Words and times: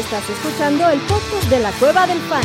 Estás 0.00 0.30
escuchando 0.30 0.88
el 0.88 0.98
podcast 1.00 1.50
de 1.50 1.60
la 1.60 1.70
Cueva 1.72 2.06
del 2.06 2.18
Fan. 2.20 2.42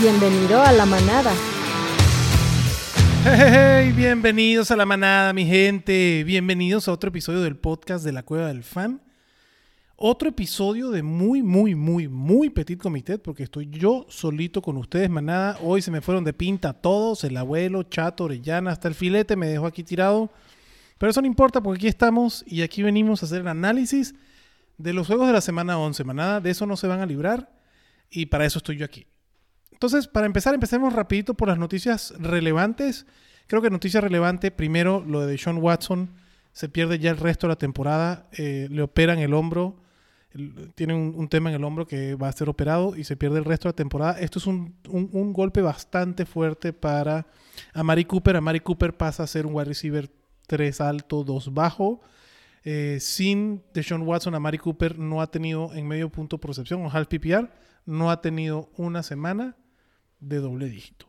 Bienvenido 0.00 0.60
a 0.60 0.72
la 0.72 0.86
manada. 0.86 1.32
Hey, 3.24 3.92
bienvenidos 3.92 4.72
a 4.72 4.76
la 4.76 4.86
manada, 4.86 5.32
mi 5.34 5.46
gente. 5.46 6.24
Bienvenidos 6.24 6.88
a 6.88 6.92
otro 6.92 7.10
episodio 7.10 7.42
del 7.42 7.56
podcast 7.56 8.04
de 8.04 8.10
la 8.10 8.24
Cueva 8.24 8.48
del 8.48 8.64
Fan. 8.64 9.00
Otro 10.02 10.30
episodio 10.30 10.90
de 10.90 11.02
muy, 11.02 11.42
muy, 11.42 11.74
muy, 11.74 12.08
muy 12.08 12.48
petit 12.48 12.80
comité, 12.80 13.18
porque 13.18 13.42
estoy 13.42 13.68
yo 13.68 14.06
solito 14.08 14.62
con 14.62 14.78
ustedes, 14.78 15.10
manada. 15.10 15.58
Hoy 15.60 15.82
se 15.82 15.90
me 15.90 16.00
fueron 16.00 16.24
de 16.24 16.32
pinta 16.32 16.72
todos, 16.72 17.22
el 17.24 17.36
abuelo, 17.36 17.82
Chato, 17.82 18.24
Orellana, 18.24 18.70
hasta 18.70 18.88
el 18.88 18.94
filete 18.94 19.36
me 19.36 19.46
dejó 19.46 19.66
aquí 19.66 19.84
tirado. 19.84 20.30
Pero 20.96 21.10
eso 21.10 21.20
no 21.20 21.26
importa, 21.26 21.62
porque 21.62 21.80
aquí 21.80 21.88
estamos 21.88 22.42
y 22.46 22.62
aquí 22.62 22.82
venimos 22.82 23.22
a 23.22 23.26
hacer 23.26 23.42
el 23.42 23.48
análisis 23.48 24.14
de 24.78 24.94
los 24.94 25.06
juegos 25.06 25.26
de 25.26 25.34
la 25.34 25.42
semana 25.42 25.78
11, 25.78 26.02
manada. 26.04 26.40
De 26.40 26.48
eso 26.48 26.64
no 26.64 26.78
se 26.78 26.86
van 26.86 27.00
a 27.00 27.06
librar 27.06 27.52
y 28.08 28.24
para 28.24 28.46
eso 28.46 28.56
estoy 28.56 28.78
yo 28.78 28.86
aquí. 28.86 29.06
Entonces, 29.70 30.08
para 30.08 30.24
empezar, 30.24 30.54
empecemos 30.54 30.94
rapidito 30.94 31.34
por 31.34 31.48
las 31.48 31.58
noticias 31.58 32.14
relevantes. 32.18 33.04
Creo 33.48 33.60
que 33.60 33.68
noticia 33.68 34.00
relevante, 34.00 34.50
primero, 34.50 35.04
lo 35.06 35.26
de 35.26 35.36
Sean 35.36 35.58
Watson. 35.58 36.08
Se 36.52 36.70
pierde 36.70 36.98
ya 36.98 37.10
el 37.10 37.18
resto 37.18 37.46
de 37.46 37.52
la 37.52 37.58
temporada. 37.58 38.30
eh, 38.32 38.66
le 38.70 38.80
operan 38.80 39.18
el 39.18 39.34
hombro. 39.34 39.76
Tiene 40.74 40.94
un, 40.94 41.28
tema 41.28 41.50
en 41.50 41.56
el 41.56 41.64
hombro 41.64 41.86
que 41.86 42.14
va 42.14 42.28
a 42.28 42.32
ser 42.32 42.48
operado 42.48 42.96
y 42.96 43.04
se 43.04 43.16
pierde 43.16 43.38
el 43.38 43.44
resto 43.44 43.68
de 43.68 43.72
la 43.72 43.76
temporada. 43.76 44.20
Esto 44.20 44.38
es 44.38 44.46
un, 44.46 44.76
un- 44.88 45.32
golpe 45.32 45.60
bastante 45.60 46.24
fuerte 46.24 46.72
para 46.72 47.26
Amari 47.74 48.04
Cooper. 48.04 48.36
Amari 48.36 48.60
Cooper 48.60 48.96
pasa 48.96 49.24
a 49.24 49.26
ser 49.26 49.46
un 49.46 49.54
wide 49.54 49.66
receiver 49.66 50.10
3 50.46 50.80
alto, 50.80 51.24
2 51.24 51.52
bajo. 51.52 52.00
Eh, 52.62 52.98
sin 53.00 53.62
Deshaun 53.74 54.02
Watson, 54.02 54.34
Amari 54.34 54.58
Cooper 54.58 54.98
no 54.98 55.20
ha 55.20 55.30
tenido 55.30 55.72
en 55.74 55.88
medio 55.88 56.10
punto 56.10 56.38
por 56.38 56.50
recepción 56.50 56.84
o 56.84 56.90
half 56.90 57.08
PPR, 57.08 57.50
no 57.86 58.10
ha 58.10 58.20
tenido 58.20 58.70
una 58.76 59.02
semana 59.02 59.56
de 60.20 60.36
doble 60.36 60.68
dígito. 60.68 61.06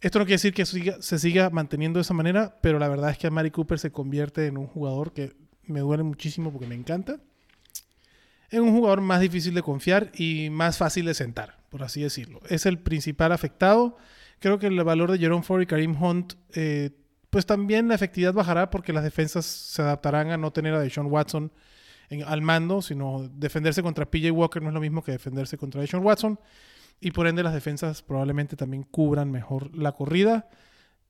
Esto 0.00 0.18
no 0.18 0.26
quiere 0.26 0.34
decir 0.34 0.52
que 0.52 0.66
se 0.66 1.18
siga 1.18 1.50
manteniendo 1.50 1.98
de 1.98 2.02
esa 2.02 2.14
manera, 2.14 2.58
pero 2.60 2.78
la 2.78 2.88
verdad 2.88 3.10
es 3.10 3.18
que 3.18 3.28
Amari 3.28 3.50
Cooper 3.50 3.78
se 3.78 3.92
convierte 3.92 4.46
en 4.46 4.58
un 4.58 4.66
jugador 4.66 5.12
que 5.12 5.36
me 5.62 5.80
duele 5.80 6.02
muchísimo 6.02 6.52
porque 6.52 6.66
me 6.66 6.74
encanta. 6.74 7.20
En 8.50 8.62
un 8.62 8.72
jugador 8.72 9.00
más 9.00 9.20
difícil 9.20 9.54
de 9.54 9.62
confiar 9.62 10.10
y 10.14 10.48
más 10.50 10.78
fácil 10.78 11.04
de 11.06 11.14
sentar, 11.14 11.58
por 11.68 11.82
así 11.82 12.02
decirlo. 12.02 12.40
Es 12.48 12.64
el 12.66 12.78
principal 12.78 13.32
afectado. 13.32 13.96
Creo 14.38 14.58
que 14.58 14.68
el 14.68 14.82
valor 14.84 15.10
de 15.12 15.18
Jerome 15.18 15.42
Ford 15.42 15.62
y 15.62 15.66
Karim 15.66 16.00
Hunt, 16.02 16.34
eh, 16.54 16.90
pues 17.30 17.44
también 17.44 17.88
la 17.88 17.94
efectividad 17.94 18.32
bajará 18.32 18.70
porque 18.70 18.92
las 18.92 19.04
defensas 19.04 19.44
se 19.44 19.82
adaptarán 19.82 20.30
a 20.30 20.36
no 20.38 20.50
tener 20.52 20.72
a 20.74 20.80
Deshaun 20.80 21.08
Watson 21.08 21.52
en- 22.08 22.22
al 22.22 22.40
mando, 22.40 22.80
sino 22.80 23.28
defenderse 23.34 23.82
contra 23.82 24.10
PJ 24.10 24.30
Walker 24.32 24.62
no 24.62 24.68
es 24.68 24.74
lo 24.74 24.80
mismo 24.80 25.02
que 25.04 25.12
defenderse 25.12 25.58
contra 25.58 25.82
Deshaun 25.82 26.04
Watson 26.04 26.40
y 27.00 27.10
por 27.10 27.26
ende 27.26 27.42
las 27.42 27.52
defensas 27.52 28.00
probablemente 28.02 28.56
también 28.56 28.82
cubran 28.84 29.30
mejor 29.30 29.76
la 29.76 29.92
corrida. 29.92 30.48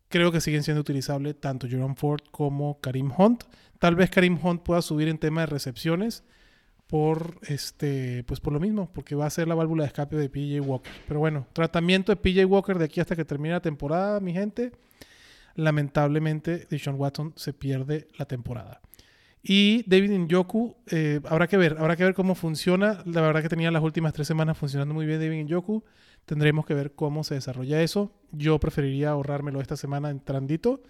Creo 0.08 0.32
que 0.32 0.40
siguen 0.40 0.64
siendo 0.64 0.80
utilizables 0.80 1.38
tanto 1.38 1.68
Jerome 1.68 1.94
Ford 1.94 2.22
como 2.32 2.80
Karim 2.80 3.12
Hunt. 3.16 3.44
Tal 3.78 3.94
vez 3.94 4.10
Karim 4.10 4.38
Hunt 4.42 4.62
pueda 4.62 4.82
subir 4.82 5.06
en 5.06 5.18
tema 5.18 5.42
de 5.42 5.46
recepciones 5.46 6.24
por 6.88 7.38
este 7.42 8.24
pues 8.24 8.40
por 8.40 8.52
lo 8.52 8.60
mismo, 8.60 8.90
porque 8.92 9.14
va 9.14 9.26
a 9.26 9.30
ser 9.30 9.46
la 9.46 9.54
válvula 9.54 9.84
de 9.84 9.88
escape 9.88 10.16
de 10.16 10.28
PJ 10.28 10.60
Walker. 10.60 10.92
Pero 11.06 11.20
bueno, 11.20 11.46
tratamiento 11.52 12.10
de 12.10 12.16
PJ 12.16 12.44
Walker 12.46 12.78
de 12.78 12.86
aquí 12.86 13.00
hasta 13.00 13.14
que 13.14 13.24
termine 13.24 13.54
la 13.54 13.60
temporada, 13.60 14.18
mi 14.20 14.32
gente. 14.32 14.72
Lamentablemente, 15.54 16.66
Deshaun 16.70 16.98
Watson 16.98 17.32
se 17.36 17.52
pierde 17.52 18.08
la 18.16 18.24
temporada. 18.24 18.80
Y 19.42 19.84
David 19.88 20.10
Njoku, 20.12 20.76
eh, 20.90 21.20
habrá 21.28 21.46
que 21.46 21.56
ver, 21.56 21.76
habrá 21.78 21.96
que 21.96 22.04
ver 22.04 22.14
cómo 22.14 22.34
funciona. 22.34 23.02
La 23.06 23.20
verdad 23.20 23.42
que 23.42 23.48
tenía 23.48 23.70
las 23.70 23.82
últimas 23.82 24.12
tres 24.12 24.26
semanas 24.26 24.56
funcionando 24.56 24.94
muy 24.94 25.06
bien 25.06 25.20
David 25.20 25.44
Njoku. 25.44 25.84
Tendremos 26.24 26.66
que 26.66 26.74
ver 26.74 26.92
cómo 26.92 27.24
se 27.24 27.34
desarrolla 27.34 27.82
eso. 27.82 28.12
Yo 28.32 28.58
preferiría 28.58 29.10
ahorrármelo 29.10 29.60
esta 29.60 29.76
semana 29.76 30.10
en 30.10 30.20
Trandito. 30.20 30.82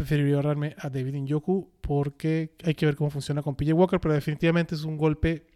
Preferiría 0.00 0.36
ahorrarme 0.36 0.74
a 0.78 0.88
David 0.88 1.14
Njoku 1.14 1.72
porque 1.82 2.54
hay 2.64 2.74
que 2.74 2.86
ver 2.86 2.96
cómo 2.96 3.10
funciona 3.10 3.42
con 3.42 3.54
PJ 3.54 3.74
Walker, 3.74 4.00
pero 4.00 4.14
definitivamente 4.14 4.74
es 4.74 4.84
un 4.84 4.96
golpe 4.96 5.46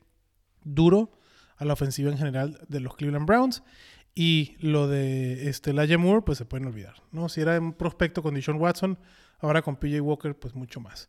duro 0.62 1.12
a 1.56 1.64
la 1.64 1.72
ofensiva 1.72 2.10
en 2.10 2.18
general 2.18 2.60
de 2.68 2.80
los 2.80 2.94
Cleveland 2.94 3.26
Browns. 3.26 3.62
Y 4.14 4.54
lo 4.60 4.86
de 4.86 5.48
este, 5.48 5.70
Elijah 5.70 5.96
Moore, 5.96 6.20
pues 6.26 6.36
se 6.36 6.44
pueden 6.44 6.66
olvidar. 6.66 6.96
¿no? 7.10 7.30
Si 7.30 7.40
era 7.40 7.58
un 7.58 7.72
prospecto 7.72 8.22
con 8.22 8.34
Deshaun 8.34 8.60
Watson, 8.60 8.98
ahora 9.38 9.62
con 9.62 9.76
PJ 9.76 10.02
Walker, 10.02 10.38
pues 10.38 10.54
mucho 10.54 10.78
más. 10.78 11.08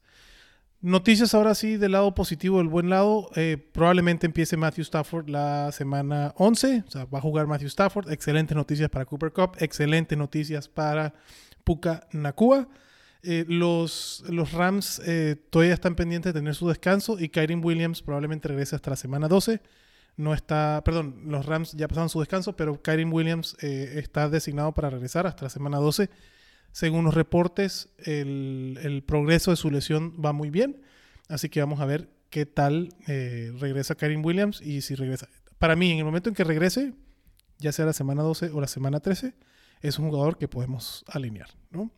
Noticias 0.79 1.33
ahora 1.33 1.55
sí 1.55 1.75
del 1.75 1.91
lado 1.91 2.15
positivo, 2.15 2.59
del 2.59 2.69
buen 2.69 2.89
lado. 2.89 3.31
eh, 3.35 3.57
probablemente 3.57 4.27
empiece 4.27 4.55
Matthew 4.55 4.83
Stafford 4.83 5.27
la 5.27 5.73
semana 5.73 6.33
11. 6.37 6.85
O 6.87 6.89
sea, 6.89 7.03
va 7.03 7.17
a 7.17 7.21
jugar 7.21 7.47
Matthew 7.47 7.67
Stafford. 7.67 8.09
Excelentes 8.13 8.55
noticias 8.55 8.89
para 8.89 9.03
Cooper 9.03 9.33
Cup. 9.33 9.57
Excelentes 9.59 10.17
noticias 10.17 10.69
para 10.69 11.13
Puka 11.65 12.07
Nakua. 12.13 12.69
Eh, 13.25 13.45
los, 13.47 14.23
Rams 14.53 15.01
eh, 15.05 15.35
todavía 15.49 15.73
están 15.73 15.95
pendientes 15.95 16.33
de 16.33 16.39
tener 16.39 16.53
su 16.53 16.67
descanso 16.67 17.19
y 17.19 17.29
Kyrie 17.29 17.57
Williams 17.57 18.01
probablemente 18.01 18.47
regrese 18.47 18.75
hasta 18.75 18.91
la 18.91 18.95
semana 18.95 19.27
12. 19.27 19.61
No 20.17 20.33
está, 20.33 20.81
perdón, 20.85 21.23
los 21.25 21.45
Rams 21.45 21.73
ya 21.73 21.87
pasaron 21.87 22.09
su 22.09 22.19
descanso, 22.19 22.55
pero 22.55 22.81
Kyrie 22.81 23.05
Williams 23.05 23.57
eh, 23.61 23.95
está 23.97 24.29
designado 24.29 24.71
para 24.73 24.89
regresar 24.89 25.27
hasta 25.27 25.43
la 25.43 25.49
semana 25.49 25.77
12. 25.77 26.09
Según 26.71 27.05
los 27.05 27.13
reportes, 27.13 27.89
el, 27.97 29.03
progreso 29.05 29.51
de 29.51 29.57
su 29.57 29.71
lesión 29.71 30.13
va 30.23 30.31
muy 30.31 30.49
bien. 30.49 30.81
Así 31.27 31.49
que 31.49 31.59
vamos 31.59 31.81
a 31.81 31.85
ver 31.85 32.09
qué 32.29 32.45
tal 32.45 32.89
eh, 33.07 33.51
regresa 33.59 33.95
Karim 33.95 34.23
Williams 34.23 34.61
y 34.61 34.81
si 34.81 34.95
regresa. 34.95 35.27
Para 35.57 35.75
mí, 35.75 35.91
en 35.91 35.99
el 35.99 36.05
momento 36.05 36.29
en 36.29 36.35
que 36.35 36.43
regrese, 36.43 36.93
ya 37.57 37.71
sea 37.71 37.85
la 37.85 37.93
semana 37.93 38.23
12 38.23 38.51
o 38.51 38.61
la 38.61 38.67
semana 38.67 38.99
13, 38.99 39.33
es 39.81 39.99
un 39.99 40.09
jugador 40.09 40.37
que 40.37 40.47
podemos 40.47 41.03
alinear. 41.07 41.49
¿no? 41.71 41.91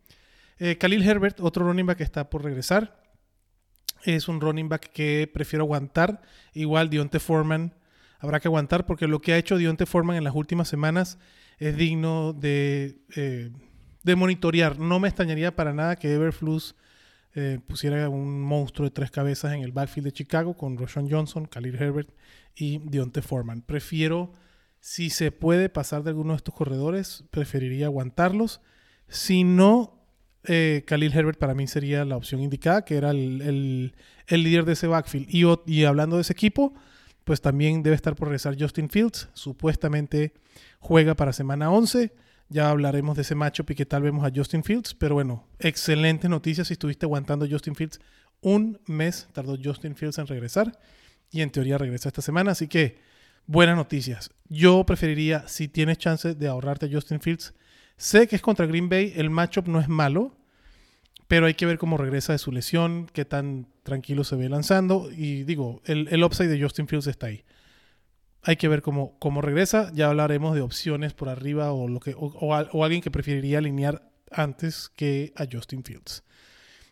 Eh, 0.58 0.76
Khalil 0.76 1.08
Herbert, 1.08 1.40
otro 1.40 1.64
running 1.64 1.86
back 1.86 1.98
que 1.98 2.04
está 2.04 2.28
por 2.30 2.42
regresar. 2.42 3.02
Es 4.04 4.28
un 4.28 4.40
running 4.40 4.68
back 4.68 4.90
que 4.92 5.30
prefiero 5.32 5.64
aguantar. 5.64 6.22
Igual 6.54 6.90
Dionte 6.90 7.20
Foreman 7.20 7.74
habrá 8.18 8.40
que 8.40 8.48
aguantar 8.48 8.86
porque 8.86 9.06
lo 9.06 9.20
que 9.20 9.32
ha 9.32 9.38
hecho 9.38 9.56
Dionte 9.56 9.86
Foreman 9.86 10.16
en 10.16 10.24
las 10.24 10.34
últimas 10.34 10.68
semanas 10.68 11.18
es 11.58 11.76
digno 11.76 12.32
de, 12.32 13.02
eh, 13.16 13.50
de 14.02 14.16
monitorear. 14.16 14.78
No 14.78 15.00
me 15.00 15.08
extrañaría 15.08 15.54
para 15.54 15.72
nada 15.72 15.96
que 15.96 16.12
Everflux 16.12 16.74
eh, 17.34 17.60
pusiera 17.66 18.08
un 18.08 18.40
monstruo 18.40 18.88
de 18.88 18.94
tres 18.94 19.10
cabezas 19.10 19.52
en 19.52 19.62
el 19.62 19.72
backfield 19.72 20.06
de 20.06 20.12
Chicago 20.12 20.56
con 20.56 20.76
Roshan 20.76 21.08
Johnson, 21.10 21.46
Khalil 21.46 21.76
Herbert 21.76 22.10
y 22.56 22.78
Dionte 22.78 23.22
Foreman. 23.22 23.62
Prefiero, 23.62 24.32
si 24.80 25.10
se 25.10 25.30
puede 25.30 25.68
pasar 25.68 26.02
de 26.02 26.10
alguno 26.10 26.32
de 26.32 26.38
estos 26.38 26.54
corredores, 26.54 27.24
preferiría 27.30 27.86
aguantarlos. 27.86 28.60
Si 29.08 29.44
no, 29.44 29.97
eh, 30.44 30.84
Khalil 30.86 31.12
Herbert 31.14 31.38
para 31.38 31.54
mí 31.54 31.66
sería 31.66 32.04
la 32.04 32.16
opción 32.16 32.40
indicada, 32.40 32.84
que 32.84 32.96
era 32.96 33.10
el, 33.10 33.92
el- 34.26 34.42
líder 34.42 34.64
de 34.64 34.72
ese 34.74 34.86
backfield. 34.86 35.26
Y, 35.66 35.84
hablando 35.84 36.16
de 36.16 36.22
ese 36.22 36.32
equipo, 36.32 36.74
pues 37.24 37.40
también 37.40 37.82
debe 37.82 37.96
estar 37.96 38.14
por 38.14 38.28
regresar 38.28 38.56
Justin 38.58 38.88
Fields. 38.90 39.28
Supuestamente 39.34 40.32
juega 40.80 41.14
para 41.14 41.32
semana 41.32 41.70
11. 41.70 42.12
Ya 42.50 42.70
hablaremos 42.70 43.16
de 43.16 43.22
ese 43.22 43.34
matchup 43.34 43.70
y 43.70 43.74
qué 43.74 43.84
tal 43.86 44.02
vemos 44.02 44.24
a 44.24 44.32
Justin 44.34 44.64
Fields. 44.64 44.94
Pero 44.94 45.14
bueno, 45.14 45.46
excelentes 45.58 46.30
noticias 46.30 46.68
si 46.68 46.72
estuviste 46.74 47.04
aguantando 47.06 47.46
Justin 47.50 47.74
Fields. 47.74 48.00
Un 48.40 48.78
mes 48.86 49.28
tardó 49.32 49.56
Justin 49.62 49.96
Fields 49.96 50.18
en 50.18 50.26
regresar 50.26 50.78
y 51.30 51.42
en 51.42 51.50
teoría 51.50 51.76
regresa 51.76 52.08
esta 52.08 52.22
semana. 52.22 52.52
Así 52.52 52.68
que 52.68 52.98
buenas 53.46 53.76
noticias. 53.76 54.30
Yo 54.48 54.84
preferiría, 54.86 55.46
si 55.48 55.68
tienes 55.68 55.98
chance 55.98 56.34
de 56.34 56.48
ahorrarte 56.48 56.86
a 56.86 56.88
Justin 56.90 57.20
Fields, 57.20 57.52
sé 57.98 58.26
que 58.26 58.36
es 58.36 58.42
contra 58.42 58.64
Green 58.64 58.88
Bay, 58.88 59.12
el 59.16 59.28
matchup 59.28 59.68
no 59.68 59.80
es 59.80 59.88
malo, 59.88 60.34
pero 61.26 61.44
hay 61.44 61.52
que 61.52 61.66
ver 61.66 61.76
cómo 61.76 61.98
regresa 61.98 62.32
de 62.32 62.38
su 62.38 62.50
lesión, 62.52 63.06
qué 63.12 63.26
tan 63.26 63.66
tranquilo 63.82 64.24
se 64.24 64.36
ve 64.36 64.48
lanzando. 64.48 65.10
Y 65.14 65.44
digo, 65.44 65.82
el, 65.84 66.08
el 66.10 66.24
upside 66.24 66.48
de 66.48 66.62
Justin 66.62 66.88
Fields 66.88 67.06
está 67.06 67.26
ahí. 67.26 67.44
Hay 68.42 68.56
que 68.56 68.68
ver 68.68 68.80
cómo, 68.80 69.18
cómo 69.18 69.42
regresa. 69.42 69.90
Ya 69.92 70.08
hablaremos 70.08 70.54
de 70.54 70.62
opciones 70.62 71.12
por 71.12 71.28
arriba 71.28 71.72
o, 71.72 71.86
lo 71.86 72.00
que, 72.00 72.14
o, 72.14 72.28
o 72.40 72.54
al- 72.54 72.70
o 72.72 72.82
alguien 72.82 73.02
que 73.02 73.10
preferiría 73.10 73.58
alinear 73.58 74.10
antes 74.30 74.88
que 74.88 75.34
a 75.36 75.44
Justin 75.50 75.84
Fields. 75.84 76.22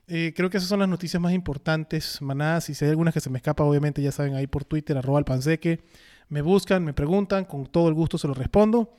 Eh, 0.09 0.35
creo 0.37 0.51
que 0.51 0.59
esas 0.59 0.69
son 0.69 0.81
las 0.81 0.89
noticias 0.89 1.21
más 1.21 1.33
importantes, 1.33 2.21
manadas. 2.21 2.65
Si 2.65 2.85
hay 2.85 2.91
algunas 2.91 3.15
que 3.15 3.21
se 3.21 3.31
me 3.31 3.39
escapan, 3.39 3.67
obviamente 3.67 4.03
ya 4.03 4.13
saben 4.13 4.35
ahí 4.35 4.47
por 4.47 4.65
Twitter, 4.65 4.99
arroba 4.99 5.19
el 5.19 5.25
panseque. 5.25 5.81
Me 6.29 6.43
buscan, 6.43 6.85
me 6.85 6.93
preguntan, 6.93 7.45
con 7.47 7.67
todo 7.67 7.89
el 7.89 7.95
gusto 7.95 8.19
se 8.19 8.29
los 8.29 8.37
respondo. 8.37 8.93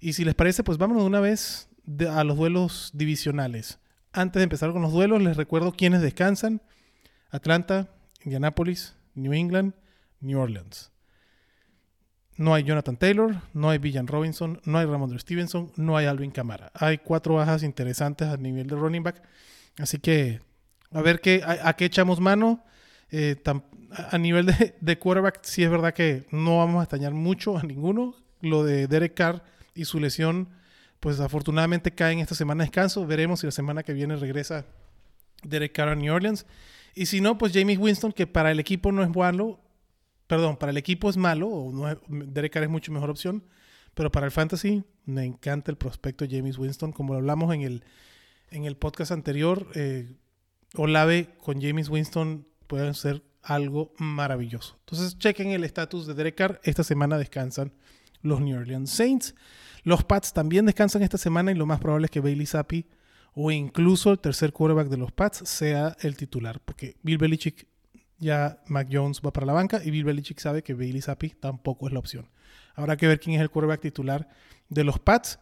Y 0.00 0.14
si 0.14 0.24
les 0.24 0.34
parece, 0.34 0.64
pues 0.64 0.78
vámonos 0.78 1.02
de 1.02 1.08
una 1.08 1.20
vez 1.20 1.68
a 2.10 2.24
los 2.24 2.36
duelos 2.36 2.90
divisionales. 2.94 3.78
Antes 4.12 4.40
de 4.40 4.44
empezar 4.44 4.72
con 4.72 4.82
los 4.82 4.92
duelos, 4.92 5.22
les 5.22 5.36
recuerdo 5.36 5.72
quiénes 5.72 6.00
descansan. 6.00 6.62
Atlanta, 7.30 7.90
Indianapolis, 8.24 8.96
New 9.14 9.32
England, 9.32 9.74
New 10.20 10.38
Orleans. 10.40 10.90
No 12.36 12.54
hay 12.54 12.64
Jonathan 12.64 12.96
Taylor, 12.96 13.42
no 13.52 13.68
hay 13.68 13.78
Villan 13.78 14.06
Robinson, 14.06 14.60
no 14.64 14.78
hay 14.78 14.86
Ramondre 14.86 15.18
Stevenson, 15.18 15.70
no 15.76 15.96
hay 15.96 16.06
Alvin 16.06 16.30
Kamara. 16.30 16.72
Hay 16.74 16.98
cuatro 16.98 17.34
bajas 17.34 17.62
interesantes 17.62 18.28
a 18.28 18.38
nivel 18.38 18.66
de 18.66 18.76
running 18.76 19.02
back. 19.02 19.22
Así 19.78 19.98
que 19.98 20.40
a 20.90 21.02
ver 21.02 21.20
qué, 21.20 21.42
a, 21.44 21.74
qué 21.74 21.84
echamos 21.84 22.18
mano. 22.18 22.64
Eh, 23.10 23.36
a 24.10 24.18
nivel 24.18 24.46
de, 24.46 24.76
de, 24.80 24.98
quarterback, 24.98 25.40
sí 25.42 25.62
es 25.62 25.70
verdad 25.70 25.92
que 25.92 26.26
no 26.30 26.58
vamos 26.58 26.80
a 26.80 26.84
extrañar 26.84 27.12
mucho 27.12 27.58
a 27.58 27.62
ninguno. 27.62 28.14
Lo 28.40 28.64
de 28.64 28.86
Derek 28.86 29.14
Carr 29.14 29.42
y 29.74 29.84
su 29.84 30.00
lesión, 30.00 30.48
pues 31.00 31.20
afortunadamente 31.20 31.94
cae 31.94 32.12
en 32.12 32.18
esta 32.20 32.34
semana 32.34 32.64
de 32.64 32.68
descanso. 32.68 33.06
Veremos 33.06 33.40
si 33.40 33.46
la 33.46 33.52
semana 33.52 33.82
que 33.82 33.92
viene 33.92 34.16
regresa 34.16 34.66
Derek 35.42 35.72
Carr 35.72 35.88
a 35.88 35.94
New 35.94 36.12
Orleans. 36.12 36.46
Y 36.94 37.06
si 37.06 37.20
no, 37.20 37.38
pues 37.38 37.52
James 37.52 37.78
Winston, 37.78 38.12
que 38.12 38.26
para 38.26 38.50
el 38.50 38.60
equipo 38.60 38.92
no 38.92 39.02
es 39.02 39.14
malo, 39.14 39.60
perdón, 40.26 40.56
para 40.56 40.70
el 40.70 40.76
equipo 40.76 41.08
es 41.08 41.16
malo, 41.16 41.48
o 41.48 41.72
no 41.72 42.00
Derek 42.08 42.52
Carr 42.52 42.64
es 42.64 42.70
mucho 42.70 42.92
mejor 42.92 43.10
opción, 43.10 43.44
pero 43.94 44.10
para 44.10 44.26
el 44.26 44.32
fantasy 44.32 44.84
me 45.04 45.24
encanta 45.24 45.70
el 45.70 45.76
prospecto 45.76 46.24
James 46.28 46.58
Winston, 46.58 46.92
como 46.92 47.14
lo 47.14 47.18
hablamos 47.18 47.54
en 47.54 47.62
el, 47.62 47.84
en 48.50 48.64
el 48.64 48.76
podcast 48.76 49.12
anterior, 49.12 49.68
eh, 49.74 50.12
Olave 50.76 51.34
con 51.38 51.60
James 51.60 51.88
Winston 51.88 52.46
pueden 52.66 52.94
ser 52.94 53.22
algo 53.42 53.92
maravilloso. 53.98 54.76
Entonces 54.80 55.18
chequen 55.18 55.50
el 55.50 55.64
estatus 55.64 56.06
de 56.06 56.14
Derek 56.14 56.36
Carr, 56.36 56.60
esta 56.62 56.84
semana 56.84 57.18
descansan 57.18 57.72
los 58.22 58.40
New 58.40 58.58
Orleans 58.58 58.90
Saints. 58.90 59.34
Los 59.82 60.04
Pats 60.04 60.32
también 60.32 60.66
descansan 60.66 61.02
esta 61.02 61.18
semana 61.18 61.52
y 61.52 61.54
lo 61.54 61.66
más 61.66 61.80
probable 61.80 62.06
es 62.06 62.10
que 62.10 62.20
Bailey 62.20 62.46
Zappi 62.46 62.86
o 63.34 63.50
incluso 63.50 64.10
el 64.10 64.18
tercer 64.18 64.52
quarterback 64.52 64.88
de 64.88 64.96
los 64.96 65.12
Pats 65.12 65.48
sea 65.48 65.96
el 66.00 66.16
titular, 66.16 66.60
porque 66.64 66.96
Bill 67.02 67.18
Belichick 67.18 67.66
ya 68.18 68.60
Mac 68.66 68.88
Jones 68.90 69.20
va 69.24 69.32
para 69.32 69.46
la 69.46 69.52
banca 69.52 69.80
y 69.82 69.90
Bill 69.90 70.04
Belichick 70.04 70.38
sabe 70.38 70.62
que 70.62 70.74
Bailey 70.74 71.00
Zappi 71.00 71.30
tampoco 71.30 71.86
es 71.86 71.92
la 71.92 72.00
opción. 72.00 72.28
Habrá 72.74 72.96
que 72.96 73.06
ver 73.06 73.20
quién 73.20 73.36
es 73.36 73.42
el 73.42 73.50
quarterback 73.50 73.80
titular 73.80 74.28
de 74.68 74.84
los 74.84 74.98
Pats 74.98 75.38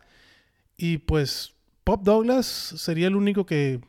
y 0.77 0.99
pues 0.99 1.55
Pop 1.85 2.03
Douglas 2.05 2.47
sería 2.47 3.09
el 3.09 3.17
único 3.17 3.47
que, 3.47 3.81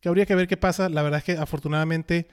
que 0.00 0.08
habría 0.08 0.26
que 0.26 0.34
ver 0.34 0.48
qué 0.48 0.56
pasa. 0.56 0.88
La 0.88 1.02
verdad 1.02 1.18
es 1.18 1.24
que 1.24 1.32
afortunadamente 1.32 2.28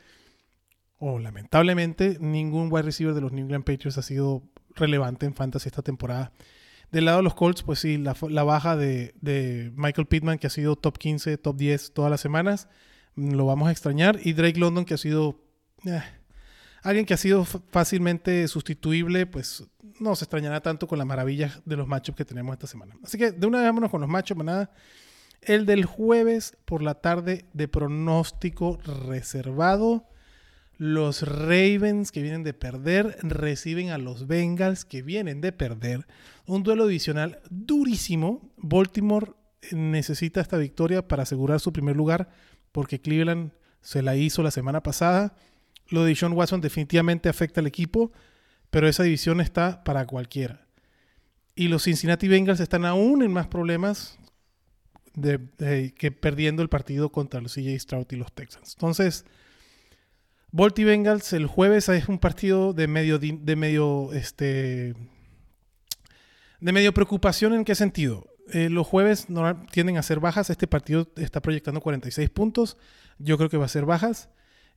o 0.97 1.19
lamentablemente 1.19 2.17
ningún 2.19 2.71
wide 2.71 2.83
receiver 2.83 3.13
de 3.13 3.21
los 3.21 3.31
New 3.31 3.45
England 3.45 3.65
Patriots 3.65 3.97
ha 3.97 4.01
sido 4.01 4.43
relevante 4.75 5.25
en 5.25 5.33
fantasy 5.33 5.69
esta 5.69 5.81
temporada. 5.81 6.31
Del 6.91 7.05
lado 7.05 7.17
de 7.17 7.23
los 7.23 7.33
Colts, 7.33 7.63
pues 7.63 7.79
sí, 7.79 7.97
la, 7.97 8.43
baja 8.43 8.75
de, 8.75 9.71
Michael 9.75 10.07
Pittman, 10.07 10.37
que 10.37 10.47
ha 10.47 10.51
sido 10.51 10.75
top 10.75 10.97
15, 10.97 11.37
top 11.37 11.55
10 11.55 11.93
todas 11.93 12.11
las 12.11 12.21
semanas, 12.21 12.67
mm, 13.15 13.33
lo 13.33 13.45
vamos 13.45 13.67
a 13.67 13.71
extrañar. 13.71 14.19
Y 14.23 14.33
Drake 14.33 14.59
London, 14.59 14.85
que 14.85 14.93
ha 14.93 14.97
sido 14.97 15.41
eh, 15.85 16.01
alguien 16.83 17.05
que 17.05 17.13
ha 17.13 17.17
sido 17.17 17.45
fácilmente 17.45 18.47
sustituible, 18.47 19.25
pues 19.25 19.65
no 19.99 20.15
se 20.15 20.25
extrañará 20.25 20.61
tanto 20.61 20.87
con 20.87 20.97
las 20.97 21.07
maravillas 21.07 21.61
de 21.65 21.75
los 21.75 21.87
matchups 21.87 22.17
que 22.17 22.25
tenemos 22.25 22.53
esta 22.53 22.67
semana. 22.67 22.95
Así 23.03 23.17
que 23.17 23.31
de 23.31 23.47
una 23.47 23.59
vez 23.59 23.67
vámonos 23.67 23.91
con 23.91 24.01
los 24.01 24.09
matchups, 24.09 24.43
nada. 24.43 24.71
El 25.41 25.65
del 25.65 25.85
jueves 25.85 26.57
por 26.65 26.81
la 26.81 26.95
tarde 26.95 27.45
de 27.53 27.67
pronóstico 27.67 28.79
reservado. 29.07 30.07
Los 30.77 31.21
Ravens 31.21 32.11
que 32.11 32.21
vienen 32.21 32.43
de 32.43 32.53
perder 32.53 33.17
reciben 33.21 33.89
a 33.91 33.97
los 33.97 34.27
Bengals 34.27 34.83
que 34.83 35.01
vienen 35.01 35.41
de 35.41 35.51
perder. 35.51 36.05
Un 36.45 36.63
duelo 36.63 36.87
divisional 36.87 37.39
durísimo. 37.49 38.51
Baltimore 38.57 39.31
necesita 39.71 40.41
esta 40.41 40.57
victoria 40.57 41.07
para 41.07 41.23
asegurar 41.23 41.59
su 41.59 41.71
primer 41.71 41.95
lugar 41.95 42.29
porque 42.71 42.99
Cleveland 42.99 43.51
se 43.81 44.01
la 44.01 44.15
hizo 44.15 44.43
la 44.43 44.51
semana 44.51 44.83
pasada. 44.83 45.35
Lo 45.87 46.03
de 46.03 46.15
Sean 46.15 46.33
Watson 46.33 46.61
definitivamente 46.61 47.29
afecta 47.29 47.61
al 47.61 47.67
equipo, 47.67 48.11
pero 48.69 48.87
esa 48.87 49.03
división 49.03 49.39
está 49.39 49.83
para 49.83 50.05
cualquiera. 50.05 50.67
Y 51.55 51.69
los 51.69 51.83
Cincinnati 51.83 52.27
Bengals 52.27 52.59
están 52.59 52.83
aún 52.83 53.23
en 53.23 53.31
más 53.31 53.47
problemas 53.47 54.19
que 55.15 56.11
perdiendo 56.11 56.61
el 56.61 56.67
partido 56.67 57.09
contra 57.13 57.39
los 57.39 57.53
CJ 57.53 57.79
Stroud 57.79 58.07
y 58.11 58.17
los 58.17 58.33
Texans. 58.33 58.73
Entonces, 58.73 59.23
Volti 60.55 60.85
Bengals 60.85 61.33
el 61.33 61.47
jueves 61.47 61.89
es 61.89 62.07
un 62.07 62.17
partido 62.17 62.71
de 62.71 62.87
medio, 62.87 63.19
de 63.19 63.55
medio, 63.57 64.13
este, 64.13 64.95
de 66.61 66.71
medio 66.71 66.93
preocupación 66.93 67.53
en 67.53 67.65
qué 67.65 67.75
sentido. 67.75 68.25
Eh, 68.53 68.69
los 68.69 68.87
jueves 68.87 69.29
no, 69.29 69.65
tienden 69.73 69.97
a 69.97 70.01
ser 70.01 70.21
bajas. 70.21 70.49
Este 70.49 70.65
partido 70.65 71.11
está 71.17 71.41
proyectando 71.41 71.81
46 71.81 72.29
puntos. 72.29 72.77
Yo 73.19 73.37
creo 73.37 73.49
que 73.49 73.57
va 73.57 73.65
a 73.65 73.67
ser 73.67 73.83
bajas. 73.83 74.29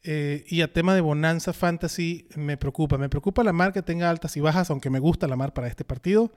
Eh, 0.03 0.45
y 0.49 0.63
a 0.63 0.73
tema 0.73 0.97
de 0.97 1.01
Bonanza 1.01 1.53
Fantasy 1.53 2.27
me 2.35 2.57
preocupa. 2.57 2.99
Me 2.99 3.09
preocupa 3.09 3.45
la 3.45 3.53
mar 3.53 3.73
que 3.73 3.83
tenga 3.83 4.11
altas 4.11 4.37
y 4.37 4.41
bajas, 4.41 4.71
aunque 4.71 4.91
me 4.91 4.99
gusta 4.99 5.29
la 5.29 5.37
mar 5.37 5.55
para 5.55 5.69
este 5.69 5.85
partido. 5.85 6.33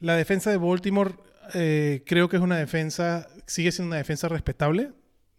La 0.00 0.16
defensa 0.16 0.50
de 0.50 0.56
Baltimore 0.56 1.14
eh, 1.54 2.02
creo 2.06 2.28
que 2.28 2.38
es 2.38 2.42
una 2.42 2.56
defensa, 2.56 3.28
sigue 3.46 3.70
siendo 3.70 3.90
una 3.90 3.98
defensa 3.98 4.26
respetable 4.26 4.90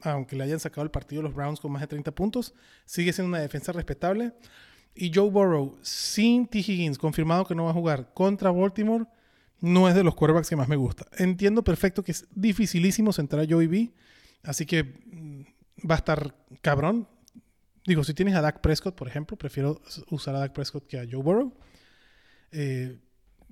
aunque 0.02 0.36
le 0.36 0.44
hayan 0.44 0.60
sacado 0.60 0.84
el 0.84 0.92
partido 0.92 1.22
los 1.22 1.34
Browns 1.34 1.60
con 1.60 1.72
más 1.72 1.82
de 1.82 1.88
30 1.88 2.12
puntos, 2.12 2.54
sigue 2.86 3.14
siendo 3.14 3.30
una 3.30 3.40
defensa 3.40 3.72
respetable. 3.72 4.34
Y 4.96 5.12
Joe 5.14 5.30
Burrow, 5.30 5.78
sin 5.82 6.48
T. 6.48 6.60
Higgins, 6.60 6.98
confirmado 6.98 7.46
que 7.46 7.56
no 7.56 7.66
va 7.66 7.72
a 7.72 7.74
jugar 7.74 8.14
contra 8.14 8.52
Baltimore, 8.52 9.06
no 9.62 9.88
es 9.90 9.96
de 9.96 10.04
los 10.04 10.16
quarterbacks 10.16 10.50
que 10.50 10.56
más 10.56 10.68
me 10.68 10.76
gusta. 10.76 11.06
Entiendo 11.18 11.64
perfecto 11.64 12.04
que 12.04 12.12
es 12.12 12.28
dificilísimo 12.34 13.14
centrar 13.14 13.44
a 13.44 13.48
Joey 13.50 13.68
B, 13.68 13.94
así 14.44 14.66
que 14.66 14.84
mm, 14.84 15.42
va 15.90 15.96
a 15.96 15.98
estar 15.98 16.36
cabrón. 16.62 17.08
Digo, 17.86 18.04
si 18.04 18.14
tienes 18.14 18.36
a 18.36 18.42
Dak 18.42 18.62
Prescott, 18.62 18.96
por 18.96 19.08
ejemplo, 19.08 19.38
prefiero 19.38 19.82
usar 20.10 20.36
a 20.36 20.40
Dak 20.40 20.54
Prescott 20.54 20.88
que 20.88 21.00
a 21.00 21.06
Joe 21.10 21.22
Burrow. 21.22 21.54
Eh, 22.52 22.98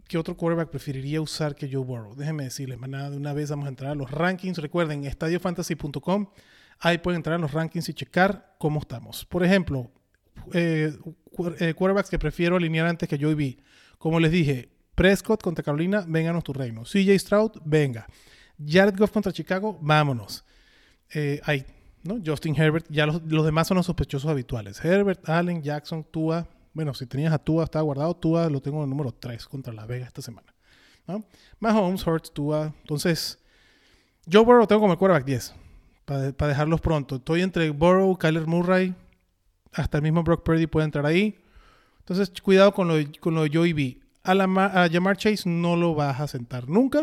¿Qué 0.08 0.18
otro 0.18 0.38
quarterback 0.38 0.70
preferiría 0.70 1.20
usar 1.20 1.54
que 1.54 1.70
Joe 1.70 1.84
Burrow? 1.84 2.16
Déjenme 2.16 2.46
decirles, 2.46 2.80
manada, 2.80 3.10
de 3.10 3.18
una 3.18 3.34
vez 3.34 3.50
vamos 3.50 3.66
a 3.66 3.70
entrar 3.70 3.92
a 3.92 3.96
los 3.96 4.10
rankings. 4.10 4.58
Recuerden, 4.60 5.04
estadiofantasy.com, 5.04 6.28
ahí 6.80 6.98
pueden 7.00 7.18
entrar 7.18 7.36
a 7.36 7.40
los 7.40 7.52
rankings 7.52 7.90
y 7.90 7.94
checar 7.94 8.56
cómo 8.58 8.80
estamos. 8.80 9.26
Por 9.26 9.44
ejemplo, 9.44 9.92
eh, 10.54 10.94
eh, 11.60 11.74
quarterbacks 11.74 12.10
que 12.10 12.18
prefiero 12.18 12.56
alinear 12.56 12.88
antes 12.88 13.10
que 13.10 13.18
Joey 13.18 13.36
B. 13.36 13.58
Como 13.98 14.20
les 14.20 14.32
dije, 14.32 14.70
Prescott 14.96 15.44
contra 15.44 15.62
Carolina, 15.62 16.06
vénganos 16.08 16.44
tu 16.44 16.54
reino. 16.54 16.84
CJ 16.84 17.20
Stroud, 17.20 17.52
venga. 17.66 18.08
Jared 18.66 18.96
Goff 18.98 19.12
contra 19.12 19.34
Chicago, 19.34 19.78
vámonos. 19.82 20.46
Eh, 21.14 21.42
ahí, 21.44 21.66
¿no? 22.04 22.20
Justin 22.26 22.56
Herbert, 22.56 22.86
ya 22.90 23.06
los, 23.06 23.22
los, 23.24 23.46
demás 23.46 23.68
son 23.68 23.76
los 23.76 23.86
sospechosos 23.86 24.32
habituales. 24.32 24.84
Herbert, 24.84 25.28
Allen, 25.28 25.62
Jackson, 25.62 26.06
Tua, 26.10 26.48
bueno, 26.78 26.94
si 26.94 27.08
tenías 27.08 27.34
a 27.34 27.40
Tua, 27.40 27.64
estaba 27.64 27.82
guardado. 27.82 28.16
Tua 28.16 28.52
lo 28.52 28.62
tengo 28.62 28.78
en 28.78 28.84
el 28.84 28.90
número 28.92 29.12
3 29.12 29.48
contra 29.48 29.74
la 29.74 29.88
Vega 29.88 30.06
esta 30.06 30.22
semana. 30.22 30.54
¿no? 31.08 31.26
Mahomes, 31.60 32.06
Hurts, 32.06 32.32
Tua. 32.32 32.72
Entonces, 32.82 33.40
yo 34.28 34.46
Burrow 34.46 34.68
tengo 34.68 34.82
como 34.82 34.94
el 34.94 35.00
quarterback 35.00 35.26
10. 35.26 35.56
Para, 36.06 36.48
dejarlos 36.48 36.80
pronto. 36.80 37.16
Estoy 37.16 37.42
entre 37.42 37.72
Burrow, 37.72 38.16
Kyler 38.16 38.46
Murray. 38.46 38.94
Hasta 39.74 39.98
el 39.98 40.04
mismo 40.04 40.22
Brock 40.22 40.44
Purdy 40.44 40.68
puede 40.68 40.86
entrar 40.86 41.08
ahí. 41.08 41.40
Entonces, 41.98 42.32
cuidado 42.42 42.72
con 42.72 42.88
lo, 42.88 42.94
con 43.20 43.34
lo 43.34 43.42
de 43.42 43.50
Joey 43.52 43.74
B. 43.74 44.00
A, 44.22 44.36
la, 44.36 44.44
a 44.44 44.88
Jamar 44.88 45.18
Chase 45.18 45.50
no 45.50 45.76
lo 45.76 45.96
vas 45.96 46.20
a 46.20 46.28
sentar 46.28 46.70
nunca. 46.70 47.02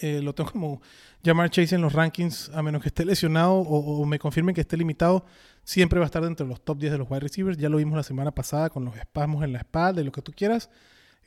Eh, 0.00 0.20
lo 0.20 0.34
tengo 0.34 0.50
como 0.50 0.82
Jamar 1.24 1.48
Chase 1.48 1.76
en 1.76 1.82
los 1.82 1.92
rankings, 1.92 2.50
a 2.52 2.60
menos 2.60 2.82
que 2.82 2.88
esté 2.88 3.04
lesionado 3.04 3.54
o, 3.54 4.04
me 4.04 4.18
confirmen 4.18 4.52
que 4.52 4.62
esté 4.62 4.76
limitado, 4.76 5.24
siempre 5.64 5.98
va 5.98 6.04
a 6.04 6.06
estar 6.06 6.22
dentro 6.22 6.46
de 6.46 6.50
los 6.50 6.64
top 6.64 6.78
10 6.78 6.92
de 6.92 6.98
los 6.98 7.10
wide 7.10 7.20
receivers. 7.20 7.58
Ya 7.58 7.68
lo 7.68 7.78
vimos 7.78 7.96
la 7.96 8.02
semana 8.02 8.32
pasada 8.32 8.70
con 8.70 8.84
los 8.84 8.96
espasmos 8.96 9.44
en 9.44 9.52
la 9.52 9.58
espalda 9.58 10.00
y 10.00 10.04
lo 10.04 10.12
que 10.12 10.22
tú 10.22 10.32
quieras. 10.32 10.70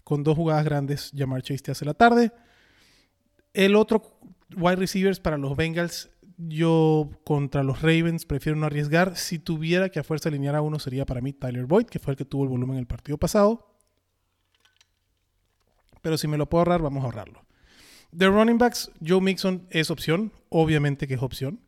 Con 0.03 0.23
dos 0.23 0.35
jugadas 0.35 0.65
grandes, 0.65 1.11
Jamar 1.15 1.41
Chase 1.41 1.63
te 1.63 1.71
hace 1.71 1.85
la 1.85 1.93
tarde. 1.93 2.31
El 3.53 3.75
otro 3.75 4.19
wide 4.55 4.75
receivers 4.75 5.19
para 5.19 5.37
los 5.37 5.55
Bengals, 5.55 6.09
yo 6.37 7.09
contra 7.23 7.63
los 7.63 7.81
Ravens 7.81 8.25
prefiero 8.25 8.57
no 8.57 8.65
arriesgar. 8.65 9.15
Si 9.15 9.39
tuviera 9.39 9.89
que 9.89 9.99
a 9.99 10.03
fuerza 10.03 10.29
alinear 10.29 10.55
a 10.55 10.61
uno, 10.61 10.79
sería 10.79 11.05
para 11.05 11.21
mí 11.21 11.33
Tyler 11.33 11.65
Boyd, 11.65 11.85
que 11.85 11.99
fue 11.99 12.13
el 12.13 12.17
que 12.17 12.25
tuvo 12.25 12.43
el 12.43 12.49
volumen 12.49 12.75
en 12.75 12.81
el 12.81 12.87
partido 12.87 13.17
pasado. 13.17 13.71
Pero 16.01 16.17
si 16.17 16.27
me 16.27 16.37
lo 16.37 16.47
puedo 16.47 16.61
ahorrar, 16.61 16.81
vamos 16.81 17.01
a 17.01 17.05
ahorrarlo. 17.05 17.45
De 18.11 18.27
running 18.27 18.57
backs, 18.57 18.91
Joe 19.05 19.21
Mixon 19.21 19.67
es 19.71 19.89
opción, 19.89 20.31
obviamente 20.49 21.07
que 21.07 21.15
es 21.15 21.21
opción. 21.21 21.61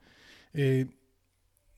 Eh, 0.53 0.87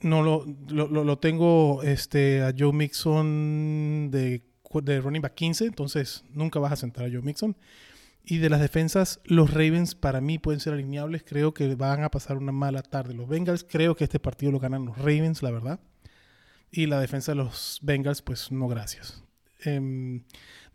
no 0.01 0.21
lo, 0.21 0.45
lo, 0.69 1.17
tengo 1.19 1.83
este, 1.83 2.41
a 2.41 2.53
Joe 2.57 2.71
Mixon 2.71 4.09
de, 4.11 4.41
de, 4.81 5.01
running 5.01 5.21
back 5.21 5.33
15, 5.33 5.65
entonces 5.65 6.23
nunca 6.33 6.59
vas 6.59 6.71
a 6.71 6.77
sentar 6.77 7.05
a 7.05 7.09
Joe 7.09 7.21
Mixon. 7.21 7.55
Y 8.23 8.37
de 8.37 8.49
las 8.49 8.61
defensas, 8.61 9.21
los 9.23 9.51
Ravens 9.51 9.95
para 9.95 10.21
mí 10.21 10.37
pueden 10.37 10.59
ser 10.59 10.73
alineables. 10.73 11.23
Creo 11.25 11.53
que 11.53 11.73
van 11.75 12.03
a 12.03 12.11
pasar 12.11 12.37
una 12.37 12.51
mala 12.51 12.83
tarde 12.83 13.13
los 13.13 13.27
Bengals. 13.27 13.65
Creo 13.67 13.95
que 13.95 14.03
este 14.03 14.19
partido 14.19 14.51
lo 14.51 14.59
ganan 14.59 14.85
los 14.85 14.97
Ravens, 14.97 15.41
la 15.41 15.51
verdad. 15.51 15.79
Y 16.71 16.85
la 16.85 16.99
defensa 16.99 17.31
de 17.31 17.37
los 17.37 17.79
Bengals, 17.81 18.21
pues 18.21 18.51
no 18.51 18.67
gracias. 18.67 19.23
Em, 19.61 20.23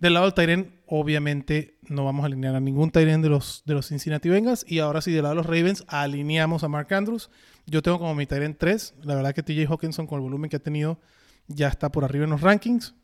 del 0.00 0.14
lado 0.14 0.26
del 0.26 0.34
Tyren, 0.34 0.80
obviamente 0.86 1.78
no 1.88 2.04
vamos 2.04 2.24
a 2.24 2.26
alinear 2.26 2.56
a 2.56 2.60
ningún 2.60 2.90
Tyren 2.90 3.22
de 3.22 3.28
los, 3.28 3.62
de 3.64 3.74
los 3.74 3.86
Cincinnati 3.86 4.28
Bengals. 4.28 4.64
Y 4.68 4.80
ahora 4.80 5.00
sí, 5.00 5.12
del 5.12 5.22
lado 5.22 5.36
de 5.36 5.42
los 5.42 5.46
Ravens, 5.46 5.84
alineamos 5.86 6.64
a 6.64 6.68
Mark 6.68 6.92
Andrews. 6.92 7.30
Yo 7.66 7.82
tengo 7.82 7.98
como 7.98 8.14
mi 8.14 8.26
Tyren 8.26 8.56
3. 8.56 8.94
La 9.02 9.14
verdad 9.14 9.34
que 9.34 9.42
TJ 9.42 9.66
Hawkinson, 9.66 10.06
con 10.06 10.16
el 10.16 10.22
volumen 10.22 10.50
que 10.50 10.56
ha 10.56 10.62
tenido, 10.62 10.98
ya 11.46 11.68
está 11.68 11.90
por 11.90 12.04
arriba 12.04 12.24
en 12.24 12.30
los 12.30 12.40
rankings. 12.40 12.94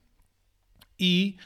Y 0.96 1.38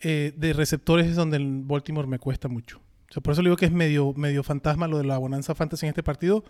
eh, 0.00 0.32
de 0.36 0.52
receptores 0.52 1.06
es 1.06 1.16
donde 1.16 1.36
el 1.36 1.62
Baltimore 1.64 2.08
me 2.08 2.18
cuesta 2.18 2.48
mucho. 2.48 2.80
por 3.22 3.32
eso 3.32 3.42
le 3.42 3.48
digo 3.48 3.56
que 3.56 3.66
es 3.66 3.72
medio, 3.72 4.14
medio 4.14 4.42
fantasma 4.42 4.88
lo 4.88 4.98
de 4.98 5.04
la 5.04 5.18
bonanza 5.18 5.54
fantasy 5.54 5.86
en 5.86 5.90
este 5.90 6.02
partido. 6.02 6.44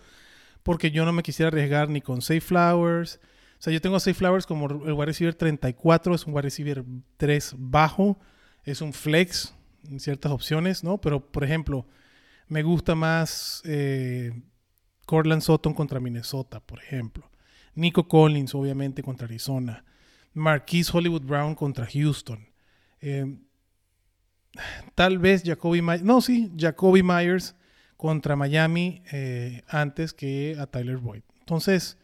porque 0.63 0.91
yo 0.91 1.03
no 1.05 1.11
me 1.11 1.23
quisiera 1.23 1.49
arriesgar 1.49 1.89
ni 1.89 2.01
con 2.01 2.21
Safe 2.21 2.41
Flowers. 2.41 3.19
O 3.59 3.63
sea, 3.63 3.73
yo 3.73 3.81
tengo 3.81 3.99
Safe 3.99 4.13
Flowers 4.13 4.45
como 4.45 4.67
el 4.67 4.93
wide 4.93 5.05
receiver 5.05 5.35
34, 5.35 6.15
es 6.15 6.25
un 6.25 6.33
wide 6.33 6.43
receiver 6.43 6.83
3 7.17 7.55
bajo, 7.57 8.17
es 8.63 8.81
un 8.81 8.93
flex 8.93 9.53
en 9.89 9.99
ciertas 9.99 10.31
opciones, 10.31 10.83
¿no? 10.83 10.99
Pero, 10.99 11.19
por 11.31 11.43
ejemplo, 11.43 11.85
me 12.47 12.63
gusta 12.63 12.95
más 12.95 13.61
eh, 13.65 14.41
Cortland 15.05 15.41
Sutton 15.41 15.73
contra 15.73 15.99
Minnesota, 15.99 16.59
por 16.59 16.79
ejemplo. 16.79 17.29
Nico 17.75 18.07
Collins, 18.07 18.53
obviamente, 18.55 19.03
contra 19.03 19.25
Arizona. 19.25 19.83
Marquise 20.33 20.91
Hollywood 20.93 21.23
Brown 21.23 21.55
contra 21.55 21.87
Houston. 21.87 22.47
Eh, 23.01 23.37
tal 24.95 25.17
vez 25.19 25.43
Jacoby 25.43 25.81
Myers. 25.81 26.03
No, 26.03 26.21
sí, 26.21 26.51
Jacoby 26.57 27.03
Myers 27.03 27.55
contra 27.97 28.35
Miami 28.35 29.01
eh, 29.11 29.63
antes 29.67 30.13
que 30.13 30.55
a 30.59 30.67
Tyler 30.67 30.97
Boyd. 30.97 31.21
Entonces, 31.39 31.97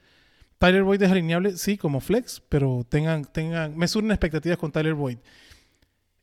Tyler 0.58 0.84
Boyd 0.84 1.01
es 1.01 1.12
alineable, 1.12 1.58
sí, 1.58 1.77
como 1.77 2.01
flex, 2.01 2.41
pero 2.50 2.86
tengan, 2.88 3.25
tengan, 3.25 3.77
me 3.77 3.88
suben 3.88 4.12
expectativas 4.12 4.58
con 4.58 4.72
Tyler 4.72 4.94
Boyd. 4.94 5.18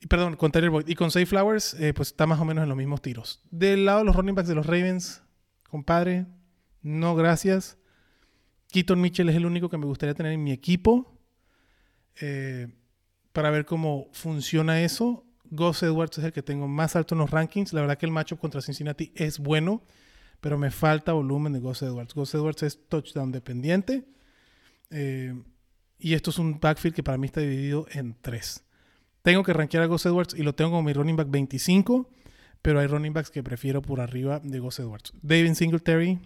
Perdón, 0.09 0.37
con 0.37 0.53
Tyler 0.53 0.71
Boyd. 0.71 0.89
Y 0.89 0.95
con 0.95 1.11
Safe 1.11 1.27
Flowers, 1.27 1.75
eh, 1.75 1.95
pues 1.95 2.09
está 2.09 2.27
más 2.27 2.39
o 2.39 2.45
menos 2.45 2.63
en 2.63 2.69
los 2.69 2.77
mismos 2.77 3.01
tiros. 3.01 3.41
Del 3.51 3.87
lado 3.87 4.01
de 4.01 4.05
los 4.05 4.15
running 4.15 4.35
backs 4.35 4.49
de 4.49 4.55
los 4.55 4.67
Ravens, 4.67 5.23
compadre, 5.69 6.27
no 6.87 7.17
gracias. 7.17 7.79
Keaton 8.71 9.01
Mitchell 9.01 9.29
es 9.29 9.37
el 9.37 9.45
único 9.45 9.69
que 9.69 9.77
me 9.77 9.87
gustaría 9.87 10.15
tener 10.15 10.33
en 10.33 10.43
mi 10.43 10.53
equipo. 10.53 11.19
Eh, 12.21 12.69
para 13.33 13.51
ver 13.51 13.67
cómo 13.67 14.09
funciona 14.13 14.81
eso. 14.83 15.25
Gus 15.51 15.83
Edwards 15.83 16.19
es 16.19 16.25
el 16.25 16.33
que 16.33 16.43
tengo 16.43 16.69
más 16.69 16.97
alto 16.97 17.15
en 17.15 17.19
los 17.19 17.31
rankings. 17.31 17.73
La 17.73 17.81
verdad 17.81 17.99
que 17.99 18.07
el 18.07 18.13
matchup 18.13 18.39
contra 18.39 18.63
Cincinnati 18.63 19.13
es 19.15 19.39
bueno, 19.39 19.83
pero 20.41 20.59
me 20.59 20.71
falta 20.71 21.13
volumen 21.13 21.53
de 21.53 21.59
Gus 21.59 21.83
Edwards. 21.83 22.15
Gus 22.15 22.35
Edwards 22.35 22.63
es 22.63 22.89
touchdown 22.89 23.33
dependiente. 23.33 24.05
Eh, 24.91 25.35
y 25.99 26.15
esto 26.15 26.31
es 26.31 26.39
un 26.39 26.61
backfield 26.61 26.95
que 26.95 27.03
para 27.03 27.19
mí 27.19 27.27
está 27.27 27.41
dividido 27.41 27.87
en 27.91 28.17
tres. 28.21 28.65
Tengo 29.23 29.43
que 29.43 29.53
rankear 29.53 29.83
a 29.83 29.87
Gus 29.87 30.07
Edwards 30.07 30.35
y 30.35 30.45
lo 30.45 30.55
tengo 30.55 30.71
como 30.71 30.85
mi 30.85 30.93
running 30.93 31.17
back 31.17 31.29
25, 31.31 32.09
pero 32.63 32.79
hay 32.79 32.87
running 32.87 33.13
backs 33.13 33.31
que 33.31 33.43
prefiero 33.43 33.83
por 33.83 34.01
arriba 34.01 34.39
de 34.39 34.61
Gus 34.61 34.79
Edwards. 34.79 35.13
David 35.21 35.55
Singletary, 35.55 36.21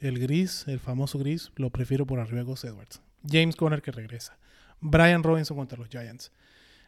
el 0.00 0.18
gris, 0.18 0.64
el 0.66 0.80
famoso 0.80 1.18
gris, 1.18 1.50
lo 1.56 1.70
prefiero 1.70 2.06
por 2.06 2.20
arriba 2.20 2.38
de 2.38 2.44
Gus 2.44 2.64
Edwards. 2.64 3.00
James 3.28 3.56
Conner 3.56 3.82
que 3.82 3.92
regresa. 3.92 4.38
Brian 4.80 5.22
Robinson 5.22 5.56
contra 5.56 5.78
los 5.78 5.88
Giants. 5.88 6.30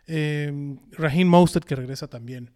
Eh, 0.06 0.76
Raheem 0.92 1.28
Mostert 1.28 1.66
que 1.66 1.76
regresa 1.76 2.08
también. 2.08 2.50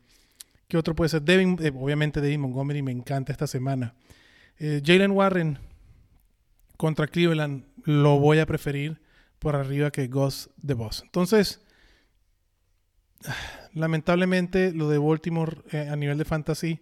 ¿Qué 0.69 0.79
otro 0.79 0.95
puede 0.95 1.11
ser? 1.11 1.23
Devin, 1.23 1.59
eh, 1.61 1.73
obviamente 1.75 2.21
David 2.21 2.39
Montgomery 2.39 2.83
me 2.83 2.93
encanta 2.93 3.33
esta 3.33 3.47
semana. 3.47 3.95
Eh, 4.59 4.81
Jalen 4.85 5.11
Warren 5.11 5.59
contra 6.77 7.07
Cleveland 7.07 7.65
lo 7.85 8.19
voy 8.19 8.39
a 8.39 8.47
preferir 8.47 9.01
por 9.39 9.57
arriba 9.57 9.91
que 9.91 10.07
Gus 10.07 10.51
de 10.57 10.75
Boss. 10.75 11.03
Entonces, 11.05 11.61
lamentablemente 13.75 14.73
lo 14.73 14.89
de 14.89 14.99
Baltimore 14.99 15.63
a 15.91 15.97
nivel 15.97 16.19
de 16.19 16.25
fantasy 16.25 16.81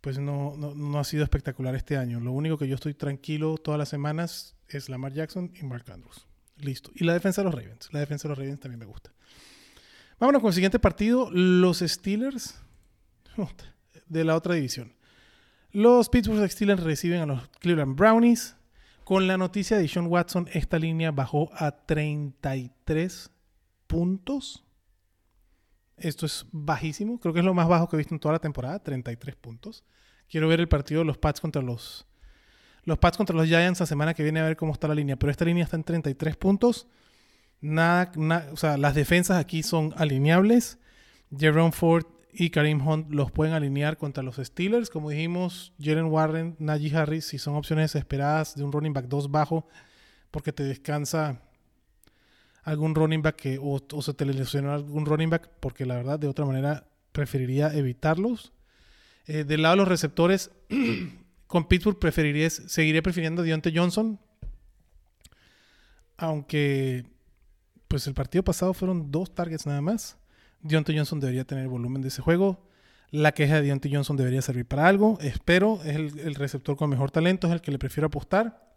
pues 0.00 0.18
no, 0.18 0.54
no, 0.56 0.98
ha 0.98 1.04
sido 1.04 1.22
espectacular 1.24 1.74
este 1.74 1.96
año. 1.96 2.20
Lo 2.20 2.32
único 2.32 2.56
que 2.56 2.68
yo 2.68 2.74
estoy 2.74 2.94
tranquilo 2.94 3.56
todas 3.58 3.78
las 3.78 3.88
semanas 3.88 4.56
es 4.68 4.88
Lamar 4.88 5.12
Jackson 5.12 5.52
y 5.54 5.64
Mark 5.64 5.84
Andrews. 5.92 6.26
Listo. 6.56 6.90
Y 6.94 7.04
la 7.04 7.12
defensa 7.12 7.42
de 7.42 7.46
los 7.46 7.54
Ravens. 7.54 7.92
La 7.92 8.00
defensa 8.00 8.28
de 8.28 8.30
los 8.30 8.38
Ravens 8.38 8.60
también 8.60 8.78
me 8.78 8.86
gusta. 8.86 9.12
Vámonos 10.18 10.42
con 10.42 10.48
el 10.48 10.54
siguiente 10.54 10.78
partido. 10.78 11.30
Los 11.30 11.78
Steelers 11.78 12.60
de 14.08 14.24
la 14.24 14.36
otra 14.36 14.54
división. 14.54 14.94
Los 15.72 16.08
Pittsburgh 16.08 16.50
Steelers 16.50 16.82
reciben 16.82 17.20
a 17.20 17.26
los 17.26 17.48
Cleveland 17.60 17.96
Brownies. 17.96 18.56
Con 19.04 19.26
la 19.26 19.36
noticia 19.36 19.78
de 19.78 19.88
Sean 19.88 20.06
Watson, 20.06 20.48
esta 20.52 20.78
línea 20.78 21.10
bajó 21.10 21.50
a 21.54 21.72
33 21.72 23.30
puntos. 23.86 24.64
Esto 26.00 26.26
es 26.26 26.46
bajísimo. 26.50 27.20
Creo 27.20 27.32
que 27.32 27.40
es 27.40 27.44
lo 27.44 27.54
más 27.54 27.68
bajo 27.68 27.88
que 27.88 27.96
he 27.96 27.98
visto 27.98 28.14
en 28.14 28.20
toda 28.20 28.32
la 28.32 28.38
temporada. 28.38 28.78
33 28.82 29.36
puntos. 29.36 29.84
Quiero 30.28 30.48
ver 30.48 30.60
el 30.60 30.68
partido 30.68 31.00
de 31.00 31.04
los 31.04 31.18
Pats 31.18 31.40
contra 31.40 31.62
los 31.62 32.06
los 32.84 32.98
Pats 32.98 33.16
contra 33.16 33.36
los 33.36 33.46
Giants 33.46 33.80
la 33.80 33.86
semana 33.86 34.14
que 34.14 34.22
viene 34.22 34.40
a 34.40 34.44
ver 34.44 34.56
cómo 34.56 34.72
está 34.72 34.88
la 34.88 34.94
línea. 34.94 35.16
Pero 35.16 35.30
esta 35.30 35.44
línea 35.44 35.64
está 35.64 35.76
en 35.76 35.84
33 35.84 36.36
puntos. 36.36 36.88
Nada, 37.60 38.12
o 38.52 38.56
sea, 38.56 38.78
las 38.78 38.94
defensas 38.94 39.38
aquí 39.38 39.62
son 39.62 39.92
alineables. 39.96 40.78
Jerome 41.36 41.72
Ford 41.72 42.06
y 42.32 42.50
Karim 42.50 42.86
Hunt 42.86 43.12
los 43.12 43.30
pueden 43.30 43.54
alinear 43.54 43.98
contra 43.98 44.22
los 44.22 44.36
Steelers. 44.36 44.88
Como 44.88 45.10
dijimos, 45.10 45.74
Jalen 45.78 46.06
Warren, 46.06 46.56
Najee 46.58 46.96
Harris, 46.96 47.26
si 47.26 47.38
son 47.38 47.54
opciones 47.54 47.94
esperadas 47.94 48.54
de 48.54 48.64
un 48.64 48.72
running 48.72 48.92
back 48.92 49.06
2 49.06 49.30
bajo, 49.30 49.66
porque 50.30 50.52
te 50.52 50.62
descansa 50.62 51.42
algún 52.62 52.94
running 52.94 53.22
back 53.22 53.36
que, 53.36 53.58
o, 53.60 53.80
se 54.02 54.14
te 54.14 54.24
lesiona 54.24 54.74
algún 54.74 55.06
running 55.06 55.30
back, 55.30 55.50
porque 55.60 55.86
la 55.86 55.96
verdad 55.96 56.18
de 56.18 56.28
otra 56.28 56.44
manera 56.44 56.86
preferiría 57.12 57.74
evitarlos. 57.74 58.52
Eh, 59.26 59.44
del 59.44 59.62
lado 59.62 59.74
de 59.74 59.78
los 59.78 59.88
receptores, 59.88 60.50
con 61.46 61.68
Pittsburgh 61.68 61.98
preferiría, 61.98 62.50
seguiré 62.50 63.02
prefiriendo 63.02 63.42
a 63.42 63.44
Deontay 63.44 63.76
Johnson. 63.76 64.18
Aunque, 66.16 67.06
pues 67.88 68.06
el 68.06 68.14
partido 68.14 68.44
pasado 68.44 68.74
fueron 68.74 69.10
dos 69.10 69.34
targets 69.34 69.66
nada 69.66 69.80
más. 69.80 70.16
Deontay 70.62 70.96
Johnson 70.96 71.20
debería 71.20 71.44
tener 71.44 71.64
el 71.64 71.70
volumen 71.70 72.02
de 72.02 72.08
ese 72.08 72.22
juego. 72.22 72.68
La 73.10 73.32
queja 73.32 73.56
de 73.56 73.62
Deontay 73.62 73.92
Johnson 73.92 74.16
debería 74.16 74.42
servir 74.42 74.66
para 74.66 74.86
algo. 74.86 75.18
Espero, 75.20 75.80
es 75.84 75.96
el, 75.96 76.34
receptor 76.34 76.76
con 76.76 76.90
mejor 76.90 77.10
talento, 77.10 77.48
es 77.48 77.52
el 77.52 77.60
que 77.60 77.72
le 77.72 77.78
prefiero 77.78 78.06
apostar. 78.06 78.70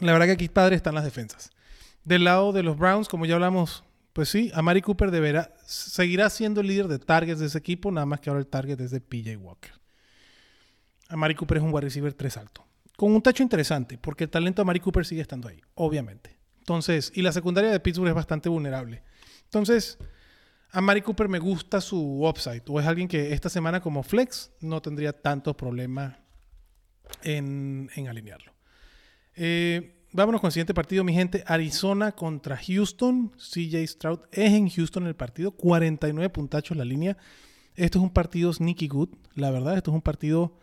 La 0.00 0.12
verdad 0.12 0.26
que 0.26 0.32
aquí 0.32 0.48
padre 0.48 0.76
están 0.76 0.94
las 0.94 1.04
defensas. 1.04 1.50
Del 2.08 2.24
lado 2.24 2.52
de 2.52 2.62
los 2.62 2.78
Browns, 2.78 3.06
como 3.06 3.26
ya 3.26 3.34
hablamos, 3.34 3.84
pues 4.14 4.30
sí, 4.30 4.50
Amari 4.54 4.80
Cooper 4.80 5.10
deberá, 5.10 5.54
seguirá 5.66 6.30
siendo 6.30 6.62
el 6.62 6.66
líder 6.66 6.88
de 6.88 6.98
targets 6.98 7.38
de 7.38 7.44
ese 7.44 7.58
equipo, 7.58 7.92
nada 7.92 8.06
más 8.06 8.18
que 8.20 8.30
ahora 8.30 8.40
el 8.40 8.46
target 8.46 8.80
es 8.80 8.90
de 8.90 9.02
PJ 9.02 9.36
Walker. 9.36 9.72
Amari 11.10 11.34
Cooper 11.34 11.58
es 11.58 11.62
un 11.62 11.68
wide 11.70 11.82
receiver 11.82 12.14
3 12.14 12.36
alto. 12.38 12.64
Con 12.96 13.14
un 13.14 13.20
tacho 13.20 13.42
interesante, 13.42 13.98
porque 13.98 14.24
el 14.24 14.30
talento 14.30 14.62
de 14.62 14.64
Amari 14.64 14.80
Cooper 14.80 15.04
sigue 15.04 15.20
estando 15.20 15.48
ahí, 15.48 15.60
obviamente. 15.74 16.38
Entonces, 16.60 17.12
y 17.14 17.20
la 17.20 17.30
secundaria 17.30 17.70
de 17.70 17.78
Pittsburgh 17.78 18.08
es 18.08 18.14
bastante 18.14 18.48
vulnerable. 18.48 19.02
Entonces, 19.44 19.98
a 20.70 20.80
Mari 20.80 21.02
Cooper 21.02 21.28
me 21.28 21.38
gusta 21.38 21.82
su 21.82 22.26
upside. 22.26 22.62
O 22.68 22.80
es 22.80 22.86
alguien 22.86 23.06
que 23.06 23.34
esta 23.34 23.50
semana 23.50 23.82
como 23.82 24.02
flex 24.02 24.50
no 24.62 24.80
tendría 24.80 25.12
tanto 25.12 25.54
problema 25.54 26.20
en, 27.22 27.90
alinearlo. 28.08 28.54
Eh, 29.34 29.97
vámonos 30.12 30.40
con 30.40 30.48
el 30.48 30.52
siguiente 30.52 30.74
partido, 30.74 31.04
mi 31.04 31.12
gente. 31.12 31.44
Arizona 31.46 32.12
contra 32.12 32.56
Houston. 32.56 33.32
CJ 33.36 33.86
Stroud 33.86 34.20
es 34.32 34.52
en 34.52 34.68
Houston 34.68 35.06
el 35.06 35.14
partido. 35.14 35.52
49 35.52 36.30
puntachos 36.30 36.76
la 36.76 36.84
línea. 36.84 37.16
Esto 37.74 37.98
es 37.98 38.02
un 38.02 38.10
partido 38.10 38.52
sneaky 38.52 38.88
good, 38.88 39.10
la 39.34 39.50
verdad. 39.50 39.76
Esto 39.76 39.90
es 39.92 39.94
un 39.94 40.02
partido 40.02 40.58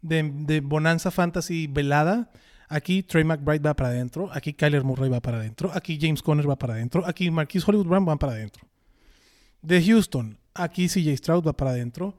de, 0.00 0.60
Bonanza 0.64 1.10
Fantasy 1.10 1.66
velada. 1.66 2.30
Aquí 2.68 3.02
Trey 3.02 3.24
McBride 3.24 3.60
va 3.60 3.74
para 3.74 3.90
adentro. 3.90 4.30
Aquí 4.32 4.54
Kyler 4.54 4.82
Murray 4.82 5.10
va 5.10 5.20
para 5.20 5.38
adentro. 5.38 5.70
Aquí 5.74 5.98
James 6.00 6.22
Conner 6.22 6.48
va 6.48 6.56
para 6.56 6.74
adentro. 6.74 7.06
Aquí 7.06 7.30
Marquis 7.30 7.66
Hollywood 7.66 7.86
Brown 7.86 8.08
va 8.08 8.16
para 8.16 8.32
adentro. 8.32 8.66
De 9.62 9.82
Houston, 9.82 10.38
aquí 10.54 10.88
CJ 10.88 11.16
Stroud 11.16 11.46
va 11.46 11.52
para 11.52 11.70
adentro. 11.70 12.16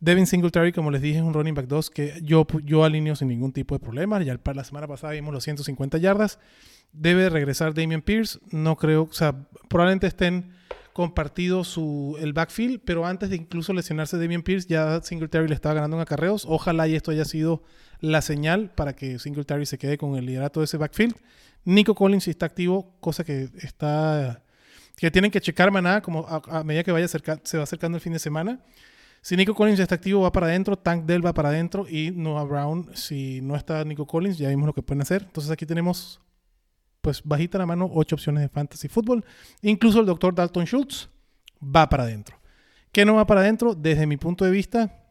Devin 0.00 0.26
Singletary, 0.26 0.72
como 0.72 0.90
les 0.90 1.00
dije, 1.00 1.18
es 1.18 1.24
un 1.24 1.32
running 1.32 1.54
back 1.54 1.66
2 1.66 1.90
que 1.90 2.20
yo, 2.22 2.46
yo 2.64 2.84
alineo 2.84 3.16
sin 3.16 3.28
ningún 3.28 3.52
tipo 3.52 3.74
de 3.74 3.80
problema. 3.80 4.22
Ya 4.22 4.38
la 4.54 4.64
semana 4.64 4.86
pasada 4.86 5.14
vimos 5.14 5.32
los 5.32 5.44
150 5.44 5.98
yardas. 5.98 6.38
Debe 6.92 7.30
regresar 7.30 7.74
Damian 7.74 8.02
Pierce. 8.02 8.38
No 8.50 8.76
creo, 8.76 9.04
o 9.04 9.12
sea, 9.12 9.34
probablemente 9.68 10.06
estén 10.06 10.52
compartido 10.92 11.64
su, 11.64 12.16
el 12.20 12.32
backfield, 12.32 12.80
pero 12.84 13.06
antes 13.06 13.30
de 13.30 13.36
incluso 13.36 13.72
lesionarse 13.72 14.18
Damian 14.18 14.42
Pierce, 14.42 14.68
ya 14.68 15.00
Singletary 15.02 15.48
le 15.48 15.54
estaba 15.54 15.74
ganando 15.74 15.96
en 15.96 16.02
acarreos. 16.02 16.44
Ojalá 16.46 16.88
y 16.88 16.94
esto 16.94 17.10
haya 17.10 17.24
sido 17.24 17.62
la 18.00 18.20
señal 18.22 18.70
para 18.74 18.94
que 18.94 19.18
Singletary 19.18 19.66
se 19.66 19.78
quede 19.78 19.98
con 19.98 20.16
el 20.16 20.26
liderato 20.26 20.60
de 20.60 20.64
ese 20.64 20.76
backfield. 20.76 21.16
Nico 21.64 21.94
Collins 21.94 22.28
está 22.28 22.46
activo, 22.46 22.94
cosa 23.00 23.24
que 23.24 23.48
está 23.58 24.42
que 24.96 25.10
tienen 25.10 25.30
que 25.30 25.40
checar 25.42 25.70
maná 25.70 26.00
como 26.00 26.26
a, 26.26 26.64
medida 26.64 26.82
que 26.82 26.92
vaya 26.92 27.06
se 27.08 27.58
va 27.58 27.64
acercando 27.64 27.96
el 27.96 28.00
fin 28.00 28.14
de 28.14 28.18
semana. 28.18 28.60
Si 29.22 29.36
Nico 29.36 29.54
Collins 29.54 29.78
ya 29.78 29.82
está 29.82 29.96
activo, 29.96 30.22
va 30.22 30.32
para 30.32 30.46
adentro. 30.46 30.76
Tank 30.76 31.04
Dell 31.04 31.24
va 31.24 31.34
para 31.34 31.48
adentro. 31.48 31.86
Y 31.88 32.10
Noah 32.12 32.44
Brown, 32.44 32.90
si 32.94 33.40
no 33.40 33.56
está 33.56 33.84
Nico 33.84 34.06
Collins, 34.06 34.38
ya 34.38 34.48
vimos 34.48 34.66
lo 34.66 34.72
que 34.72 34.82
pueden 34.82 35.02
hacer. 35.02 35.22
Entonces 35.22 35.50
aquí 35.50 35.66
tenemos 35.66 36.20
pues 37.00 37.22
bajita 37.22 37.58
la 37.58 37.66
mano, 37.66 37.88
ocho 37.92 38.16
opciones 38.16 38.42
de 38.42 38.48
fantasy 38.48 38.88
fútbol. 38.88 39.24
Incluso 39.62 40.00
el 40.00 40.06
doctor 40.06 40.34
Dalton 40.34 40.64
Schultz 40.64 41.08
va 41.62 41.88
para 41.88 42.02
adentro. 42.02 42.36
¿Qué 42.90 43.04
no 43.04 43.14
va 43.14 43.26
para 43.26 43.42
adentro? 43.42 43.74
Desde 43.74 44.06
mi 44.06 44.16
punto 44.16 44.44
de 44.44 44.50
vista, 44.50 45.04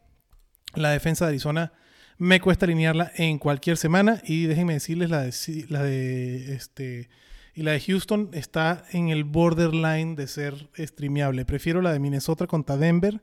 la 0.74 0.90
defensa 0.90 1.24
de 1.24 1.30
Arizona 1.30 1.72
me 2.18 2.40
cuesta 2.40 2.66
alinearla 2.66 3.12
en 3.16 3.38
cualquier 3.38 3.76
semana. 3.76 4.20
Y 4.24 4.44
déjenme 4.44 4.74
decirles, 4.74 5.08
la 5.08 5.22
de, 5.22 5.32
la 5.68 5.82
de, 5.82 6.54
este, 6.54 7.08
y 7.54 7.62
la 7.62 7.72
de 7.72 7.80
Houston 7.80 8.28
está 8.32 8.84
en 8.92 9.08
el 9.08 9.24
borderline 9.24 10.16
de 10.16 10.26
ser 10.26 10.68
streameable. 10.76 11.46
Prefiero 11.46 11.80
la 11.80 11.92
de 11.92 11.98
Minnesota 11.98 12.46
contra 12.46 12.76
Denver. 12.76 13.22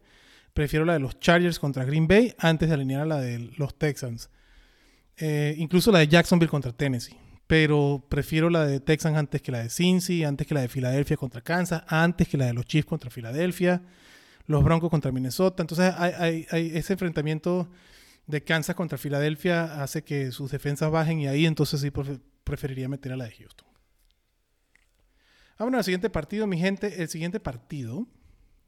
Prefiero 0.53 0.85
la 0.85 0.93
de 0.93 0.99
los 0.99 1.19
Chargers 1.19 1.59
contra 1.59 1.83
Green 1.83 2.07
Bay 2.07 2.35
antes 2.37 2.69
de 2.69 2.75
alinear 2.75 3.01
a 3.01 3.05
la 3.05 3.19
de 3.19 3.51
los 3.57 3.77
Texans. 3.77 4.29
Eh, 5.17 5.55
incluso 5.57 5.91
la 5.91 5.99
de 5.99 6.07
Jacksonville 6.07 6.49
contra 6.49 6.71
Tennessee. 6.71 7.17
Pero 7.47 8.05
prefiero 8.09 8.49
la 8.49 8.65
de 8.65 8.79
Texans 8.79 9.17
antes 9.17 9.41
que 9.41 9.51
la 9.51 9.63
de 9.63 9.69
Cincy, 9.69 10.23
antes 10.23 10.47
que 10.47 10.53
la 10.53 10.61
de 10.61 10.69
Filadelfia 10.69 11.17
contra 11.17 11.41
Kansas, 11.41 11.83
antes 11.87 12.27
que 12.27 12.37
la 12.37 12.45
de 12.45 12.53
los 12.53 12.65
Chiefs 12.65 12.87
contra 12.87 13.09
Filadelfia, 13.09 13.81
los 14.45 14.63
Broncos 14.63 14.89
contra 14.89 15.11
Minnesota. 15.11 15.63
Entonces 15.63 15.93
hay, 15.97 16.47
ese 16.51 16.93
enfrentamiento 16.93 17.69
de 18.27 18.43
Kansas 18.43 18.75
contra 18.75 18.97
Filadelfia 18.97 19.83
hace 19.83 20.03
que 20.03 20.31
sus 20.31 20.51
defensas 20.51 20.89
bajen 20.89 21.19
y 21.19 21.27
ahí 21.27 21.45
entonces 21.45 21.81
sí 21.81 21.91
preferiría 22.43 22.87
meter 22.87 23.11
a 23.11 23.17
la 23.17 23.25
de 23.25 23.31
Houston. 23.31 23.67
Ahora, 25.57 25.79
el 25.79 25.83
siguiente 25.83 26.09
partido, 26.09 26.47
mi 26.47 26.57
gente. 26.57 27.01
El 27.01 27.09
siguiente 27.09 27.39
partido 27.39 28.07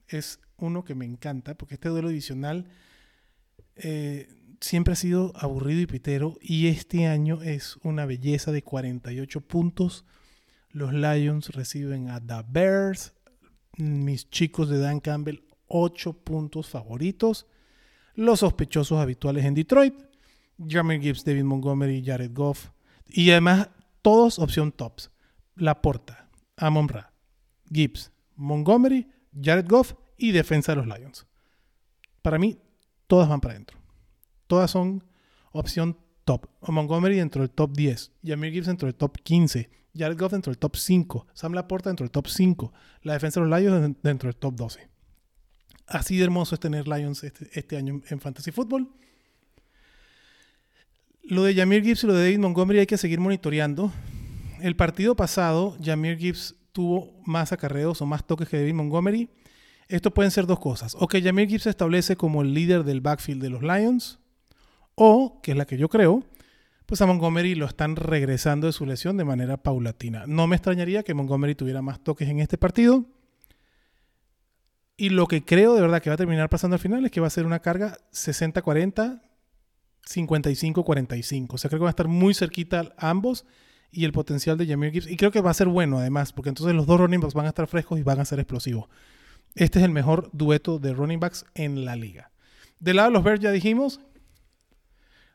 es 0.08 0.40
uno 0.58 0.84
que 0.84 0.96
me 0.96 1.06
encanta 1.06 1.56
porque 1.56 1.76
este 1.76 1.90
duelo 1.90 2.10
divisional 2.10 2.68
eh, 3.76 4.30
siempre 4.62 4.94
ha 4.94 4.96
sido 4.96 5.34
aburrido 5.36 5.82
y 5.82 5.88
pitero 5.88 6.38
y 6.42 6.68
este 6.68 7.08
año 7.08 7.42
es 7.42 7.78
una 7.84 8.06
belleza 8.06 8.52
de 8.52 8.64
48 8.64 9.42
puntos. 9.42 10.06
Los 10.70 10.94
Lions 10.94 11.50
reciben 11.50 12.10
a 12.10 12.20
The 12.20 12.46
Bears. 12.48 13.14
Mis 13.78 14.30
chicos 14.30 14.70
de 14.70 14.80
Dan 14.80 15.02
Campbell, 15.02 15.44
8 15.68 16.14
puntos 16.24 16.70
favoritos. 16.70 17.48
Los 18.14 18.40
sospechosos 18.40 19.00
habituales 19.00 19.46
en 19.46 19.54
Detroit. 19.54 19.94
Jamie 20.58 21.00
Gibbs, 21.00 21.26
David 21.26 21.44
Montgomery, 21.44 22.04
Jared 22.04 22.32
Goff. 22.34 22.70
Y 23.08 23.32
además, 23.32 23.70
todos 24.02 24.40
opción 24.40 24.72
tops. 24.72 25.12
La 25.56 25.82
Porta, 25.82 26.30
Amon 26.58 26.88
Ra, 26.90 27.14
Gibbs, 27.72 28.12
Montgomery, 28.36 29.08
Jared 29.42 29.68
Goff 29.68 29.94
y 30.18 30.32
defensa 30.32 30.72
de 30.72 30.78
los 30.78 30.88
Lions. 30.88 31.26
Para 32.22 32.40
mí, 32.40 32.58
todas 33.08 33.30
van 33.30 33.42
para 33.42 33.54
adentro. 33.54 33.78
Todas 34.48 34.72
son 34.72 35.04
opción 35.52 35.98
top. 36.24 36.48
Montgomery 36.68 37.18
dentro 37.18 37.42
del 37.42 37.52
top 37.52 37.72
10. 37.74 38.12
Jamir 38.24 38.52
Gibbs 38.52 38.68
dentro 38.68 38.88
del 38.88 38.96
top 38.96 39.18
15. 39.22 39.70
Jared 39.96 40.18
Goff 40.18 40.32
dentro 40.32 40.52
del 40.52 40.58
top 40.58 40.76
5. 40.76 41.28
Sam 41.34 41.54
Laporta 41.54 41.90
dentro 41.90 42.04
del 42.04 42.12
top 42.12 42.28
5. 42.28 42.74
La 43.04 43.14
defensa 43.14 43.40
de 43.40 43.48
los 43.48 43.60
Lions 43.60 43.96
dentro 44.02 44.28
del 44.28 44.36
top 44.36 44.56
12. 44.56 44.90
Así 45.88 46.18
de 46.18 46.24
hermoso 46.24 46.56
es 46.56 46.60
tener 46.60 46.88
Lions 46.88 47.24
este, 47.24 47.48
este 47.54 47.78
año 47.78 48.02
en 48.10 48.20
Fantasy 48.20 48.52
Football. 48.52 48.90
Lo 51.24 51.44
de 51.44 51.56
Jamir 51.56 51.84
Gibbs 51.84 52.04
y 52.04 52.08
lo 52.08 52.14
de 52.14 52.24
David 52.24 52.40
Montgomery 52.40 52.80
hay 52.80 52.88
que 52.88 52.98
seguir 52.98 53.20
monitoreando. 53.20 53.92
El 54.62 54.76
partido 54.76 55.16
pasado, 55.16 55.76
Jamir 55.84 56.18
Gibbs 56.18 56.56
tuvo 56.76 57.14
más 57.26 57.54
acarreos 57.54 58.02
o 58.02 58.06
más 58.06 58.28
toques 58.28 58.50
que 58.50 58.58
David 58.58 58.74
Montgomery. 58.74 59.30
Esto 59.88 60.14
pueden 60.14 60.30
ser 60.30 60.46
dos 60.46 60.60
cosas. 60.60 60.94
O 61.00 61.08
que 61.08 61.22
Jamir 61.22 61.48
Gibbs 61.48 61.64
se 61.64 61.70
establece 61.70 62.18
como 62.18 62.42
el 62.42 62.54
líder 62.54 62.84
del 62.84 63.00
backfield 63.00 63.42
de 63.42 63.50
los 63.50 63.62
Lions. 63.62 64.20
O, 64.94 65.40
que 65.42 65.52
es 65.52 65.58
la 65.58 65.66
que 65.66 65.78
yo 65.78 65.88
creo, 65.88 66.26
pues 66.86 67.02
a 67.02 67.06
Montgomery 67.06 67.56
lo 67.56 67.66
están 67.66 67.96
regresando 67.96 68.68
de 68.68 68.74
su 68.74 68.86
lesión 68.86 69.16
de 69.16 69.24
manera 69.24 69.56
paulatina. 69.56 70.26
No 70.28 70.48
me 70.48 70.58
extrañaría 70.58 71.04
que 71.04 71.14
Montgomery 71.14 71.56
tuviera 71.56 71.82
más 71.82 72.02
toques 72.02 72.28
en 72.28 72.42
este 72.42 72.58
partido. 72.58 73.06
Y 74.98 75.10
lo 75.10 75.28
que 75.28 75.46
creo 75.46 75.76
de 75.76 75.82
verdad 75.82 76.02
que 76.02 76.10
va 76.10 76.16
a 76.16 76.18
terminar 76.18 76.50
pasando 76.50 76.76
al 76.76 76.82
final 76.82 77.06
es 77.06 77.12
que 77.12 77.22
va 77.22 77.28
a 77.28 77.30
ser 77.30 77.46
una 77.46 77.60
carga 77.60 77.98
60-40, 78.12 79.22
55-45. 80.06 81.54
O 81.54 81.58
sea, 81.58 81.70
creo 81.70 81.80
que 81.80 81.84
va 81.84 81.90
a 81.90 81.96
estar 81.96 82.10
muy 82.10 82.34
cerquita 82.34 82.94
ambos 82.98 83.46
y 83.92 84.06
el 84.06 84.12
potencial 84.12 84.58
de 84.58 84.68
Jamir 84.68 84.92
Gibbs. 84.92 85.08
Y 85.08 85.18
creo 85.18 85.32
que 85.32 85.42
va 85.42 85.52
a 85.52 85.54
ser 85.54 85.68
bueno 85.68 86.00
además, 86.00 86.34
porque 86.34 86.50
entonces 86.50 86.76
los 86.76 86.86
dos 86.86 87.00
running 87.00 87.22
backs 87.22 87.34
van 87.34 87.46
a 87.46 87.50
estar 87.50 87.68
frescos 87.68 88.00
y 88.00 88.04
van 88.04 88.20
a 88.20 88.26
ser 88.26 88.40
explosivos. 88.40 88.88
Este 89.56 89.80
es 89.80 89.86
el 89.86 89.92
mejor 89.92 90.30
dueto 90.34 90.80
de 90.80 90.94
running 90.94 91.20
backs 91.20 91.46
en 91.54 91.86
la 91.86 91.96
liga. 91.96 92.32
Del 92.80 92.98
lado 92.98 93.10
de 93.10 93.14
los 93.14 93.24
Bears 93.24 93.40
ya 93.40 93.52
dijimos, 93.52 94.02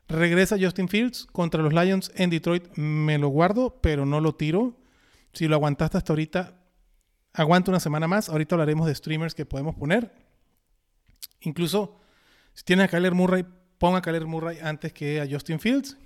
regresa 0.07 0.57
Justin 0.59 0.89
Fields 0.89 1.25
contra 1.31 1.63
los 1.63 1.73
Lions 1.73 2.11
en 2.15 2.29
Detroit. 2.29 2.75
Me 2.75 3.17
lo 3.17 3.29
guardo, 3.29 3.79
pero 3.81 4.05
no 4.05 4.19
lo 4.19 4.35
tiro. 4.35 4.77
Si 5.33 5.47
lo 5.47 5.55
aguantaste 5.55 5.97
hasta 5.97 6.13
ahorita, 6.13 6.61
aguanta 7.33 7.71
una 7.71 7.79
semana 7.79 8.07
más. 8.07 8.29
Ahorita 8.29 8.55
hablaremos 8.55 8.85
de 8.85 8.93
streamers 8.93 9.33
que 9.33 9.45
podemos 9.45 9.75
poner. 9.75 10.13
Incluso, 11.41 11.99
si 12.53 12.63
tienes 12.63 12.85
a 12.85 12.87
Kyler 12.89 13.15
Murray, 13.15 13.45
ponga 13.79 13.99
a 13.99 14.01
Kyler 14.01 14.27
Murray 14.27 14.59
antes 14.61 14.93
que 14.93 15.19
a 15.19 15.27
Justin 15.29 15.59
Fields. 15.59 15.97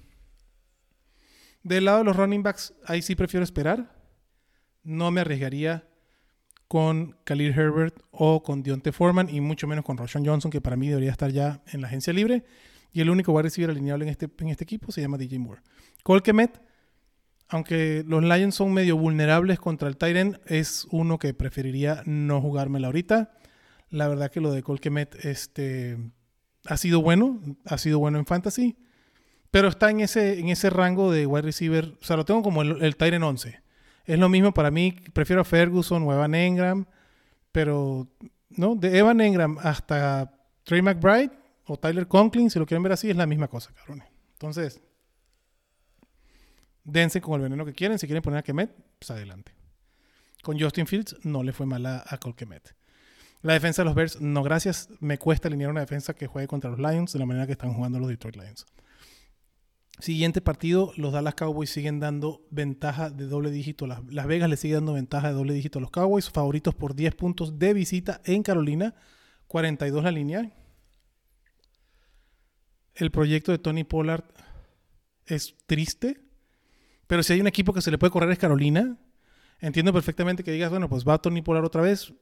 Del 1.66 1.86
lado 1.86 1.98
de 1.98 2.04
los 2.04 2.16
running 2.16 2.44
backs, 2.44 2.76
ahí 2.86 3.02
sí 3.02 3.16
prefiero 3.16 3.44
esperar. 3.44 3.92
No 4.84 5.10
me 5.10 5.22
arriesgaría 5.22 5.90
con 6.68 7.18
Khalil 7.24 7.58
Herbert 7.58 8.04
o 8.12 8.44
con 8.44 8.62
Dionte 8.62 8.92
Foreman 8.92 9.34
y 9.34 9.42
mucho 9.42 9.66
menos 9.66 9.84
con 9.84 9.98
Roshan 9.98 10.24
Johnson, 10.24 10.52
que 10.52 10.62
para 10.62 10.76
mí 10.76 10.90
debería 10.90 11.10
estar 11.10 11.32
ya 11.32 11.64
en 11.74 11.82
la 11.82 11.88
agencia 11.88 12.14
libre. 12.14 12.46
Y 12.92 13.02
el 13.02 13.10
único 13.10 13.36
a 13.40 13.42
recibir 13.42 13.72
alineable 13.72 14.06
en 14.06 14.12
este, 14.12 14.30
en 14.38 14.50
este 14.50 14.64
equipo 14.64 14.92
se 14.92 15.02
llama 15.02 15.18
DJ 15.18 15.40
Moore. 15.40 15.64
Colquemet, 16.04 16.62
aunque 17.48 18.04
los 18.06 18.24
Lions 18.24 18.54
son 18.54 18.72
medio 18.72 18.96
vulnerables 18.96 19.58
contra 19.58 19.88
el 19.88 19.98
Tyrant, 19.98 20.38
es 20.46 20.86
uno 20.92 21.18
que 21.18 21.34
preferiría 21.34 22.04
no 22.06 22.42
jugármela 22.42 22.90
ahorita. 22.90 23.32
La 23.90 24.08
verdad 24.08 24.30
que 24.30 24.40
lo 24.40 24.52
de 24.52 24.62
Colquemet 24.62 25.26
este, 25.26 25.98
ha 26.68 26.78
sido 26.78 27.02
bueno, 27.02 27.42
ha 27.66 27.80
sido 27.80 27.98
bueno 27.98 28.20
en 28.20 28.28
fantasy, 28.28 28.78
pero 29.56 29.70
está 29.70 29.90
en 29.90 30.02
ese, 30.02 30.38
en 30.38 30.50
ese 30.50 30.70
rango 30.70 31.14
de 31.14 31.26
wide 31.26 31.44
receiver. 31.44 31.94
O 32.02 32.04
sea, 32.04 32.18
lo 32.18 32.26
tengo 32.26 32.44
como 32.44 32.62
el, 32.62 32.84
el 32.84 32.98
Tyrant 32.98 33.24
11 33.24 33.62
es 34.04 34.20
lo 34.20 34.28
mismo 34.28 34.54
para 34.54 34.70
mí. 34.70 34.92
Prefiero 35.14 35.44
a 35.44 35.46
Ferguson 35.46 36.04
o 36.04 36.12
Evan 36.12 36.36
Engram. 36.36 36.86
Pero, 37.54 38.06
¿no? 38.50 38.76
De 38.76 38.98
Evan 38.98 39.22
Engram 39.22 39.58
hasta 39.60 40.30
Trey 40.66 40.82
McBride 40.82 41.32
o 41.68 41.78
Tyler 41.78 42.06
Conklin, 42.06 42.50
si 42.50 42.60
lo 42.60 42.66
quieren 42.66 42.84
ver 42.84 42.92
así, 42.92 43.10
es 43.10 43.16
la 43.16 43.26
misma 43.26 43.48
cosa, 43.48 43.72
cabrones. 43.74 44.10
Entonces, 44.34 44.82
dense 46.84 47.22
con 47.22 47.36
el 47.36 47.44
veneno 47.44 47.64
que 47.64 47.72
quieren. 47.72 47.98
Si 47.98 48.08
quieren 48.08 48.24
poner 48.24 48.40
a 48.40 48.44
Kemet, 48.44 48.76
pues 49.00 49.10
adelante. 49.10 49.54
Con 50.44 50.60
Justin 50.60 50.86
Fields 50.86 51.16
no 51.24 51.44
le 51.44 51.54
fue 51.54 51.66
mal 51.66 51.86
a, 51.86 52.04
a 52.06 52.18
Colquemet. 52.18 52.76
La 53.42 53.54
defensa 53.54 53.84
de 53.84 53.86
los 53.86 53.96
Bears, 53.96 54.20
no 54.20 54.44
gracias. 54.44 54.90
Me 55.00 55.18
cuesta 55.18 55.48
alinear 55.48 55.72
una 55.72 55.80
defensa 55.80 56.14
que 56.14 56.28
juegue 56.28 56.50
contra 56.50 56.72
los 56.72 56.80
Lions 56.80 57.14
de 57.14 57.20
la 57.20 57.26
manera 57.26 57.46
que 57.46 57.54
están 57.54 57.74
jugando 57.74 58.00
los 58.00 58.10
Detroit 58.10 58.36
Lions. 58.36 58.66
Siguiente 60.00 60.42
partido, 60.42 60.92
los 60.98 61.14
Dallas 61.14 61.36
Cowboys 61.36 61.70
siguen 61.70 62.02
dando 62.02 62.46
ventaja 62.52 63.10
de 63.10 63.28
doble 63.28 63.50
dígito. 63.50 63.88
Las, 63.88 64.28
Vegas 64.28 64.50
le 64.50 64.58
sigue 64.58 64.74
dando 64.74 64.94
ventaja 64.94 65.30
de 65.30 65.34
doble 65.34 65.54
dígito 65.54 65.80
a 65.80 65.82
los 65.82 65.92
Cowboys, 65.92 66.30
favoritos 66.30 66.76
por 66.76 66.96
10 66.96 67.16
puntos 67.16 67.58
de 67.58 67.74
visita 67.74 68.22
en 68.26 68.44
Carolina, 68.44 68.94
42 69.48 70.04
la 70.04 70.12
línea. 70.12 70.52
El 72.94 73.10
proyecto 73.10 73.54
de 73.54 73.58
Tony 73.58 73.86
Pollard 73.86 74.26
es 75.26 75.56
triste, 75.66 76.20
pero 77.08 77.24
si 77.24 77.34
hay 77.34 77.42
un 77.42 77.48
equipo 77.48 77.72
que 77.72 77.82
se 77.82 77.92
le 77.92 77.98
puede 77.98 78.12
correr 78.12 78.32
es 78.32 78.40
Carolina. 78.40 78.98
Entiendo 79.60 79.94
perfectamente 79.94 80.44
que 80.44 80.52
digas, 80.52 80.70
bueno, 80.70 80.90
pues 80.90 81.08
va 81.08 81.18
Tony 81.22 81.42
Pollard 81.42 81.66
otra 81.66 81.82
vez. 81.82 82.14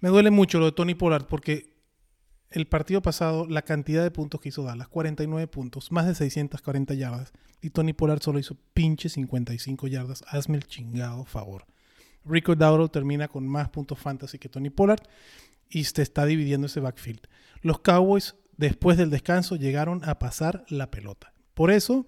Me 0.00 0.10
duele 0.10 0.30
mucho 0.30 0.58
lo 0.58 0.66
de 0.66 0.72
Tony 0.72 0.94
Pollard 0.94 1.24
porque 1.26 1.71
el 2.52 2.66
partido 2.66 3.02
pasado, 3.02 3.46
la 3.46 3.62
cantidad 3.62 4.02
de 4.02 4.10
puntos 4.10 4.40
que 4.40 4.50
hizo 4.50 4.62
Dallas, 4.62 4.88
49 4.88 5.46
puntos, 5.48 5.90
más 5.92 6.06
de 6.06 6.14
640 6.14 6.94
yardas. 6.94 7.32
Y 7.60 7.70
Tony 7.70 7.92
Pollard 7.92 8.22
solo 8.22 8.38
hizo 8.38 8.56
pinche 8.74 9.08
55 9.08 9.86
yardas. 9.86 10.24
Hazme 10.28 10.56
el 10.56 10.66
chingado 10.66 11.24
favor. 11.24 11.66
Rico 12.24 12.54
Dowdle 12.54 12.88
termina 12.88 13.28
con 13.28 13.46
más 13.46 13.68
puntos 13.68 13.98
fantasy 13.98 14.38
que 14.38 14.48
Tony 14.48 14.70
Pollard 14.70 15.02
y 15.68 15.84
se 15.84 16.02
está 16.02 16.24
dividiendo 16.26 16.66
ese 16.66 16.80
backfield. 16.80 17.20
Los 17.62 17.80
Cowboys, 17.80 18.36
después 18.56 18.96
del 18.96 19.10
descanso, 19.10 19.56
llegaron 19.56 20.02
a 20.04 20.18
pasar 20.18 20.64
la 20.68 20.90
pelota. 20.90 21.32
Por 21.54 21.70
eso, 21.70 22.06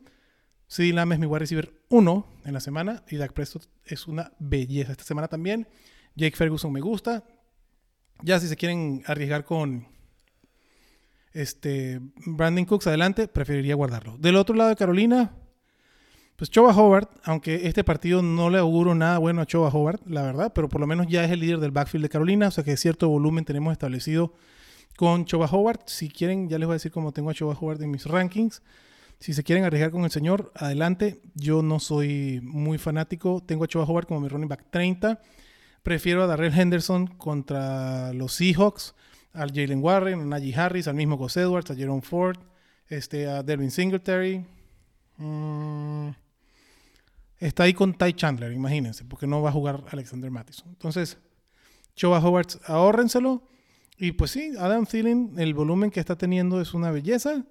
CD 0.67 0.93
Lamb 0.93 1.13
es 1.13 1.19
mi 1.19 1.27
wide 1.27 1.41
receiver 1.41 1.81
1 1.89 2.27
en 2.45 2.53
la 2.53 2.61
semana 2.61 3.03
y 3.09 3.17
Dak 3.17 3.33
Prescott 3.33 3.67
es 3.85 4.07
una 4.07 4.33
belleza. 4.39 4.93
Esta 4.93 5.05
semana 5.05 5.29
también. 5.29 5.69
Jake 6.17 6.37
Ferguson 6.37 6.73
me 6.73 6.81
gusta. 6.81 7.25
Ya 8.23 8.39
si 8.39 8.49
se 8.49 8.57
quieren 8.57 9.03
arriesgar 9.07 9.45
con 9.45 9.94
este, 11.35 12.01
Brandon 12.25 12.65
Cooks 12.65 12.87
adelante, 12.87 13.29
preferiría 13.29 13.75
guardarlo. 13.75 14.17
Del 14.19 14.37
otro 14.37 14.55
lado 14.55 14.71
de 14.71 14.77
Carolina, 14.77 15.33
pues 16.37 16.51
Choba 16.51 16.75
Howard, 16.75 17.09
aunque 17.25 17.67
este 17.69 17.85
partido 17.85 18.23
no 18.23 18.51
le 18.51 18.59
auguro 18.59 18.95
nada 18.95 19.19
bueno 19.19 19.43
a 19.43 19.47
Choba 19.47 19.69
Howard, 19.69 20.01
la 20.07 20.23
verdad, 20.23 20.53
pero 20.55 20.69
por 20.69 20.81
lo 20.81 20.87
menos 20.87 21.07
ya 21.09 21.25
es 21.25 21.31
el 21.31 21.41
líder 21.41 21.59
del 21.59 21.73
backfield 21.73 22.05
de 22.05 22.09
Carolina, 22.09 22.49
o 22.49 22.51
sea 22.51 22.65
que 22.65 22.77
cierto 22.77 23.09
volumen 23.09 23.45
tenemos 23.45 23.73
establecido 23.73 24.33
con 24.97 25.25
Choba 25.25 25.47
Howard. 25.47 25.81
Si 25.87 26.09
quieren, 26.09 26.49
ya 26.49 26.59
les 26.59 26.67
voy 26.67 26.75
a 26.75 26.77
decir 26.77 26.93
cómo 26.93 27.13
tengo 27.13 27.31
a 27.31 27.35
Choba 27.35 27.57
Howard 27.61 27.83
en 27.83 27.91
mis 27.91 28.07
rankings. 28.07 28.63
Si 29.19 29.33
se 29.33 29.43
quieren 29.43 29.65
arriesgar 29.65 29.91
con 29.91 30.05
el 30.05 30.11
señor, 30.11 30.53
adelante. 30.55 31.21
Yo 31.35 31.63
no 31.63 31.81
soy 31.81 32.41
muy 32.43 32.79
fanático. 32.79 33.43
Tengo 33.45 33.65
a 33.65 33.69
Choba 33.69 33.85
Howard 33.85 34.07
como 34.07 34.21
mi 34.21 34.29
running 34.29 34.49
back 34.49 34.67
30. 34.71 35.21
Prefiero 35.83 36.23
a 36.23 36.27
Darrell 36.27 36.59
Henderson 36.59 37.07
contra 37.07 38.13
los 38.13 38.35
Seahawks 38.35 38.95
al 39.35 39.51
Jalen 39.53 39.83
Warren, 39.83 40.21
a 40.21 40.25
Najee 40.25 40.55
Harris, 40.55 40.89
al 40.89 40.95
mismo 40.95 41.17
Gus 41.17 41.37
Edwards, 41.37 41.71
a 41.71 41.75
Jerome 41.75 42.03
Ford, 42.03 42.39
este, 42.89 43.27
a 43.27 43.43
Devin 43.43 43.71
Singletary. 43.71 44.45
Mm, 45.19 46.11
está 47.39 47.65
ahí 47.65 47.75
con 47.75 47.95
Ty 47.95 48.13
Chandler, 48.15 48.53
imagínense, 48.53 49.05
porque 49.05 49.27
no 49.27 49.43
va 49.43 49.51
a 49.51 49.53
jugar 49.53 49.85
Alexander 49.91 50.31
Mattison. 50.31 50.69
Entonces, 50.69 51.19
Choba 51.95 52.19
Howard, 52.19 52.47
ahórrenselo. 52.67 53.43
Y 53.97 54.13
pues 54.13 54.33
sí, 54.33 54.53
Adam 54.59 54.87
Thielen, 54.87 55.35
el 55.37 55.55
volumen 55.55 55.91
que 55.91 56.01
está 56.01 56.17
teniendo 56.17 56.61
es 56.61 56.75
una 56.75 56.91
belleza. 56.91 57.45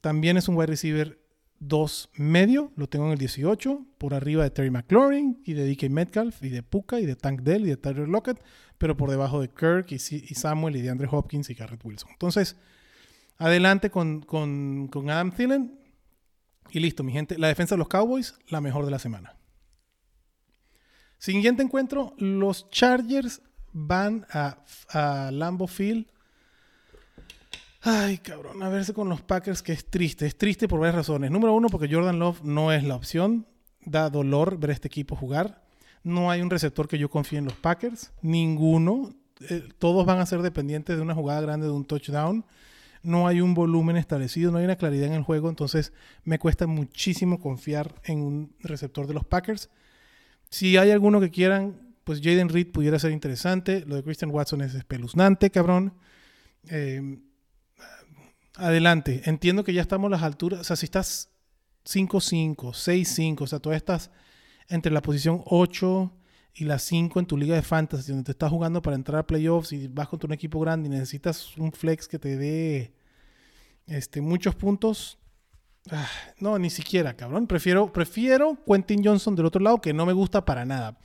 También 0.00 0.36
es 0.36 0.48
un 0.48 0.56
wide 0.56 0.66
receiver 0.66 1.18
2 1.60 2.10
medio, 2.14 2.72
lo 2.76 2.88
tengo 2.88 3.06
en 3.06 3.12
el 3.12 3.18
18, 3.18 3.84
por 3.98 4.14
arriba 4.14 4.44
de 4.44 4.50
Terry 4.50 4.70
McLaurin 4.70 5.40
y 5.44 5.54
de 5.54 5.68
DK 5.68 5.90
Metcalf 5.90 6.42
y 6.42 6.50
de 6.50 6.62
Puka 6.62 7.00
y 7.00 7.06
de 7.06 7.16
Tank 7.16 7.42
Dell 7.42 7.64
y 7.64 7.70
de 7.70 7.76
Tyler 7.76 8.08
Lockett, 8.08 8.40
pero 8.78 8.96
por 8.96 9.10
debajo 9.10 9.40
de 9.40 9.48
Kirk 9.48 9.90
y, 9.90 9.98
Samuel 9.98 10.76
y 10.76 10.82
de 10.82 10.90
Andre 10.90 11.08
Hopkins 11.10 11.50
y 11.50 11.54
Garrett 11.54 11.84
Wilson. 11.84 12.10
Entonces, 12.12 12.56
adelante 13.36 13.90
con, 13.90 14.22
con, 14.22 14.88
con 14.88 15.10
Adam 15.10 15.32
Thielen 15.32 15.78
y 16.70 16.80
listo, 16.80 17.02
mi 17.02 17.12
gente. 17.12 17.38
La 17.38 17.48
defensa 17.48 17.74
de 17.74 17.78
los 17.78 17.88
Cowboys, 17.88 18.34
la 18.48 18.60
mejor 18.60 18.84
de 18.84 18.90
la 18.90 18.98
semana. 18.98 19.36
Siguiente 21.18 21.62
encuentro, 21.62 22.14
los 22.18 22.70
Chargers 22.70 23.42
van 23.72 24.26
a, 24.30 24.64
a 24.90 25.30
Lambeau 25.32 25.66
Field 25.66 26.06
Ay, 27.80 28.18
cabrón, 28.18 28.62
a 28.62 28.68
verse 28.68 28.92
con 28.92 29.08
los 29.08 29.22
Packers, 29.22 29.62
que 29.62 29.72
es 29.72 29.88
triste. 29.88 30.26
Es 30.26 30.36
triste 30.36 30.66
por 30.66 30.80
varias 30.80 30.96
razones. 30.96 31.30
Número 31.30 31.54
uno, 31.54 31.68
porque 31.68 31.88
Jordan 31.90 32.18
Love 32.18 32.42
no 32.42 32.72
es 32.72 32.82
la 32.82 32.96
opción. 32.96 33.46
Da 33.84 34.10
dolor 34.10 34.58
ver 34.58 34.70
a 34.70 34.72
este 34.72 34.88
equipo 34.88 35.14
jugar. 35.14 35.62
No 36.02 36.30
hay 36.30 36.40
un 36.40 36.50
receptor 36.50 36.88
que 36.88 36.98
yo 36.98 37.10
confíe 37.10 37.38
en 37.38 37.44
los 37.44 37.54
Packers. 37.54 38.12
Ninguno. 38.22 39.14
Eh, 39.48 39.68
todos 39.78 40.04
van 40.06 40.18
a 40.18 40.26
ser 40.26 40.42
dependientes 40.42 40.96
de 40.96 41.02
una 41.02 41.14
jugada 41.14 41.40
grande, 41.40 41.66
de 41.66 41.72
un 41.72 41.84
touchdown. 41.84 42.44
No 43.02 43.28
hay 43.28 43.40
un 43.40 43.54
volumen 43.54 43.96
establecido, 43.96 44.50
no 44.50 44.58
hay 44.58 44.64
una 44.64 44.76
claridad 44.76 45.06
en 45.06 45.14
el 45.14 45.22
juego. 45.22 45.48
Entonces 45.48 45.92
me 46.24 46.38
cuesta 46.38 46.66
muchísimo 46.66 47.40
confiar 47.40 47.94
en 48.04 48.20
un 48.20 48.54
receptor 48.60 49.06
de 49.06 49.14
los 49.14 49.24
Packers. 49.24 49.70
Si 50.50 50.76
hay 50.76 50.90
alguno 50.90 51.20
que 51.20 51.30
quieran, 51.30 51.94
pues 52.04 52.20
Jaden 52.20 52.48
Reed 52.48 52.72
pudiera 52.72 52.98
ser 52.98 53.12
interesante. 53.12 53.84
Lo 53.86 53.96
de 53.96 54.02
Christian 54.02 54.30
Watson 54.30 54.62
es 54.62 54.74
espeluznante, 54.74 55.50
cabrón. 55.50 55.94
Eh, 56.68 57.18
adelante. 58.58 59.22
Entiendo 59.24 59.64
que 59.64 59.72
ya 59.72 59.82
estamos 59.82 60.08
a 60.08 60.10
las 60.10 60.22
alturas. 60.22 60.60
O 60.60 60.64
sea, 60.64 60.76
si 60.76 60.86
estás 60.86 61.30
5-5, 61.84 62.56
6-5, 62.56 63.42
o 63.42 63.46
sea, 63.46 63.58
tú 63.60 63.72
estás 63.72 64.10
entre 64.68 64.92
la 64.92 65.02
posición 65.02 65.42
8 65.46 66.12
y 66.54 66.64
la 66.64 66.78
5 66.78 67.20
en 67.20 67.26
tu 67.26 67.36
liga 67.36 67.54
de 67.54 67.62
fantasy, 67.62 68.10
donde 68.10 68.24
te 68.24 68.32
estás 68.32 68.50
jugando 68.50 68.82
para 68.82 68.96
entrar 68.96 69.20
a 69.20 69.26
playoffs 69.26 69.72
y 69.72 69.88
vas 69.88 70.08
contra 70.08 70.26
un 70.26 70.32
equipo 70.32 70.60
grande 70.60 70.88
y 70.88 70.90
necesitas 70.90 71.56
un 71.56 71.72
flex 71.72 72.08
que 72.08 72.18
te 72.18 72.36
dé 72.36 72.92
este, 73.86 74.20
muchos 74.20 74.54
puntos. 74.54 75.18
Ah, 75.90 76.08
no, 76.38 76.58
ni 76.58 76.70
siquiera, 76.70 77.14
cabrón. 77.14 77.46
Prefiero, 77.46 77.92
prefiero 77.92 78.58
Quentin 78.66 79.04
Johnson 79.04 79.34
del 79.34 79.46
otro 79.46 79.62
lado, 79.62 79.80
que 79.80 79.94
no 79.94 80.04
me 80.04 80.12
gusta 80.12 80.44
para 80.44 80.64
nada. 80.64 80.98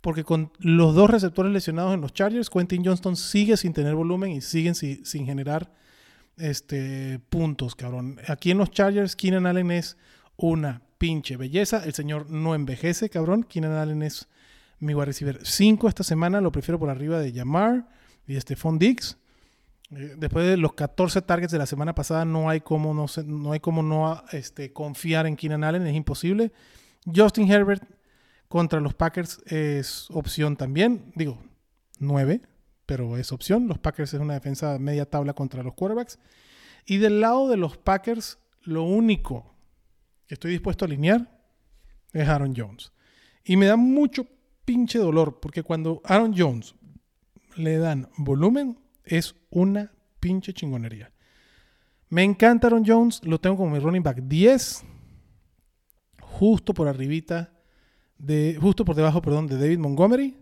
Porque 0.00 0.24
con 0.24 0.52
los 0.58 0.94
dos 0.94 1.10
receptores 1.10 1.52
lesionados 1.52 1.94
en 1.94 2.00
los 2.00 2.12
Chargers, 2.12 2.50
Quentin 2.50 2.84
Johnston 2.84 3.16
sigue 3.16 3.56
sin 3.56 3.72
tener 3.72 3.94
volumen 3.94 4.32
y 4.32 4.40
siguen 4.40 4.74
sin 4.74 5.26
generar 5.26 5.72
este, 6.38 7.20
puntos, 7.28 7.74
cabrón. 7.74 8.18
Aquí 8.26 8.50
en 8.50 8.58
los 8.58 8.70
Chargers, 8.70 9.14
Keenan 9.14 9.46
Allen 9.46 9.70
es 9.70 9.96
una 10.36 10.82
pinche 11.02 11.36
belleza. 11.36 11.84
El 11.84 11.94
señor 11.94 12.30
no 12.30 12.54
envejece, 12.54 13.10
cabrón. 13.10 13.42
Keenan 13.42 13.72
Allen 13.72 14.04
es 14.04 14.28
mi 14.78 14.94
wide 14.94 15.06
receiver 15.06 15.40
5 15.42 15.88
esta 15.88 16.04
semana. 16.04 16.40
Lo 16.40 16.52
prefiero 16.52 16.78
por 16.78 16.90
arriba 16.90 17.18
de 17.18 17.32
Yamar 17.32 17.88
y 18.24 18.34
de 18.34 18.40
Stephon 18.40 18.78
Diggs. 18.78 19.18
Eh, 19.90 20.14
después 20.16 20.46
de 20.46 20.56
los 20.56 20.74
14 20.74 21.20
targets 21.22 21.50
de 21.50 21.58
la 21.58 21.66
semana 21.66 21.92
pasada, 21.92 22.24
no 22.24 22.48
hay 22.48 22.60
como 22.60 22.94
no, 22.94 23.06
no, 23.26 23.50
hay 23.50 23.58
como 23.58 23.82
no 23.82 24.22
este, 24.30 24.72
confiar 24.72 25.26
en 25.26 25.34
Keenan 25.34 25.64
Allen. 25.64 25.84
Es 25.88 25.96
imposible. 25.96 26.52
Justin 27.12 27.50
Herbert 27.50 27.82
contra 28.46 28.78
los 28.78 28.94
Packers 28.94 29.42
es 29.46 30.08
opción 30.12 30.56
también. 30.56 31.10
Digo, 31.16 31.42
9 31.98 32.42
pero 32.86 33.16
es 33.16 33.32
opción. 33.32 33.66
Los 33.66 33.78
Packers 33.78 34.14
es 34.14 34.20
una 34.20 34.34
defensa 34.34 34.78
media 34.78 35.04
tabla 35.04 35.32
contra 35.32 35.64
los 35.64 35.74
quarterbacks. 35.74 36.20
Y 36.86 36.98
del 36.98 37.20
lado 37.20 37.48
de 37.48 37.56
los 37.56 37.76
Packers, 37.76 38.38
lo 38.62 38.84
único 38.84 39.51
estoy 40.32 40.52
dispuesto 40.52 40.84
a 40.84 40.86
alinear 40.86 41.28
es 42.12 42.28
Aaron 42.28 42.54
Jones. 42.56 42.92
Y 43.44 43.56
me 43.56 43.66
da 43.66 43.76
mucho 43.76 44.26
pinche 44.64 44.98
dolor, 44.98 45.40
porque 45.40 45.62
cuando 45.62 46.00
Aaron 46.04 46.34
Jones 46.36 46.74
le 47.56 47.78
dan 47.78 48.08
volumen, 48.16 48.78
es 49.04 49.34
una 49.50 49.92
pinche 50.20 50.52
chingonería. 50.52 51.12
Me 52.08 52.22
encanta 52.22 52.66
Aaron 52.66 52.84
Jones, 52.86 53.24
lo 53.24 53.40
tengo 53.40 53.56
como 53.56 53.70
mi 53.70 53.78
running 53.78 54.02
back 54.02 54.22
10, 54.22 54.84
justo 56.20 56.74
por 56.74 56.88
arribita, 56.88 57.52
de, 58.18 58.56
justo 58.60 58.84
por 58.84 58.94
debajo, 58.94 59.20
perdón, 59.20 59.46
de 59.46 59.56
David 59.56 59.78
Montgomery. 59.78 60.36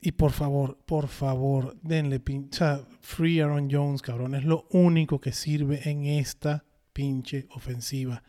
Y 0.00 0.12
por 0.12 0.32
favor, 0.32 0.78
por 0.84 1.08
favor, 1.08 1.76
denle 1.82 2.20
pincha 2.20 2.84
Free 3.00 3.40
Aaron 3.40 3.68
Jones, 3.70 4.02
cabrón. 4.02 4.34
Es 4.34 4.44
lo 4.44 4.66
único 4.70 5.20
que 5.20 5.32
sirve 5.32 5.88
en 5.88 6.04
esta 6.04 6.64
pinche 6.92 7.46
ofensiva. 7.50 8.22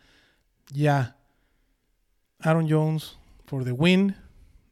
Ya. 0.72 1.16
Aaron 2.40 2.68
Jones 2.68 3.18
for 3.46 3.64
the 3.64 3.72
win. 3.72 4.14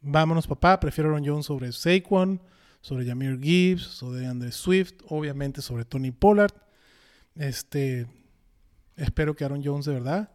Vámonos, 0.01 0.47
papá. 0.47 0.79
Prefiero 0.79 1.11
Aaron 1.11 1.25
Jones 1.25 1.47
sobre 1.47 1.73
Saquon, 1.73 2.41
sobre 2.81 3.05
Jamir 3.07 3.41
Gibbs, 3.41 3.83
sobre 3.83 4.27
Andre 4.27 4.53
Swift, 4.53 4.95
obviamente 5.09 5.63
sobre 5.63 5.85
Tony 5.85 6.13
Pollard. 6.13 6.55
Este, 7.35 8.07
espero 8.97 9.35
que 9.35 9.45
Aaron 9.45 9.63
Jones 9.65 9.87
de 9.87 9.95
verdad 9.95 10.31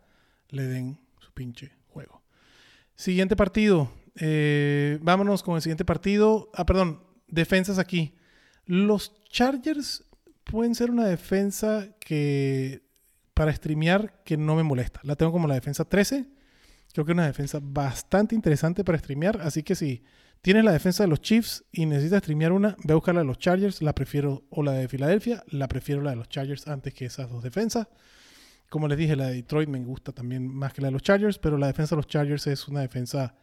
le 0.50 0.64
den 0.64 1.00
su 1.20 1.32
pinche 1.32 1.72
juego. 1.88 2.22
Siguiente 2.96 3.36
partido, 3.36 3.92
eh, 4.16 5.00
vámonos 5.02 5.42
con 5.44 5.56
el 5.56 5.62
siguiente 5.62 5.86
partido. 5.86 6.50
Ah, 6.54 6.66
perdón, 6.66 7.02
defensas 7.28 7.80
aquí. 7.80 8.14
Los 8.66 9.24
Chargers 9.30 10.06
pueden 10.44 10.76
ser 10.76 10.92
una 10.92 11.06
defensa 11.06 11.96
que 12.00 12.84
para 13.42 13.56
streamear 13.56 14.22
que 14.24 14.38
no 14.38 14.56
me 14.56 14.62
molesta. 14.62 15.00
La 15.02 15.16
tengo 15.16 15.32
como 15.32 15.48
la 15.48 15.56
defensa 15.56 15.84
13. 15.84 16.28
Creo 16.94 17.06
que 17.08 17.12
es 17.12 17.16
una 17.16 17.26
defensa 17.26 17.58
bastante 17.60 18.36
interesante 18.36 18.84
para 18.84 19.00
streamear. 19.00 19.42
Así 19.42 19.64
que 19.64 19.74
si 19.74 20.04
tienes 20.44 20.64
la 20.64 20.72
defensa 20.72 21.02
de 21.02 21.08
los 21.08 21.22
Chiefs 21.22 21.64
y 21.72 21.88
necesitas 21.88 22.20
streamear 22.20 22.52
una, 22.52 22.78
ve 22.84 22.92
a 22.92 22.96
buscar 22.98 23.16
la 23.16 23.22
de 23.22 23.26
los 23.26 23.40
Chargers. 23.40 23.82
La 23.82 23.96
prefiero, 23.96 24.44
o 24.52 24.62
la 24.62 24.74
de 24.74 24.88
Filadelfia, 24.88 25.44
la 25.48 25.68
prefiero 25.68 26.04
la 26.04 26.12
de 26.12 26.18
los 26.18 26.30
Chargers 26.30 26.68
antes 26.68 26.94
que 26.94 27.06
esas 27.06 27.32
dos 27.32 27.42
defensas. 27.42 27.88
Como 28.70 28.88
les 28.88 29.00
dije, 29.00 29.16
la 29.16 29.26
de 29.26 29.34
Detroit 29.34 29.68
me 29.68 29.80
gusta 29.80 30.12
también 30.12 30.48
más 30.48 30.72
que 30.72 30.84
la 30.84 30.90
de 30.90 30.92
los 30.92 31.02
Chargers, 31.02 31.40
pero 31.40 31.58
la 31.58 31.66
defensa 31.66 31.96
de 31.96 31.98
los 31.98 32.06
Chargers 32.06 32.46
es 32.46 32.68
una 32.68 32.82
defensa 32.82 33.34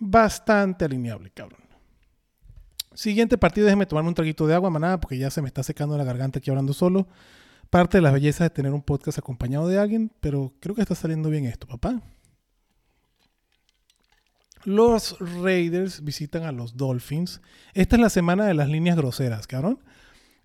bastante 0.00 0.84
alineable, 0.84 1.30
cabrón. 1.30 1.60
Siguiente 2.92 3.38
partido, 3.38 3.66
déjeme 3.66 3.86
tomarme 3.86 4.08
un 4.08 4.16
traguito 4.16 4.48
de 4.48 4.54
agua, 4.56 4.68
manada, 4.68 4.98
porque 4.98 5.16
ya 5.16 5.30
se 5.30 5.42
me 5.42 5.46
está 5.46 5.62
secando 5.62 5.96
la 5.96 6.02
garganta 6.02 6.40
aquí 6.40 6.50
hablando 6.50 6.72
solo. 6.72 7.06
Parte 7.72 7.96
de 7.96 8.02
la 8.02 8.10
belleza 8.10 8.44
de 8.44 8.50
tener 8.50 8.70
un 8.74 8.82
podcast 8.82 9.16
acompañado 9.16 9.66
de 9.66 9.78
alguien, 9.78 10.12
pero 10.20 10.52
creo 10.60 10.74
que 10.74 10.82
está 10.82 10.94
saliendo 10.94 11.30
bien 11.30 11.46
esto, 11.46 11.66
papá. 11.66 12.02
Los 14.64 15.16
Raiders 15.18 16.04
visitan 16.04 16.42
a 16.42 16.52
los 16.52 16.76
Dolphins. 16.76 17.40
Esta 17.72 17.96
es 17.96 18.02
la 18.02 18.10
semana 18.10 18.44
de 18.44 18.52
las 18.52 18.68
líneas 18.68 18.98
groseras, 18.98 19.46
cabrón. 19.46 19.82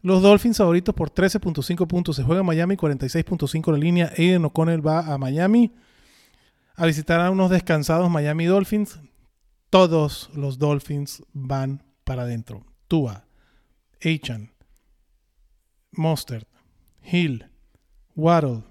Los 0.01 0.21
Dolphins 0.21 0.55
favoritos 0.55 0.95
por 0.95 1.11
13.5 1.13 1.85
puntos. 1.85 2.15
Se 2.15 2.23
juega 2.23 2.39
en 2.39 2.47
Miami, 2.47 2.77
46.5 2.77 3.73
la 3.73 3.77
línea. 3.77 4.13
Aiden 4.17 4.45
O'Connell 4.45 4.87
va 4.87 5.01
a 5.01 5.17
Miami 5.17 5.75
a 6.77 6.85
visitar 6.85 7.19
a 7.19 7.29
unos 7.29 7.49
descansados 7.49 8.09
Miami 8.09 8.45
Dolphins 8.45 9.01
todos 9.69 10.29
los 10.33 10.59
Dolphins 10.59 11.23
van 11.33 11.83
para 12.05 12.21
adentro. 12.21 12.65
Tua, 12.87 13.27
Achan, 14.01 14.53
Mostert, 15.91 16.47
Hill, 17.09 17.49
Waddle 18.15 18.63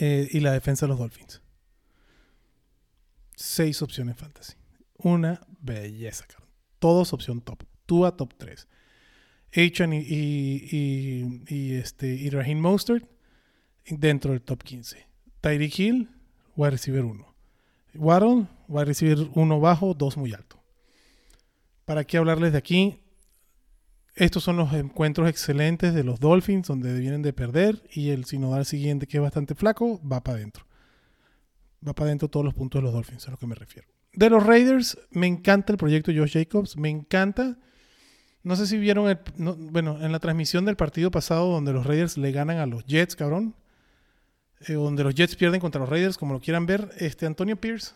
eh, 0.00 0.28
y 0.30 0.40
la 0.40 0.52
defensa 0.52 0.86
de 0.86 0.90
los 0.90 0.98
Dolphins. 0.98 1.42
Seis 3.34 3.82
opciones 3.82 4.16
fantasy. 4.16 4.54
Una 4.96 5.40
belleza, 5.60 6.26
cabrón. 6.26 6.48
Todos 6.78 7.12
opción 7.12 7.40
top. 7.40 7.64
Tua 7.86 8.16
top 8.16 8.34
3. 8.36 8.66
Achan 9.54 9.92
y, 9.92 9.98
y, 10.00 11.42
y, 11.48 11.74
este, 11.74 12.28
Raheem 12.30 12.58
Mostert 12.58 13.08
dentro 13.88 14.32
del 14.32 14.42
top 14.42 14.62
15. 14.62 15.06
Tyreek 15.40 15.78
Hill, 15.78 16.10
voy 16.56 16.66
a 16.66 16.70
recibir 16.70 17.02
uno. 17.02 17.34
Waddle 17.94 18.48
va 18.74 18.82
a 18.82 18.84
recibir 18.84 19.30
uno 19.34 19.60
bajo, 19.60 19.94
dos 19.94 20.16
muy 20.16 20.32
alto. 20.34 20.62
¿Para 21.84 22.04
qué 22.04 22.18
hablarles 22.18 22.52
de 22.52 22.58
aquí? 22.58 23.00
Estos 24.16 24.44
son 24.44 24.56
los 24.56 24.72
encuentros 24.72 25.28
excelentes 25.28 25.92
de 25.92 26.02
los 26.02 26.18
Dolphins, 26.20 26.66
donde 26.66 26.98
vienen 26.98 27.20
de 27.20 27.34
perder, 27.34 27.82
y 27.92 28.08
el 28.08 28.24
sinodal 28.24 28.64
siguiente, 28.64 29.06
que 29.06 29.18
es 29.18 29.22
bastante 29.22 29.54
flaco, 29.54 30.00
va 30.00 30.24
para 30.24 30.38
adentro. 30.38 30.66
Va 31.86 31.92
para 31.94 32.08
adentro 32.08 32.28
todos 32.28 32.42
los 32.42 32.54
puntos 32.54 32.80
de 32.80 32.84
los 32.84 32.94
Dolphins, 32.94 33.28
a 33.28 33.32
lo 33.32 33.36
que 33.36 33.46
me 33.46 33.54
refiero. 33.54 33.86
De 34.14 34.30
los 34.30 34.42
Raiders, 34.42 34.98
me 35.10 35.26
encanta 35.26 35.72
el 35.72 35.76
proyecto 35.76 36.12
Josh 36.16 36.32
Jacobs, 36.32 36.78
me 36.78 36.88
encanta. 36.88 37.58
No 38.42 38.56
sé 38.56 38.66
si 38.66 38.78
vieron, 38.78 39.06
el, 39.10 39.18
bueno, 39.36 40.02
en 40.02 40.10
la 40.10 40.18
transmisión 40.18 40.64
del 40.64 40.76
partido 40.76 41.10
pasado, 41.10 41.52
donde 41.52 41.74
los 41.74 41.84
Raiders 41.84 42.16
le 42.16 42.32
ganan 42.32 42.56
a 42.56 42.64
los 42.64 42.86
Jets, 42.86 43.16
cabrón. 43.16 43.54
Eh, 44.66 44.72
donde 44.72 45.04
los 45.04 45.14
Jets 45.14 45.36
pierden 45.36 45.60
contra 45.60 45.78
los 45.78 45.90
Raiders, 45.90 46.16
como 46.16 46.32
lo 46.32 46.40
quieran 46.40 46.64
ver, 46.64 46.90
este 46.98 47.26
Antonio 47.26 47.56
Pierce 47.60 47.92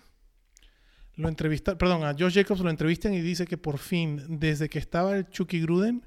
lo 1.17 1.29
entrevista, 1.29 1.77
perdón, 1.77 2.05
a 2.05 2.15
Josh 2.19 2.35
Jacobs 2.35 2.61
lo 2.61 2.71
entrevistan 2.71 3.13
y 3.15 3.21
dice 3.21 3.47
que 3.47 3.59
por 3.59 3.79
fin, 3.79 4.39
desde 4.41 4.69
que 4.69 4.79
estaba 4.79 5.17
el 5.17 5.29
Chucky 5.29 5.61
Gruden, 5.61 6.03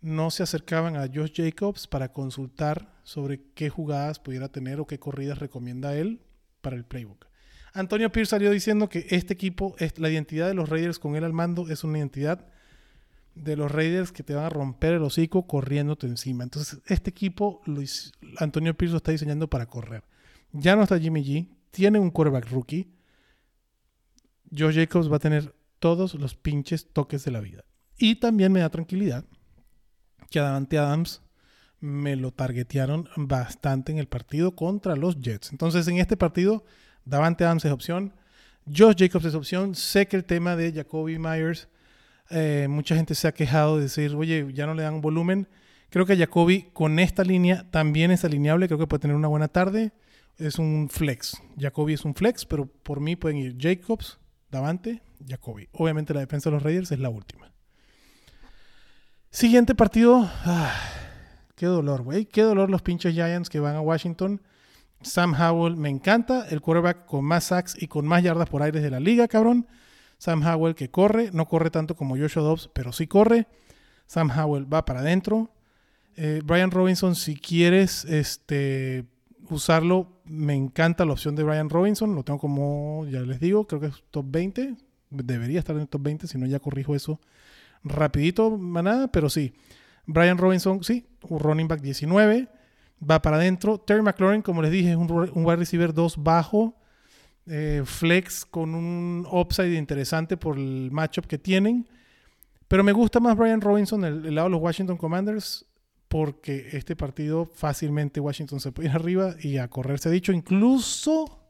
no 0.00 0.30
se 0.30 0.42
acercaban 0.42 0.96
a 0.96 1.06
Josh 1.12 1.32
Jacobs 1.34 1.86
para 1.86 2.12
consultar 2.12 2.94
sobre 3.02 3.42
qué 3.54 3.68
jugadas 3.68 4.18
pudiera 4.18 4.48
tener 4.48 4.80
o 4.80 4.86
qué 4.86 4.98
corridas 4.98 5.38
recomienda 5.38 5.94
él 5.94 6.22
para 6.60 6.76
el 6.76 6.84
playbook. 6.84 7.26
Antonio 7.72 8.10
Pierce 8.10 8.30
salió 8.30 8.50
diciendo 8.50 8.88
que 8.88 9.06
este 9.10 9.34
equipo, 9.34 9.76
la 9.96 10.10
identidad 10.10 10.48
de 10.48 10.54
los 10.54 10.68
Raiders 10.68 10.98
con 10.98 11.16
él 11.16 11.24
al 11.24 11.32
mando 11.32 11.68
es 11.68 11.84
una 11.84 11.98
identidad 11.98 12.46
de 13.34 13.56
los 13.56 13.70
Raiders 13.70 14.10
que 14.10 14.22
te 14.22 14.34
van 14.34 14.44
a 14.44 14.48
romper 14.48 14.94
el 14.94 15.02
hocico 15.02 15.46
corriéndote 15.46 16.06
encima. 16.06 16.42
Entonces, 16.42 16.80
este 16.86 17.10
equipo, 17.10 17.62
Antonio 18.38 18.76
Pierce 18.76 18.92
lo 18.92 18.96
está 18.96 19.12
diseñando 19.12 19.48
para 19.48 19.66
correr. 19.66 20.02
Ya 20.52 20.74
no 20.74 20.82
está 20.82 20.98
Jimmy 20.98 21.24
G, 21.24 21.48
tiene 21.70 22.00
un 22.00 22.10
quarterback 22.10 22.50
rookie. 22.50 22.92
Josh 24.56 24.74
Jacobs 24.74 25.10
va 25.10 25.16
a 25.16 25.20
tener 25.20 25.54
todos 25.78 26.14
los 26.14 26.34
pinches 26.34 26.92
toques 26.92 27.24
de 27.24 27.30
la 27.30 27.40
vida. 27.40 27.64
Y 27.96 28.16
también 28.16 28.50
me 28.50 28.60
da 28.60 28.70
tranquilidad 28.70 29.24
que 30.30 30.38
a 30.38 30.44
Davante 30.44 30.78
Adams 30.78 31.22
me 31.80 32.14
lo 32.16 32.30
targetearon 32.30 33.08
bastante 33.16 33.90
en 33.92 33.98
el 33.98 34.06
partido 34.06 34.54
contra 34.54 34.96
los 34.96 35.20
Jets. 35.20 35.50
Entonces, 35.50 35.88
en 35.88 35.98
este 35.98 36.16
partido, 36.16 36.64
Davante 37.04 37.44
Adams 37.44 37.64
es 37.64 37.72
opción. 37.72 38.12
Josh 38.66 38.96
Jacobs 38.98 39.24
es 39.24 39.34
opción. 39.34 39.74
Sé 39.74 40.06
que 40.06 40.16
el 40.16 40.24
tema 40.24 40.56
de 40.56 40.72
Jacoby 40.72 41.18
Myers, 41.18 41.68
eh, 42.30 42.66
mucha 42.68 42.94
gente 42.94 43.14
se 43.14 43.26
ha 43.26 43.32
quejado 43.32 43.76
de 43.76 43.84
decir, 43.84 44.14
oye, 44.14 44.46
ya 44.52 44.66
no 44.66 44.74
le 44.74 44.82
dan 44.82 45.00
volumen. 45.00 45.48
Creo 45.88 46.06
que 46.06 46.16
Jacoby 46.16 46.70
con 46.72 46.98
esta 46.98 47.24
línea 47.24 47.68
también 47.70 48.10
es 48.10 48.24
alineable. 48.24 48.66
Creo 48.66 48.78
que 48.78 48.86
puede 48.86 49.00
tener 49.00 49.16
una 49.16 49.28
buena 49.28 49.48
tarde. 49.48 49.92
Es 50.38 50.58
un 50.58 50.88
flex. 50.90 51.40
Jacoby 51.58 51.94
es 51.94 52.04
un 52.04 52.14
flex, 52.14 52.44
pero 52.46 52.66
por 52.66 53.00
mí 53.00 53.16
pueden 53.16 53.38
ir 53.38 53.56
Jacobs, 53.58 54.18
Davante, 54.50 55.02
Jacoby. 55.26 55.68
Obviamente 55.72 56.14
la 56.14 56.20
defensa 56.20 56.50
de 56.50 56.54
los 56.54 56.62
Raiders 56.62 56.92
es 56.92 57.00
la 57.00 57.08
última. 57.08 57.49
Siguiente 59.32 59.76
partido. 59.76 60.28
Ah, 60.44 60.74
qué 61.54 61.66
dolor, 61.66 62.02
güey. 62.02 62.26
Qué 62.26 62.42
dolor 62.42 62.68
los 62.68 62.82
pinches 62.82 63.14
Giants 63.14 63.48
que 63.48 63.60
van 63.60 63.76
a 63.76 63.80
Washington. 63.80 64.42
Sam 65.02 65.34
Howell 65.40 65.76
me 65.76 65.88
encanta. 65.88 66.48
El 66.48 66.60
quarterback 66.60 67.06
con 67.06 67.24
más 67.24 67.44
sacks 67.44 67.80
y 67.80 67.86
con 67.86 68.08
más 68.08 68.24
yardas 68.24 68.48
por 68.48 68.60
aire 68.60 68.80
de 68.80 68.90
la 68.90 68.98
liga, 68.98 69.28
cabrón. 69.28 69.68
Sam 70.18 70.44
Howell 70.44 70.74
que 70.74 70.90
corre. 70.90 71.30
No 71.32 71.46
corre 71.46 71.70
tanto 71.70 71.94
como 71.94 72.18
Joshua 72.18 72.42
Dobbs, 72.42 72.70
pero 72.72 72.90
sí 72.90 73.06
corre. 73.06 73.46
Sam 74.06 74.32
Howell 74.36 74.72
va 74.72 74.84
para 74.84 74.98
adentro. 74.98 75.52
Eh, 76.16 76.40
Brian 76.44 76.72
Robinson, 76.72 77.14
si 77.14 77.36
quieres 77.36 78.04
este, 78.06 79.04
usarlo, 79.48 80.08
me 80.24 80.56
encanta 80.56 81.04
la 81.04 81.12
opción 81.12 81.36
de 81.36 81.44
Brian 81.44 81.70
Robinson. 81.70 82.16
Lo 82.16 82.24
tengo 82.24 82.40
como, 82.40 83.06
ya 83.08 83.20
les 83.20 83.38
digo, 83.38 83.64
creo 83.68 83.80
que 83.80 83.86
es 83.86 84.02
top 84.10 84.26
20. 84.28 84.74
Debería 85.10 85.60
estar 85.60 85.76
en 85.76 85.82
el 85.82 85.88
top 85.88 86.02
20, 86.02 86.26
si 86.26 86.36
no 86.36 86.46
ya 86.46 86.58
corrijo 86.58 86.96
eso 86.96 87.20
rapidito, 87.84 88.56
manada, 88.56 89.08
pero 89.08 89.30
sí. 89.30 89.52
Brian 90.06 90.38
Robinson, 90.38 90.82
sí, 90.82 91.06
un 91.28 91.38
running 91.38 91.68
back 91.68 91.80
19, 91.80 92.48
va 93.08 93.22
para 93.22 93.36
adentro. 93.36 93.78
Terry 93.78 94.02
McLaurin, 94.02 94.42
como 94.42 94.62
les 94.62 94.70
dije, 94.70 94.90
es 94.90 94.96
un, 94.96 95.30
wide 95.34 95.56
receiver 95.56 95.94
2 95.94 96.22
bajo, 96.22 96.76
eh, 97.46 97.82
flex 97.84 98.44
con 98.44 98.74
un 98.74 99.26
upside 99.30 99.76
interesante 99.76 100.36
por 100.36 100.56
el 100.56 100.90
matchup 100.90 101.26
que 101.26 101.38
tienen. 101.38 101.88
Pero 102.68 102.84
me 102.84 102.92
gusta 102.92 103.18
más 103.18 103.36
Brian 103.36 103.60
Robinson, 103.60 104.04
el, 104.04 104.34
lado 104.34 104.48
de 104.48 104.52
los 104.52 104.60
Washington 104.60 104.96
Commanders, 104.96 105.66
porque 106.08 106.68
este 106.72 106.94
partido 106.94 107.44
fácilmente 107.44 108.20
Washington 108.20 108.60
se 108.60 108.72
puede 108.72 108.88
ir 108.88 108.94
arriba 108.94 109.34
y 109.40 109.58
a 109.58 109.68
correrse 109.68 110.10
dicho, 110.10 110.32
incluso 110.32 111.40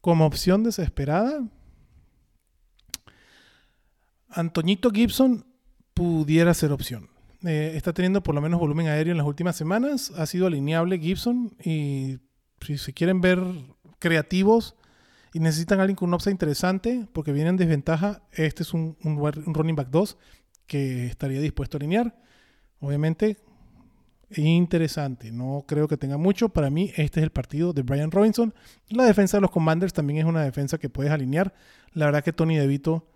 como 0.00 0.26
opción 0.26 0.64
desesperada, 0.64 1.42
Antoñito 4.34 4.90
Gibson 4.90 5.46
pudiera 5.94 6.52
ser 6.54 6.72
opción. 6.72 7.08
Eh, 7.44 7.72
está 7.76 7.92
teniendo 7.92 8.22
por 8.22 8.34
lo 8.34 8.40
menos 8.40 8.58
volumen 8.58 8.88
aéreo 8.88 9.12
en 9.12 9.18
las 9.18 9.26
últimas 9.26 9.56
semanas. 9.56 10.12
Ha 10.16 10.26
sido 10.26 10.46
alineable 10.46 10.98
Gibson 10.98 11.54
y 11.62 12.18
si 12.60 12.78
se 12.78 12.92
quieren 12.92 13.20
ver 13.20 13.40
creativos 13.98 14.74
y 15.32 15.40
necesitan 15.40 15.80
alguien 15.80 15.96
con 15.96 16.08
un 16.08 16.14
upside 16.14 16.32
interesante 16.32 17.06
porque 17.12 17.32
viene 17.32 17.50
en 17.50 17.56
desventaja, 17.56 18.22
este 18.32 18.62
es 18.62 18.72
un, 18.72 18.96
running 19.02 19.76
back 19.76 19.88
2 19.90 20.16
que 20.66 21.06
estaría 21.06 21.40
dispuesto 21.40 21.76
a 21.76 21.78
alinear. 21.78 22.16
Obviamente, 22.80 23.36
interesante. 24.30 25.30
No 25.30 25.64
creo 25.66 25.86
que 25.86 25.96
tenga 25.96 26.16
mucho. 26.16 26.48
Para 26.48 26.70
mí, 26.70 26.90
este 26.96 27.20
es 27.20 27.24
el 27.24 27.30
partido 27.30 27.72
de 27.72 27.82
Brian 27.82 28.10
Robinson. 28.10 28.54
La 28.88 29.04
defensa 29.04 29.36
de 29.36 29.42
los 29.42 29.50
Commanders 29.50 29.92
también 29.92 30.20
es 30.20 30.24
una 30.24 30.42
defensa 30.42 30.78
que 30.78 30.88
puedes 30.88 31.12
alinear. 31.12 31.54
La 31.92 32.06
verdad 32.06 32.24
que 32.24 32.32
Tony 32.32 32.56
DeVito 32.56 33.06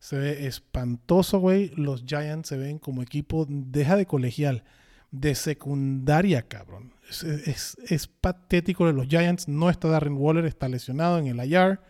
se 0.00 0.18
ve 0.18 0.46
espantoso, 0.46 1.38
güey. 1.38 1.72
Los 1.76 2.04
Giants 2.04 2.48
se 2.48 2.56
ven 2.56 2.78
como 2.78 3.02
equipo, 3.02 3.46
deja 3.48 3.96
de 3.96 4.06
colegial, 4.06 4.64
de 5.10 5.34
secundaria, 5.34 6.48
cabrón. 6.48 6.94
Es, 7.08 8.08
patético 8.20 8.86
de 8.86 8.94
los 8.94 9.06
Giants. 9.06 9.46
No 9.46 9.68
está 9.68 9.88
Darren 9.88 10.16
Waller, 10.16 10.46
está 10.46 10.68
lesionado 10.68 11.18
en 11.18 11.26
el 11.26 11.44
IR. 11.44 11.80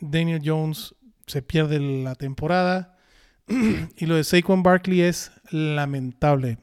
Daniel 0.00 0.40
Jones 0.42 0.94
se 1.26 1.42
pierde 1.42 1.80
la 1.80 2.14
temporada. 2.14 2.96
y 3.96 4.06
lo 4.06 4.14
de 4.14 4.22
Saquon 4.22 4.62
Barkley 4.62 5.00
es 5.02 5.32
lamentable. 5.50 6.58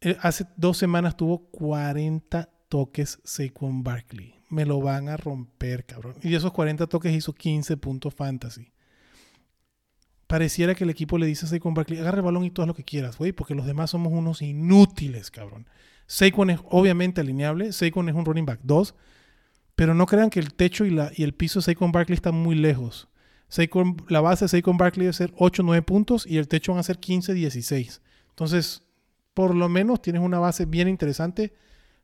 Eh, 0.00 0.16
hace 0.22 0.46
dos 0.56 0.78
semanas 0.78 1.16
tuvo 1.16 1.50
40 1.50 2.48
toques 2.68 3.18
Saquon 3.24 3.82
Barkley 3.82 4.37
me 4.48 4.64
lo 4.64 4.80
van 4.80 5.08
a 5.08 5.16
romper, 5.16 5.84
cabrón. 5.84 6.16
Y 6.22 6.30
de 6.30 6.36
esos 6.36 6.52
40 6.52 6.86
toques 6.86 7.12
hizo 7.14 7.32
15 7.32 7.76
puntos 7.76 8.14
fantasy. 8.14 8.72
Pareciera 10.26 10.74
que 10.74 10.84
el 10.84 10.90
equipo 10.90 11.16
le 11.16 11.26
dice 11.26 11.46
a 11.46 11.48
Saquon 11.48 11.72
Barkley, 11.74 11.98
agarre 11.98 12.18
el 12.18 12.24
balón 12.24 12.44
y 12.44 12.50
todo 12.50 12.66
lo 12.66 12.74
que 12.74 12.84
quieras, 12.84 13.16
güey, 13.16 13.32
porque 13.32 13.54
los 13.54 13.66
demás 13.66 13.90
somos 13.90 14.12
unos 14.12 14.42
inútiles, 14.42 15.30
cabrón. 15.30 15.66
Saquon 16.06 16.50
es 16.50 16.60
obviamente 16.64 17.20
alineable, 17.20 17.72
Saquon 17.72 18.08
es 18.08 18.14
un 18.14 18.24
running 18.24 18.44
back 18.44 18.60
2, 18.62 18.94
pero 19.74 19.94
no 19.94 20.06
crean 20.06 20.28
que 20.28 20.40
el 20.40 20.52
techo 20.54 20.84
y, 20.84 20.90
la, 20.90 21.10
y 21.14 21.22
el 21.22 21.34
piso 21.34 21.60
de 21.60 21.64
Saquon 21.64 21.92
Barkley 21.92 22.14
están 22.14 22.34
muy 22.34 22.56
lejos. 22.56 23.08
Saquon, 23.48 23.96
la 24.08 24.20
base 24.20 24.44
de 24.44 24.48
Saquon 24.48 24.76
Barkley 24.76 25.04
debe 25.04 25.14
ser 25.14 25.32
8 25.38 25.62
9 25.62 25.82
puntos 25.82 26.26
y 26.26 26.36
el 26.36 26.48
techo 26.48 26.72
van 26.72 26.80
a 26.80 26.82
ser 26.82 26.98
15 26.98 27.32
16. 27.32 28.02
Entonces, 28.30 28.82
por 29.32 29.54
lo 29.54 29.68
menos 29.68 30.02
tienes 30.02 30.20
una 30.20 30.38
base 30.38 30.66
bien 30.66 30.88
interesante, 30.88 31.54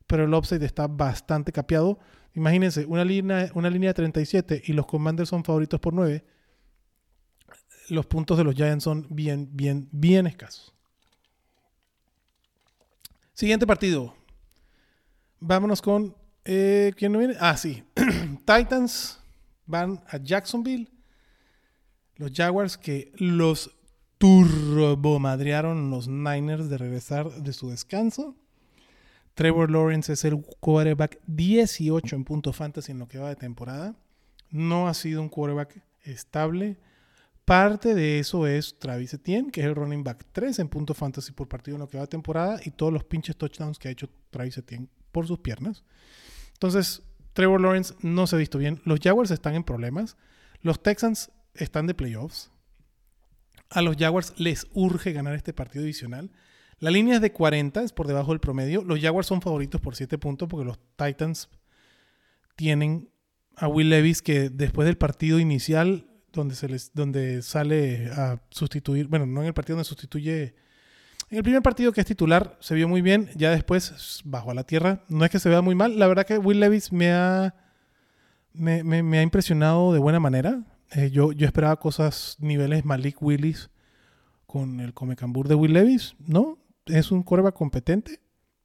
pero 0.07 0.23
el 0.23 0.33
upside 0.33 0.63
está 0.63 0.87
bastante 0.87 1.51
capeado. 1.51 1.99
Imagínense, 2.35 2.85
una 2.85 3.05
línea, 3.05 3.49
una 3.53 3.69
línea 3.69 3.89
de 3.89 3.93
37 3.95 4.63
y 4.65 4.73
los 4.73 4.85
Commanders 4.85 5.29
son 5.29 5.43
favoritos 5.43 5.79
por 5.79 5.93
9. 5.93 6.23
Los 7.89 8.05
puntos 8.05 8.37
de 8.37 8.43
los 8.43 8.55
Giants 8.55 8.83
son 8.83 9.07
bien, 9.09 9.49
bien, 9.53 9.87
bien 9.91 10.27
escasos. 10.27 10.73
Siguiente 13.33 13.65
partido. 13.65 14.15
Vámonos 15.39 15.81
con. 15.81 16.15
Eh, 16.43 16.93
¿Quién 16.97 17.11
no 17.11 17.19
viene? 17.19 17.35
Ah, 17.39 17.57
sí. 17.57 17.83
Titans 18.45 19.19
van 19.65 20.03
a 20.07 20.17
Jacksonville. 20.17 20.89
Los 22.17 22.31
Jaguars 22.33 22.77
que 22.77 23.11
los 23.17 23.71
turbomadrearon 24.17 25.89
los 25.89 26.07
Niners 26.07 26.69
de 26.69 26.77
regresar 26.77 27.29
de 27.31 27.53
su 27.53 27.69
descanso. 27.69 28.35
Trevor 29.35 29.69
Lawrence 29.69 30.13
es 30.13 30.23
el 30.25 30.41
quarterback 30.59 31.19
18 31.27 32.15
en 32.15 32.23
punto 32.23 32.53
fantasy 32.53 32.93
en 32.93 32.99
lo 32.99 33.07
que 33.07 33.19
va 33.19 33.29
de 33.29 33.35
temporada. 33.35 33.95
No 34.49 34.87
ha 34.87 34.93
sido 34.93 35.21
un 35.21 35.29
quarterback 35.29 35.83
estable. 36.03 36.77
Parte 37.43 37.93
de 37.93 38.19
eso 38.19 38.47
es 38.47 38.79
Travis 38.79 39.13
Etienne, 39.13 39.51
que 39.51 39.61
es 39.61 39.67
el 39.67 39.75
running 39.75 40.03
back 40.03 40.25
3 40.31 40.57
en 40.59 40.69
punto 40.69 40.93
fantasy 40.93 41.33
por 41.33 41.47
partido 41.47 41.75
en 41.75 41.81
lo 41.81 41.89
que 41.89 41.97
va 41.97 42.03
de 42.03 42.07
temporada 42.07 42.59
y 42.63 42.71
todos 42.71 42.91
los 42.91 43.03
pinches 43.03 43.35
touchdowns 43.35 43.77
que 43.77 43.89
ha 43.89 43.91
hecho 43.91 44.09
Travis 44.31 44.57
Etienne 44.57 44.87
por 45.11 45.27
sus 45.27 45.39
piernas. 45.39 45.83
Entonces, 46.53 47.03
Trevor 47.33 47.59
Lawrence 47.59 47.93
no 47.99 48.27
se 48.27 48.37
ha 48.37 48.39
visto 48.39 48.57
bien. 48.57 48.81
Los 48.85 49.01
Jaguars 49.01 49.31
están 49.31 49.55
en 49.55 49.65
problemas. 49.65 50.15
Los 50.61 50.81
Texans 50.81 51.29
están 51.53 51.85
de 51.85 51.93
playoffs. 51.93 52.49
A 53.69 53.81
los 53.81 53.97
Jaguars 53.97 54.33
les 54.37 54.67
urge 54.73 55.11
ganar 55.11 55.35
este 55.35 55.51
partido 55.51 55.83
adicional. 55.83 56.31
La 56.79 56.91
línea 56.91 57.15
es 57.15 57.21
de 57.21 57.31
40, 57.31 57.83
es 57.83 57.93
por 57.93 58.07
debajo 58.07 58.31
del 58.31 58.39
promedio. 58.39 58.83
Los 58.83 58.99
Jaguars 58.99 59.27
son 59.27 59.41
favoritos 59.41 59.81
por 59.81 59.95
7 59.95 60.17
puntos 60.17 60.47
porque 60.49 60.65
los 60.65 60.79
Titans 60.95 61.49
tienen 62.55 63.09
a 63.55 63.67
Will 63.67 63.89
Levis 63.89 64.21
que 64.21 64.49
después 64.49 64.85
del 64.85 64.97
partido 64.97 65.39
inicial 65.39 66.07
donde 66.33 66.55
se 66.55 66.67
les 66.67 66.93
donde 66.93 67.41
sale 67.41 68.11
a 68.11 68.41
sustituir, 68.49 69.07
bueno, 69.07 69.25
no 69.25 69.41
en 69.41 69.47
el 69.47 69.53
partido 69.53 69.77
donde 69.77 69.87
sustituye 69.87 70.55
en 71.29 71.37
el 71.37 71.43
primer 71.43 71.61
partido 71.61 71.91
que 71.91 72.01
es 72.01 72.07
titular 72.07 72.57
se 72.59 72.75
vio 72.75 72.87
muy 72.87 73.01
bien, 73.01 73.29
ya 73.35 73.51
después 73.51 74.21
bajó 74.25 74.51
a 74.51 74.53
la 74.53 74.63
tierra. 74.63 75.03
No 75.09 75.25
es 75.25 75.31
que 75.31 75.39
se 75.39 75.49
vea 75.49 75.61
muy 75.61 75.73
mal, 75.73 75.97
la 75.97 76.07
verdad 76.07 76.25
que 76.25 76.37
Will 76.37 76.59
Levis 76.59 76.91
me 76.91 77.11
ha 77.11 77.55
me, 78.53 79.19
ha 79.19 79.21
impresionado 79.21 79.93
de 79.93 79.99
buena 79.99 80.19
manera. 80.19 80.63
Eh, 80.91 81.09
yo, 81.11 81.31
yo 81.31 81.47
esperaba 81.47 81.77
cosas 81.77 82.37
niveles 82.39 82.85
Malik 82.85 83.21
Willis 83.21 83.69
con 84.45 84.79
el 84.79 84.93
Comecambur 84.93 85.47
de 85.47 85.55
Will 85.55 85.73
Levis, 85.73 86.15
¿no? 86.19 86.57
Es 86.85 87.11
un 87.11 87.23
coreback 87.23 87.55
competente. 87.55 88.19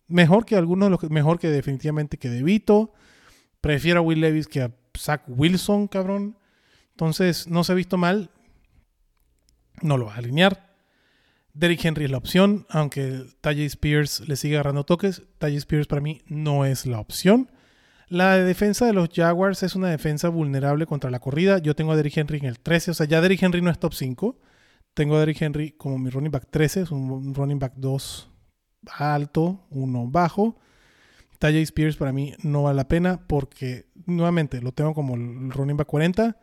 Mejor 0.06 0.44
que 0.44 0.56
algunos 0.56 1.10
mejor 1.10 1.38
que 1.38 1.48
definitivamente 1.48 2.18
que 2.18 2.28
De 2.28 2.42
Vito. 2.42 2.92
Prefiero 3.60 4.00
a 4.00 4.02
Will 4.02 4.20
Levis 4.20 4.48
que 4.48 4.62
a 4.62 4.72
Zach 4.96 5.22
Wilson, 5.28 5.86
cabrón. 5.88 6.36
Entonces, 6.92 7.46
no 7.48 7.64
se 7.64 7.72
ha 7.72 7.74
visto 7.74 7.96
mal. 7.96 8.30
No 9.82 9.96
lo 9.96 10.06
va 10.06 10.14
a 10.14 10.18
alinear. 10.18 10.70
Derrick 11.54 11.84
Henry 11.84 12.04
es 12.04 12.10
la 12.10 12.18
opción, 12.18 12.66
aunque 12.68 13.24
Tajay 13.40 13.64
Spears 13.66 14.26
le 14.28 14.36
sigue 14.36 14.54
agarrando 14.54 14.84
toques. 14.84 15.22
Tajay 15.38 15.56
Spears 15.56 15.86
para 15.86 16.00
mí 16.00 16.22
no 16.26 16.64
es 16.64 16.86
la 16.86 17.00
opción. 17.00 17.50
La 18.08 18.36
defensa 18.36 18.86
de 18.86 18.92
los 18.92 19.08
Jaguars 19.14 19.62
es 19.62 19.76
una 19.76 19.88
defensa 19.88 20.28
vulnerable 20.28 20.86
contra 20.86 21.10
la 21.10 21.20
corrida. 21.20 21.58
Yo 21.58 21.76
tengo 21.76 21.92
a 21.92 21.96
Derrick 21.96 22.16
Henry 22.16 22.38
en 22.38 22.46
el 22.46 22.58
13, 22.58 22.90
o 22.90 22.94
sea, 22.94 23.06
ya 23.06 23.20
Derrick 23.20 23.42
Henry 23.42 23.62
no 23.62 23.70
es 23.70 23.78
top 23.78 23.94
5. 23.94 24.36
Tengo 24.94 25.16
a 25.16 25.20
Derrick 25.20 25.40
Henry 25.40 25.72
como 25.72 25.98
mi 25.98 26.10
running 26.10 26.30
back 26.30 26.48
13, 26.50 26.82
es 26.82 26.90
un 26.90 27.34
running 27.34 27.58
back 27.58 27.74
2 27.76 28.30
alto, 28.98 29.66
uno 29.70 30.06
bajo. 30.06 30.58
Tajay 31.38 31.62
Spears 31.62 31.96
para 31.96 32.12
mí 32.12 32.34
no 32.42 32.64
vale 32.64 32.76
la 32.76 32.88
pena 32.88 33.26
porque, 33.26 33.86
nuevamente, 34.06 34.60
lo 34.60 34.72
tengo 34.72 34.94
como 34.94 35.14
el 35.14 35.50
running 35.50 35.76
back 35.76 35.88
40 35.88 36.36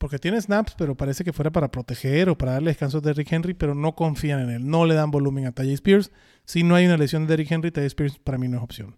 porque 0.00 0.18
tiene 0.18 0.40
snaps, 0.40 0.74
pero 0.78 0.96
parece 0.96 1.24
que 1.24 1.32
fuera 1.34 1.52
para 1.52 1.70
proteger 1.70 2.30
o 2.30 2.38
para 2.38 2.52
darle 2.52 2.70
descanso 2.70 2.98
a 2.98 3.00
Derrick 3.02 3.30
Henry, 3.30 3.52
pero 3.52 3.74
no 3.74 3.94
confían 3.94 4.40
en 4.40 4.48
él, 4.48 4.66
no 4.66 4.86
le 4.86 4.94
dan 4.94 5.10
volumen 5.10 5.44
a 5.44 5.52
Tajay 5.52 5.74
Spears. 5.74 6.10
Si 6.46 6.62
no 6.62 6.74
hay 6.74 6.86
una 6.86 6.96
lesión 6.96 7.24
de 7.24 7.32
Derrick 7.32 7.52
Henry, 7.52 7.70
Tajay 7.70 7.86
Spears 7.88 8.18
para 8.18 8.38
mí 8.38 8.48
no 8.48 8.56
es 8.56 8.62
opción. 8.62 8.96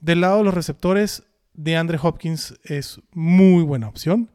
Del 0.00 0.22
lado 0.22 0.38
de 0.38 0.44
los 0.44 0.54
receptores, 0.54 1.24
de 1.52 1.76
Andre 1.76 1.98
Hopkins 2.02 2.58
es 2.64 3.00
muy 3.12 3.62
buena 3.62 3.88
opción. 3.88 4.30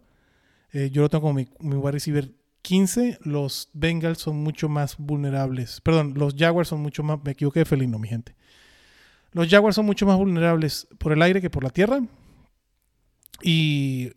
Eh, 0.71 0.91
yo 0.91 1.01
lo 1.01 1.09
tengo 1.09 1.23
como 1.23 1.33
mi, 1.33 1.47
mi 1.61 1.75
wide 1.75 1.93
receiver 1.93 2.31
15. 2.67 3.19
Los 3.21 3.69
Bengals 3.71 4.17
son 4.17 4.43
mucho 4.43 4.67
más 4.67 4.97
vulnerables. 4.97 5.79
Perdón, 5.79 6.15
los 6.17 6.35
Jaguars 6.35 6.67
son 6.67 6.81
mucho 6.81 7.01
más. 7.01 7.17
Me 7.23 7.31
equivoqué 7.31 7.63
felino, 7.63 7.97
mi 7.97 8.09
gente. 8.09 8.35
Los 9.31 9.47
Jaguars 9.47 9.77
son 9.77 9.85
mucho 9.85 10.05
más 10.05 10.17
vulnerables 10.17 10.85
por 10.99 11.13
el 11.13 11.21
aire 11.21 11.39
que 11.39 11.49
por 11.49 11.63
la 11.63 11.69
tierra. 11.69 12.01
Y 13.41 14.11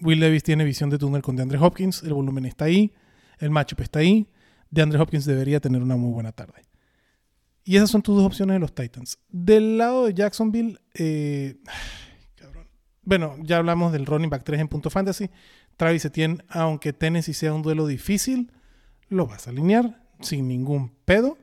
Will 0.00 0.18
Levis 0.18 0.42
tiene 0.42 0.64
visión 0.64 0.88
de 0.88 0.96
túnel 0.96 1.20
con 1.20 1.36
DeAndre 1.36 1.58
Hopkins. 1.58 2.02
El 2.02 2.14
volumen 2.14 2.46
está 2.46 2.64
ahí. 2.64 2.90
El 3.38 3.50
matchup 3.50 3.82
está 3.82 3.98
ahí. 3.98 4.30
DeAndre 4.70 4.98
Hopkins 4.98 5.26
debería 5.26 5.60
tener 5.60 5.82
una 5.82 5.96
muy 5.96 6.10
buena 6.10 6.32
tarde. 6.32 6.62
Y 7.64 7.76
esas 7.76 7.90
son 7.90 8.00
tus 8.00 8.16
dos 8.16 8.24
opciones 8.24 8.54
de 8.54 8.60
los 8.60 8.74
Titans. 8.74 9.18
Del 9.28 9.76
lado 9.76 10.06
de 10.06 10.14
Jacksonville, 10.14 10.78
eh, 10.94 11.58
bueno, 13.02 13.36
ya 13.42 13.58
hablamos 13.58 13.92
del 13.92 14.06
running 14.06 14.30
back 14.30 14.42
3 14.42 14.58
en 14.58 14.68
punto 14.68 14.88
fantasy. 14.88 15.28
Travis 15.80 16.04
Etienne, 16.04 16.44
aunque 16.50 16.92
Tennessee 16.92 17.32
sea 17.32 17.54
un 17.54 17.62
duelo 17.62 17.86
difícil, 17.86 18.52
lo 19.08 19.26
vas 19.26 19.46
a 19.46 19.50
alinear 19.50 20.02
sin 20.20 20.46
ningún 20.46 20.92
pedo. 21.06 21.38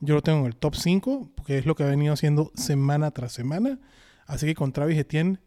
Yo 0.00 0.14
lo 0.14 0.22
tengo 0.22 0.38
en 0.38 0.46
el 0.46 0.56
top 0.56 0.76
5, 0.76 1.32
porque 1.34 1.58
es 1.58 1.66
lo 1.66 1.74
que 1.74 1.82
ha 1.82 1.88
venido 1.88 2.14
haciendo 2.14 2.50
semana 2.54 3.10
tras 3.10 3.32
semana. 3.32 3.80
Así 4.24 4.46
que 4.46 4.54
con 4.54 4.72
Travis 4.72 4.96
Etienne, 4.96 5.40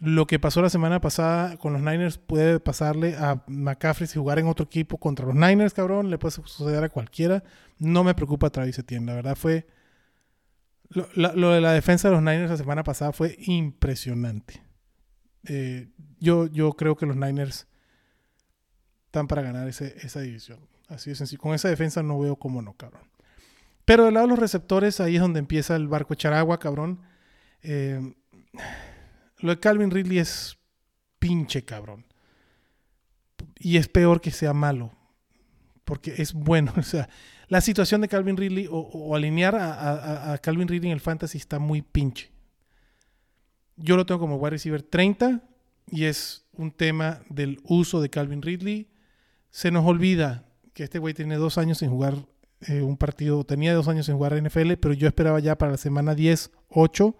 lo 0.00 0.26
que 0.26 0.40
pasó 0.40 0.60
la 0.60 0.70
semana 0.70 1.00
pasada 1.00 1.56
con 1.56 1.72
los 1.72 1.80
Niners 1.80 2.18
puede 2.18 2.58
pasarle 2.58 3.14
a 3.16 3.44
McCaffrey 3.46 4.08
si 4.08 4.18
jugar 4.18 4.40
en 4.40 4.48
otro 4.48 4.66
equipo 4.66 4.98
contra 4.98 5.26
los 5.26 5.36
Niners, 5.36 5.72
cabrón. 5.72 6.10
Le 6.10 6.18
puede 6.18 6.32
suceder 6.32 6.82
a 6.82 6.88
cualquiera. 6.88 7.44
No 7.78 8.02
me 8.02 8.12
preocupa 8.12 8.50
Travis 8.50 8.80
Etienne. 8.80 9.06
La 9.06 9.14
verdad 9.14 9.36
fue. 9.36 9.68
Lo, 10.88 11.06
lo 11.14 11.50
de 11.52 11.60
la 11.60 11.70
defensa 11.70 12.08
de 12.08 12.14
los 12.14 12.24
Niners 12.24 12.50
la 12.50 12.56
semana 12.56 12.82
pasada 12.82 13.12
fue 13.12 13.36
impresionante. 13.38 14.67
Eh, 15.48 15.88
yo, 16.20 16.46
yo 16.46 16.72
creo 16.74 16.96
que 16.96 17.06
los 17.06 17.16
Niners 17.16 17.66
están 19.06 19.26
para 19.26 19.42
ganar 19.42 19.68
esa 19.68 20.20
división. 20.20 20.60
Así 20.88 21.10
de 21.10 21.16
sencillo. 21.16 21.40
Con 21.40 21.54
esa 21.54 21.68
defensa 21.68 22.02
no 22.02 22.18
veo 22.18 22.36
cómo 22.36 22.62
no, 22.62 22.74
cabrón. 22.74 23.02
Pero 23.84 24.04
del 24.04 24.14
lado 24.14 24.26
de 24.26 24.30
los 24.30 24.38
receptores, 24.38 25.00
ahí 25.00 25.16
es 25.16 25.20
donde 25.20 25.38
empieza 25.38 25.76
el 25.76 25.88
barco 25.88 26.14
echar 26.14 26.32
agua, 26.32 26.58
cabrón. 26.58 27.00
Eh, 27.62 28.14
lo 29.38 29.50
de 29.50 29.60
Calvin 29.60 29.90
Ridley 29.90 30.18
es 30.18 30.58
pinche, 31.18 31.64
cabrón. 31.64 32.04
Y 33.58 33.76
es 33.76 33.88
peor 33.88 34.20
que 34.20 34.30
sea 34.30 34.52
malo. 34.52 34.92
Porque 35.84 36.14
es 36.18 36.32
bueno. 36.34 36.72
O 36.76 36.82
sea, 36.82 37.08
la 37.48 37.60
situación 37.60 38.00
de 38.00 38.08
Calvin 38.08 38.36
Ridley 38.36 38.68
o, 38.70 39.14
alinear 39.14 39.56
a, 39.56 40.38
Calvin 40.42 40.68
Ridley 40.68 40.90
en 40.90 40.94
el 40.94 41.00
fantasy 41.00 41.38
está 41.38 41.58
muy 41.58 41.82
pinche. 41.82 42.30
Yo 43.78 43.96
lo 43.96 44.06
tengo 44.06 44.20
como 44.20 44.36
wide 44.36 44.50
receiver 44.50 44.82
30 44.82 45.40
y 45.90 46.04
es 46.04 46.44
un 46.52 46.72
tema 46.72 47.20
del 47.28 47.60
uso 47.64 48.00
de 48.00 48.10
Calvin 48.10 48.42
Ridley. 48.42 48.88
Se 49.50 49.70
nos 49.70 49.86
olvida 49.86 50.46
que 50.74 50.84
este 50.84 50.98
güey 50.98 51.14
tiene 51.14 51.36
dos 51.36 51.58
años 51.58 51.78
sin 51.78 51.90
jugar 51.90 52.14
eh, 52.66 52.82
un 52.82 52.96
partido, 52.96 53.44
tenía 53.44 53.72
dos 53.74 53.88
años 53.88 54.06
sin 54.06 54.16
jugar 54.16 54.40
NFL, 54.40 54.74
pero 54.74 54.92
yo 54.92 55.06
esperaba 55.06 55.38
ya 55.38 55.56
para 55.56 55.72
la 55.72 55.78
semana 55.78 56.14
10, 56.14 56.50
8 56.70 57.16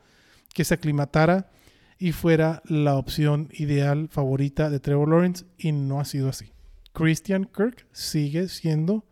que 0.52 0.64
se 0.64 0.74
aclimatara 0.74 1.50
y 1.98 2.12
fuera 2.12 2.62
la 2.64 2.96
opción 2.96 3.48
ideal 3.52 4.08
favorita 4.08 4.70
de 4.70 4.80
Trevor 4.80 5.08
Lawrence 5.08 5.44
y 5.56 5.72
no 5.72 6.00
ha 6.00 6.04
sido 6.04 6.28
así. 6.28 6.52
Christian 6.92 7.44
Kirk 7.44 7.86
sigue 7.92 8.48
siendo 8.48 9.04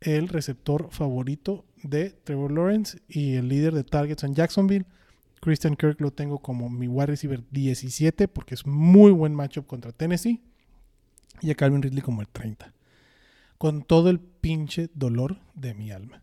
el 0.00 0.28
receptor 0.28 0.88
favorito 0.90 1.64
de 1.82 2.10
Trevor 2.10 2.52
Lawrence 2.52 2.98
y 3.08 3.34
el 3.34 3.48
líder 3.48 3.74
de 3.74 3.84
targets 3.84 4.24
en 4.24 4.34
Jacksonville. 4.34 4.86
Christian 5.44 5.76
Kirk 5.76 6.00
lo 6.00 6.10
tengo 6.10 6.38
como 6.38 6.70
mi 6.70 6.88
wide 6.88 7.08
receiver 7.08 7.44
17 7.50 8.28
porque 8.28 8.54
es 8.54 8.66
muy 8.66 9.12
buen 9.12 9.34
matchup 9.34 9.66
contra 9.66 9.92
Tennessee. 9.92 10.42
Y 11.42 11.50
a 11.50 11.54
Calvin 11.54 11.82
Ridley 11.82 12.00
como 12.00 12.22
el 12.22 12.28
30. 12.28 12.72
Con 13.58 13.82
todo 13.82 14.08
el 14.08 14.20
pinche 14.20 14.88
dolor 14.94 15.40
de 15.54 15.74
mi 15.74 15.90
alma. 15.90 16.22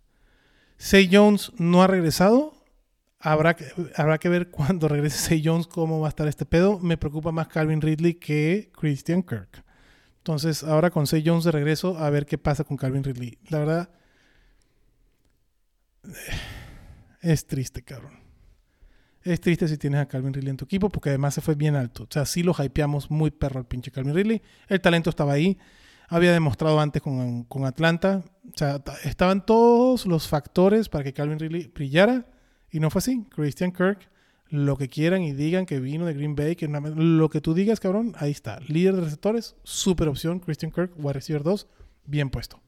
Say 0.77 1.07
Jones 1.11 1.51
no 1.59 1.83
ha 1.83 1.87
regresado. 1.87 2.65
Habrá 3.19 3.55
que, 3.55 3.67
habrá 3.95 4.17
que 4.17 4.27
ver 4.27 4.49
cuando 4.51 4.87
regrese 4.87 5.19
Say 5.19 5.43
Jones 5.45 5.67
cómo 5.67 5.99
va 5.99 6.07
a 6.07 6.09
estar 6.09 6.27
este 6.27 6.47
pedo. 6.47 6.79
Me 6.79 6.97
preocupa 6.97 7.31
más 7.31 7.47
Calvin 7.47 7.81
Ridley 7.81 8.15
que 8.15 8.71
Christian 8.73 9.21
Kirk. 9.21 9.63
Entonces, 10.17 10.63
ahora 10.63 10.89
con 10.89 11.05
Say 11.05 11.21
Jones 11.23 11.43
de 11.43 11.51
regreso, 11.51 11.95
a 11.99 12.09
ver 12.09 12.25
qué 12.25 12.39
pasa 12.39 12.63
con 12.63 12.75
Calvin 12.75 13.03
Ridley. 13.03 13.37
La 13.49 13.59
verdad, 13.59 13.89
es 17.21 17.45
triste, 17.45 17.83
cabrón. 17.83 18.20
Es 19.23 19.39
triste 19.39 19.67
si 19.67 19.77
tienes 19.77 20.01
a 20.01 20.07
Calvin 20.07 20.33
Ridley 20.33 20.49
en 20.49 20.57
tu 20.57 20.65
equipo 20.65 20.89
porque 20.89 21.09
además 21.09 21.33
se 21.33 21.41
fue 21.41 21.55
bien 21.55 21.75
alto. 21.75 22.03
O 22.03 22.07
sea, 22.09 22.25
sí 22.25 22.41
lo 22.41 22.55
hypeamos 22.57 23.11
muy 23.11 23.29
perro 23.31 23.59
al 23.59 23.65
pinche 23.65 23.91
Calvin 23.91 24.15
Ridley. 24.15 24.41
El 24.67 24.81
talento 24.81 25.09
estaba 25.09 25.33
ahí. 25.33 25.57
Había 26.07 26.33
demostrado 26.33 26.79
antes 26.79 27.01
con, 27.01 27.43
con 27.43 27.65
Atlanta. 27.65 28.23
O 28.53 28.57
sea, 28.57 28.81
estaban 29.03 29.45
todos 29.45 30.05
los 30.05 30.27
factores 30.27 30.89
para 30.89 31.03
que 31.03 31.13
Calvin 31.13 31.39
Ridley 31.39 31.71
brillara. 31.73 32.25
Y 32.71 32.79
no 32.79 32.89
fue 32.89 32.99
así. 32.99 33.25
Christian 33.29 33.71
Kirk, 33.71 34.09
lo 34.49 34.77
que 34.77 34.89
quieran 34.89 35.21
y 35.21 35.33
digan 35.33 35.65
que 35.65 35.79
vino 35.79 36.05
de 36.05 36.13
Green 36.13 36.35
Bay, 36.35 36.55
que 36.55 36.67
lo 36.67 37.29
que 37.29 37.41
tú 37.41 37.53
digas, 37.53 37.79
cabrón, 37.79 38.13
ahí 38.17 38.31
está. 38.31 38.59
Líder 38.67 38.95
de 38.95 39.01
receptores, 39.01 39.55
super 39.63 40.07
opción. 40.07 40.39
Christian 40.39 40.71
Kirk, 40.71 40.91
wide 40.97 41.13
receiver 41.13 41.43
2, 41.43 41.67
bien 42.05 42.29
puesto. 42.29 42.59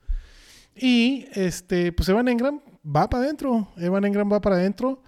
Y 0.76 1.26
este, 1.34 1.92
pues 1.92 2.08
Evan 2.10 2.28
Engram 2.28 2.62
va 2.86 3.10
para 3.10 3.24
adentro. 3.24 3.70
Evan 3.78 4.06
Engram 4.06 4.32
va 4.32 4.42
para 4.42 4.56
adentro. 4.56 5.04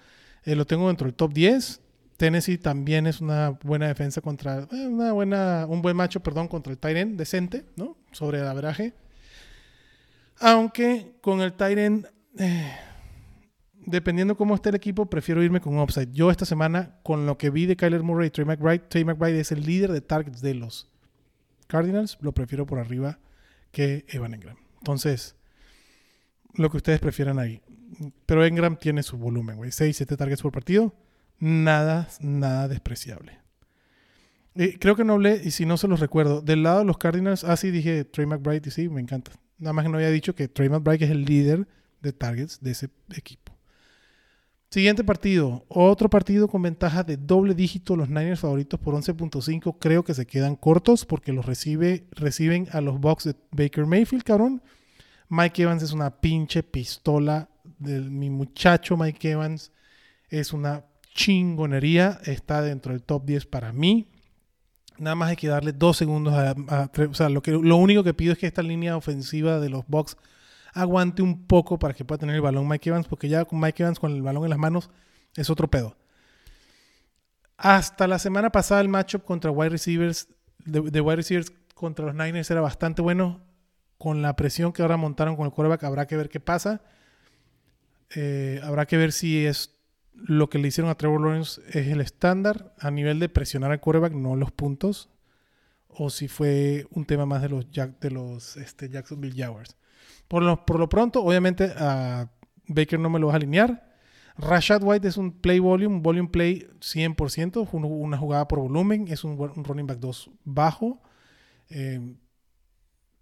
Eh, 0.45 0.55
lo 0.55 0.65
tengo 0.65 0.87
dentro 0.87 1.05
del 1.05 1.15
top 1.15 1.33
10. 1.33 1.81
Tennessee 2.17 2.57
también 2.57 3.07
es 3.07 3.19
una 3.19 3.49
buena 3.49 3.87
defensa 3.87 4.21
contra, 4.21 4.67
eh, 4.71 4.87
una 4.87 5.11
buena, 5.11 5.65
un 5.67 5.81
buen 5.81 5.97
macho, 5.97 6.21
perdón, 6.21 6.47
contra 6.47 6.71
el 6.71 6.79
Tyren 6.79 7.17
decente, 7.17 7.65
¿no? 7.75 7.97
Sobre 8.11 8.39
el 8.39 8.47
averaje. 8.47 8.93
Aunque 10.39 11.15
con 11.21 11.41
el 11.41 11.53
Tyren, 11.53 12.07
eh, 12.37 12.71
dependiendo 13.85 14.37
cómo 14.37 14.55
esté 14.55 14.69
el 14.69 14.75
equipo, 14.75 15.09
prefiero 15.09 15.43
irme 15.43 15.59
con 15.59 15.73
un 15.75 15.81
upside. 15.81 16.11
Yo 16.13 16.31
esta 16.31 16.45
semana, 16.45 16.99
con 17.03 17.25
lo 17.25 17.37
que 17.37 17.49
vi 17.49 17.65
de 17.65 17.75
Kyler 17.75 18.03
Murray 18.03 18.27
y 18.27 18.31
Trey 18.31 18.45
McBride, 18.45 18.79
Trey 18.87 19.03
McBride 19.03 19.39
es 19.39 19.51
el 19.51 19.65
líder 19.65 19.91
de 19.91 20.01
targets 20.01 20.41
de 20.41 20.53
los 20.53 20.89
Cardinals, 21.67 22.17
lo 22.21 22.31
prefiero 22.33 22.65
por 22.65 22.79
arriba 22.79 23.19
que 23.71 24.05
Evan 24.07 24.33
Engram. 24.33 24.57
Entonces, 24.77 25.35
lo 26.57 26.69
que 26.69 26.77
ustedes 26.77 26.99
prefieran 26.99 27.39
ahí. 27.39 27.61
Pero 28.25 28.45
Engram 28.45 28.77
tiene 28.77 29.03
su 29.03 29.17
volumen, 29.17 29.57
güey. 29.57 29.71
6, 29.71 29.95
7 29.95 30.17
targets 30.17 30.41
por 30.41 30.51
partido. 30.51 30.93
Nada, 31.39 32.07
nada 32.19 32.67
despreciable. 32.67 33.39
Eh, 34.55 34.77
creo 34.79 34.95
que 34.95 35.03
no 35.03 35.13
hablé, 35.13 35.41
y 35.43 35.51
si 35.51 35.65
no 35.65 35.77
se 35.77 35.87
los 35.87 35.99
recuerdo, 35.99 36.41
del 36.41 36.63
lado 36.63 36.79
de 36.79 36.85
los 36.85 36.97
Cardinals, 36.97 37.43
ah, 37.43 37.57
sí, 37.57 37.71
dije 37.71 38.05
Trey 38.05 38.25
McBride, 38.25 38.61
y 38.65 38.71
sí, 38.71 38.87
me 38.87 39.01
encanta. 39.01 39.31
Nada 39.57 39.73
más 39.73 39.83
que 39.83 39.89
no 39.89 39.97
había 39.97 40.09
dicho 40.09 40.33
que 40.33 40.47
Trey 40.47 40.69
McBride 40.69 41.05
es 41.05 41.11
el 41.11 41.25
líder 41.25 41.67
de 42.01 42.13
targets 42.13 42.61
de 42.61 42.71
ese 42.71 42.89
equipo. 43.15 43.53
Siguiente 44.69 45.03
partido, 45.03 45.65
otro 45.69 46.09
partido 46.09 46.47
con 46.47 46.61
ventaja 46.61 47.03
de 47.03 47.17
doble 47.17 47.53
dígito, 47.53 47.95
los 47.95 48.09
Niners 48.09 48.41
favoritos 48.41 48.79
por 48.79 48.93
11.5, 48.93 49.77
creo 49.79 50.03
que 50.03 50.13
se 50.13 50.25
quedan 50.25 50.55
cortos 50.55 51.05
porque 51.05 51.31
los 51.31 51.45
recibe, 51.45 52.07
reciben 52.11 52.67
a 52.71 52.81
los 52.81 52.99
Bucks 52.99 53.25
de 53.25 53.35
Baker 53.51 53.85
Mayfield, 53.85 54.23
cabrón. 54.23 54.61
Mike 55.29 55.63
Evans 55.63 55.83
es 55.83 55.91
una 55.91 56.09
pinche 56.21 56.63
pistola. 56.63 57.49
De, 57.79 57.99
mi 57.99 58.29
muchacho 58.29 58.97
Mike 58.97 59.31
Evans 59.31 59.71
es 60.29 60.53
una 60.53 60.85
chingonería. 61.13 62.19
Está 62.25 62.61
dentro 62.61 62.93
del 62.93 63.03
top 63.03 63.25
10 63.25 63.45
para 63.45 63.71
mí. 63.73 64.07
Nada 64.97 65.15
más 65.15 65.29
hay 65.29 65.35
que 65.35 65.47
darle 65.47 65.73
dos 65.73 65.97
segundos 65.97 66.33
a, 66.33 66.55
o 67.09 67.13
sea, 67.13 67.29
lo, 67.29 67.41
que, 67.41 67.51
lo 67.51 67.75
único 67.75 68.03
que 68.03 68.13
pido 68.13 68.33
es 68.33 68.39
que 68.39 68.47
esta 68.47 68.61
línea 68.61 68.95
ofensiva 68.95 69.59
de 69.59 69.69
los 69.69 69.85
Bucks 69.87 70.15
aguante 70.73 71.21
un 71.21 71.47
poco 71.47 71.77
para 71.79 71.93
que 71.93 72.05
pueda 72.05 72.19
tener 72.19 72.35
el 72.35 72.41
balón 72.41 72.67
Mike 72.67 72.89
Evans, 72.89 73.07
porque 73.07 73.27
ya 73.27 73.43
con 73.45 73.59
Mike 73.59 73.83
Evans 73.83 73.99
con 73.99 74.13
el 74.13 74.21
balón 74.21 74.45
en 74.45 74.51
las 74.51 74.59
manos 74.59 74.89
es 75.35 75.49
otro 75.49 75.69
pedo. 75.69 75.97
Hasta 77.57 78.07
la 78.07 78.19
semana 78.19 78.51
pasada 78.51 78.81
el 78.81 78.89
matchup 78.89 79.23
contra 79.23 79.51
wide 79.51 79.69
receivers 79.69 80.27
de 80.65 81.01
wide 81.01 81.17
receivers 81.17 81.51
contra 81.73 82.05
los 82.05 82.15
Niners 82.15 82.49
era 82.49 82.61
bastante 82.61 83.01
bueno 83.01 83.41
con 83.97 84.21
la 84.21 84.35
presión 84.35 84.73
que 84.73 84.81
ahora 84.81 84.97
montaron 84.97 85.35
con 85.35 85.45
el 85.45 85.51
quarterback, 85.51 85.83
habrá 85.83 86.07
que 86.07 86.17
ver 86.17 86.29
qué 86.29 86.39
pasa. 86.39 86.81
Eh, 88.15 88.59
habrá 88.63 88.85
que 88.85 88.97
ver 88.97 89.11
si 89.11 89.45
es 89.45 89.75
lo 90.13 90.49
que 90.49 90.59
le 90.59 90.67
hicieron 90.67 90.89
a 90.89 90.95
Trevor 90.95 91.21
Lawrence 91.21 91.61
es 91.67 91.87
el 91.87 92.01
estándar 92.01 92.73
a 92.79 92.91
nivel 92.91 93.19
de 93.19 93.29
presionar 93.29 93.71
al 93.71 93.79
quarterback, 93.79 94.13
no 94.13 94.35
los 94.35 94.51
puntos, 94.51 95.09
o 95.89 96.09
si 96.09 96.27
fue 96.27 96.85
un 96.91 97.05
tema 97.05 97.25
más 97.25 97.41
de 97.41 97.49
los, 97.49 97.67
de 97.71 98.11
los 98.11 98.57
este, 98.57 98.89
Jacksonville 98.89 99.35
Jaguars. 99.35 99.75
Por 100.27 100.43
lo, 100.43 100.65
por 100.65 100.79
lo 100.79 100.89
pronto, 100.89 101.23
obviamente 101.23 101.73
a 101.77 102.29
Baker 102.67 102.99
no 102.99 103.09
me 103.09 103.19
lo 103.19 103.27
vas 103.27 103.35
a 103.35 103.37
alinear. 103.37 103.95
Rashad 104.37 104.83
White 104.83 105.07
es 105.07 105.17
un 105.17 105.31
play 105.31 105.59
volume, 105.59 106.01
volume 106.01 106.29
play 106.29 106.67
100%, 106.79 107.69
una 107.71 108.17
jugada 108.17 108.47
por 108.47 108.59
volumen, 108.59 109.07
es 109.07 109.23
un, 109.23 109.37
running 109.37 109.87
back 109.87 109.99
2 109.99 110.31
bajo, 110.43 111.01
eh, 111.69 112.15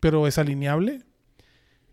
pero 0.04 0.28
es 0.28 0.38
alineable. 0.38 1.00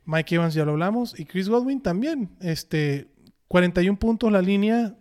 Mike 0.05 0.35
Evans 0.35 0.53
ya 0.53 0.65
lo 0.65 0.73
hablamos. 0.73 1.17
Y 1.17 1.27
Chris 1.27 1.49
Godwin 1.49 1.81
también. 1.81 2.31
Este, 2.41 3.07
41 3.47 4.01
puntos 4.01 4.33
la 4.33 4.43
línea. 4.43 4.97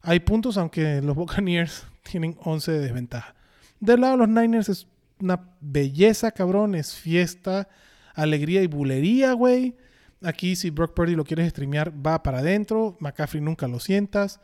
Hay 0.00 0.20
puntos, 0.20 0.56
aunque 0.56 1.02
los 1.02 1.14
Buccaneers 1.16 1.86
tienen 2.02 2.34
11 2.42 2.72
de 2.72 2.78
desventaja. 2.78 3.34
Del 3.78 4.00
lado 4.00 4.12
de 4.12 4.18
los 4.20 4.28
Niners 4.30 4.70
es 4.70 4.88
una 5.20 5.50
belleza, 5.60 6.30
cabrón. 6.30 6.74
Es 6.74 6.94
fiesta, 6.94 7.68
alegría 8.14 8.62
y 8.62 8.68
bulería, 8.68 9.34
güey. 9.34 9.76
Aquí, 10.22 10.56
si 10.56 10.70
Brock 10.70 10.94
Purdy 10.94 11.14
lo 11.14 11.24
quieres 11.24 11.50
streamear, 11.50 11.92
va 11.94 12.22
para 12.22 12.38
adentro. 12.38 12.96
McCaffrey 13.00 13.42
nunca 13.42 13.68
lo 13.68 13.80
sientas. 13.80 14.40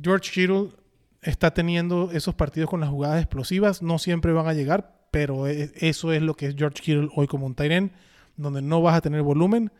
George 0.00 0.30
Kittle 0.32 0.70
está 1.20 1.52
teniendo 1.52 2.12
esos 2.12 2.34
partidos 2.34 2.70
con 2.70 2.80
las 2.80 2.88
jugadas 2.88 3.20
explosivas. 3.20 3.82
No 3.82 3.98
siempre 3.98 4.32
van 4.32 4.46
a 4.46 4.54
llegar, 4.54 4.97
pero 5.10 5.46
e, 5.46 5.72
eso 5.76 6.12
es 6.12 6.22
lo 6.22 6.34
que 6.34 6.46
es 6.46 6.54
George 6.56 6.82
Kittle 6.82 7.08
hoy 7.14 7.26
como 7.26 7.46
un 7.46 7.54
Tyrant 7.54 7.92
donde 8.36 8.62
no 8.62 8.80
vas 8.80 8.96
a 8.96 9.00
tener 9.00 9.22
volumen. 9.22 9.70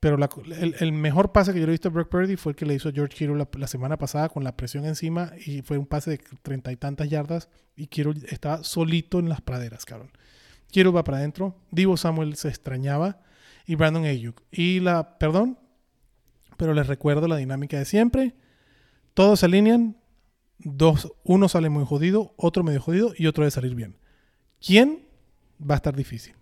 Pero 0.00 0.16
el, 0.60 0.92
mejor 0.92 1.32
pase 1.32 1.52
que 1.52 1.58
yo 1.58 1.66
he 1.66 1.70
visto 1.70 1.88
a 1.88 1.90
Brock 1.90 2.08
Purdy 2.08 2.36
fue 2.36 2.52
el 2.52 2.56
que 2.56 2.64
le 2.64 2.74
hizo 2.74 2.92
George 2.92 3.16
Kittle 3.16 3.44
la, 3.52 3.66
semana 3.66 3.96
pasada 3.96 4.28
con 4.28 4.44
la 4.44 4.56
presión 4.56 4.84
encima 4.84 5.32
y 5.44 5.62
fue 5.62 5.76
un 5.76 5.86
pase 5.86 6.12
de 6.12 6.20
treinta 6.42 6.70
y 6.70 6.76
tantas 6.76 7.08
yardas 7.08 7.48
y 7.74 7.88
Kittle 7.88 8.14
estaba 8.28 8.62
solito 8.62 9.18
en 9.18 9.28
las 9.28 9.40
praderas, 9.40 9.84
cabrón. 9.84 10.12
Kittle 10.70 10.92
va 10.92 11.02
para 11.02 11.18
adentro, 11.18 11.56
Divo 11.72 11.96
Samuel 11.96 12.36
se 12.36 12.48
extrañaba 12.48 13.22
y 13.66 13.74
Brandon 13.74 14.04
Ayuk. 14.04 14.40
Y 14.52 14.78
la, 14.78 15.18
perdón, 15.18 15.58
pero 16.56 16.74
les 16.74 16.86
recuerdo 16.86 17.26
la 17.26 17.36
dinámica 17.36 17.76
de 17.76 17.84
siempre. 17.84 18.34
Todos 19.14 19.40
se 19.40 19.46
alinean, 19.46 19.96
dos, 20.58 21.12
uno 21.24 21.48
sale 21.48 21.70
muy 21.70 21.84
jodido, 21.84 22.34
otro 22.36 22.62
medio 22.62 22.80
jodido 22.80 23.14
y 23.16 23.26
otro 23.26 23.42
debe 23.42 23.50
salir 23.50 23.74
bien. 23.74 23.96
¿Quién? 24.64 25.04
Va 25.60 25.74
a 25.74 25.76
estar 25.76 25.94
difícil. 25.94 26.34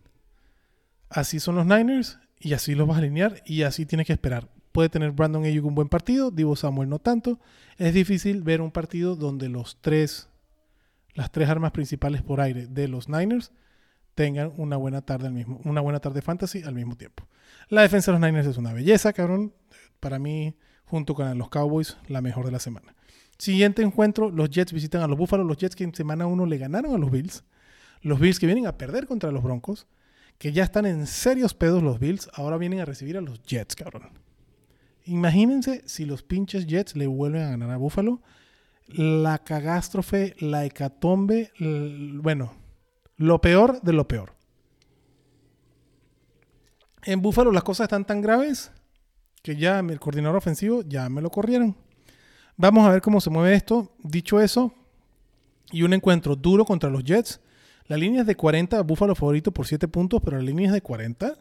Así 1.09 1.41
son 1.41 1.55
los 1.55 1.67
Niners 1.67 2.19
y 2.39 2.53
así 2.53 2.75
los 2.75 2.87
vas 2.87 2.97
a 2.97 2.99
alinear 2.99 3.43
y 3.47 3.63
así 3.63 3.87
tienes 3.87 4.07
que 4.07 4.13
esperar. 4.13 4.49
Puede 4.73 4.89
tener 4.89 5.13
Brandon 5.13 5.45
Ayuk 5.45 5.65
un 5.65 5.75
buen 5.75 5.89
partido, 5.89 6.31
Divo 6.31 6.57
Samuel 6.57 6.89
no 6.89 6.99
tanto. 6.99 7.41
Es 7.79 7.95
difícil 7.95 8.43
ver 8.43 8.61
un 8.61 8.71
partido 8.71 9.17
donde 9.17 9.49
los 9.49 9.79
tres, 9.81 10.29
las 11.15 11.33
tres 11.33 11.49
armas 11.49 11.73
principales 11.73 12.23
por 12.23 12.41
aire 12.41 12.67
de 12.67 12.89
los 12.89 13.09
Niners 13.09 13.53
tengan 14.15 14.53
una 14.57 14.77
buena 14.77 15.03
tarde 15.03 15.29
al 15.29 15.35
mismo, 15.35 15.61
una 15.65 15.81
buena 15.81 16.01
tarde 16.01 16.23
fantasy 16.23 16.63
al 16.63 16.75
mismo 16.75 16.97
tiempo. 16.97 17.27
La 17.69 17.83
defensa 17.83 18.13
de 18.13 18.19
los 18.19 18.27
Niners 18.27 18.47
es 18.47 18.57
una 18.57 18.73
belleza, 18.73 19.13
cabrón. 19.13 19.55
Para 20.01 20.19
mí, 20.19 20.57
junto 20.85 21.15
con 21.15 21.37
los 21.39 21.49
Cowboys, 21.49 21.97
la 22.09 22.21
mejor 22.21 22.45
de 22.45 22.53
la 22.53 22.59
semana. 22.59 22.95
Siguiente 23.39 23.83
encuentro, 23.83 24.31
los 24.31 24.51
Jets 24.51 24.73
visitan 24.73 25.03
a 25.03 25.07
los 25.07 25.19
Buffalo, 25.19 25.45
los 25.45 25.59
Jets 25.59 25.77
que 25.77 25.85
en 25.85 25.95
semana 25.95 26.27
1 26.27 26.47
le 26.47 26.59
ganaron 26.59 26.95
a 26.95 26.99
los 26.99 27.11
Bills. 27.11 27.45
Los 28.03 28.21
Bills 28.21 28.39
que 28.39 28.47
vienen 28.47 28.67
a 28.67 28.79
perder 28.79 29.07
contra 29.07 29.31
los 29.31 29.43
Broncos 29.43 29.87
que 30.39 30.53
ya 30.53 30.65
están 30.65 30.87
en 30.87 31.07
serios 31.07 31.55
pedos 31.55 31.83
los 31.83 31.99
Bills, 31.99 32.29
ahora 32.35 32.59
vienen 32.59 32.81
a 32.81 32.85
recibir 32.85 33.17
a 33.17 33.21
los 33.21 33.43
Jets, 33.43 33.75
cabrón. 33.75 34.11
Imagínense 35.05 35.83
si 35.87 36.05
los 36.05 36.23
pinches 36.23 36.67
Jets 36.67 36.97
le 36.97 37.07
vuelven 37.07 37.43
a 37.43 37.51
ganar 37.51 37.71
a 37.71 37.77
Buffalo. 37.77 38.21
La 38.89 39.39
cagástrofe, 39.39 40.37
la 40.39 40.65
hecatombe, 40.65 41.53
bueno, 41.59 42.53
lo 43.17 43.41
peor 43.41 43.81
de 43.83 43.93
lo 43.93 44.07
peor. 44.07 44.35
En 47.03 47.23
Buffalo 47.23 47.53
las 47.53 47.65
cosas 47.65 47.85
están 47.85 48.05
tan 48.05 48.21
graves 48.21 48.73
que 49.43 49.57
ya 49.57 49.79
el 49.79 50.01
coordinador 50.01 50.37
ofensivo 50.37 50.83
ya 50.83 51.09
me 51.09 51.23
lo 51.23 51.31
corrieron. 51.31 51.77
Vamos 52.57 52.87
a 52.87 52.91
ver 52.91 53.01
cómo 53.01 53.21
se 53.21 53.31
mueve 53.31 53.55
esto. 53.55 53.93
Dicho 54.03 54.41
eso, 54.41 54.75
y 55.71 55.83
un 55.83 55.93
encuentro 55.93 56.37
duro 56.37 56.65
contra 56.65 56.91
los 56.91 57.05
Jets, 57.05 57.41
la 57.89 57.97
línea 57.97 58.23
es 58.23 58.27
de 58.27 58.35
40, 58.35 58.81
Buffalo 58.83 59.15
favorito 59.15 59.53
por 59.53 59.67
7 59.67 59.87
puntos, 59.89 60.21
pero 60.25 60.39
la 60.39 60.43
línea 60.43 60.67
es 60.67 60.73
de 60.73 60.83
40. 60.83 61.37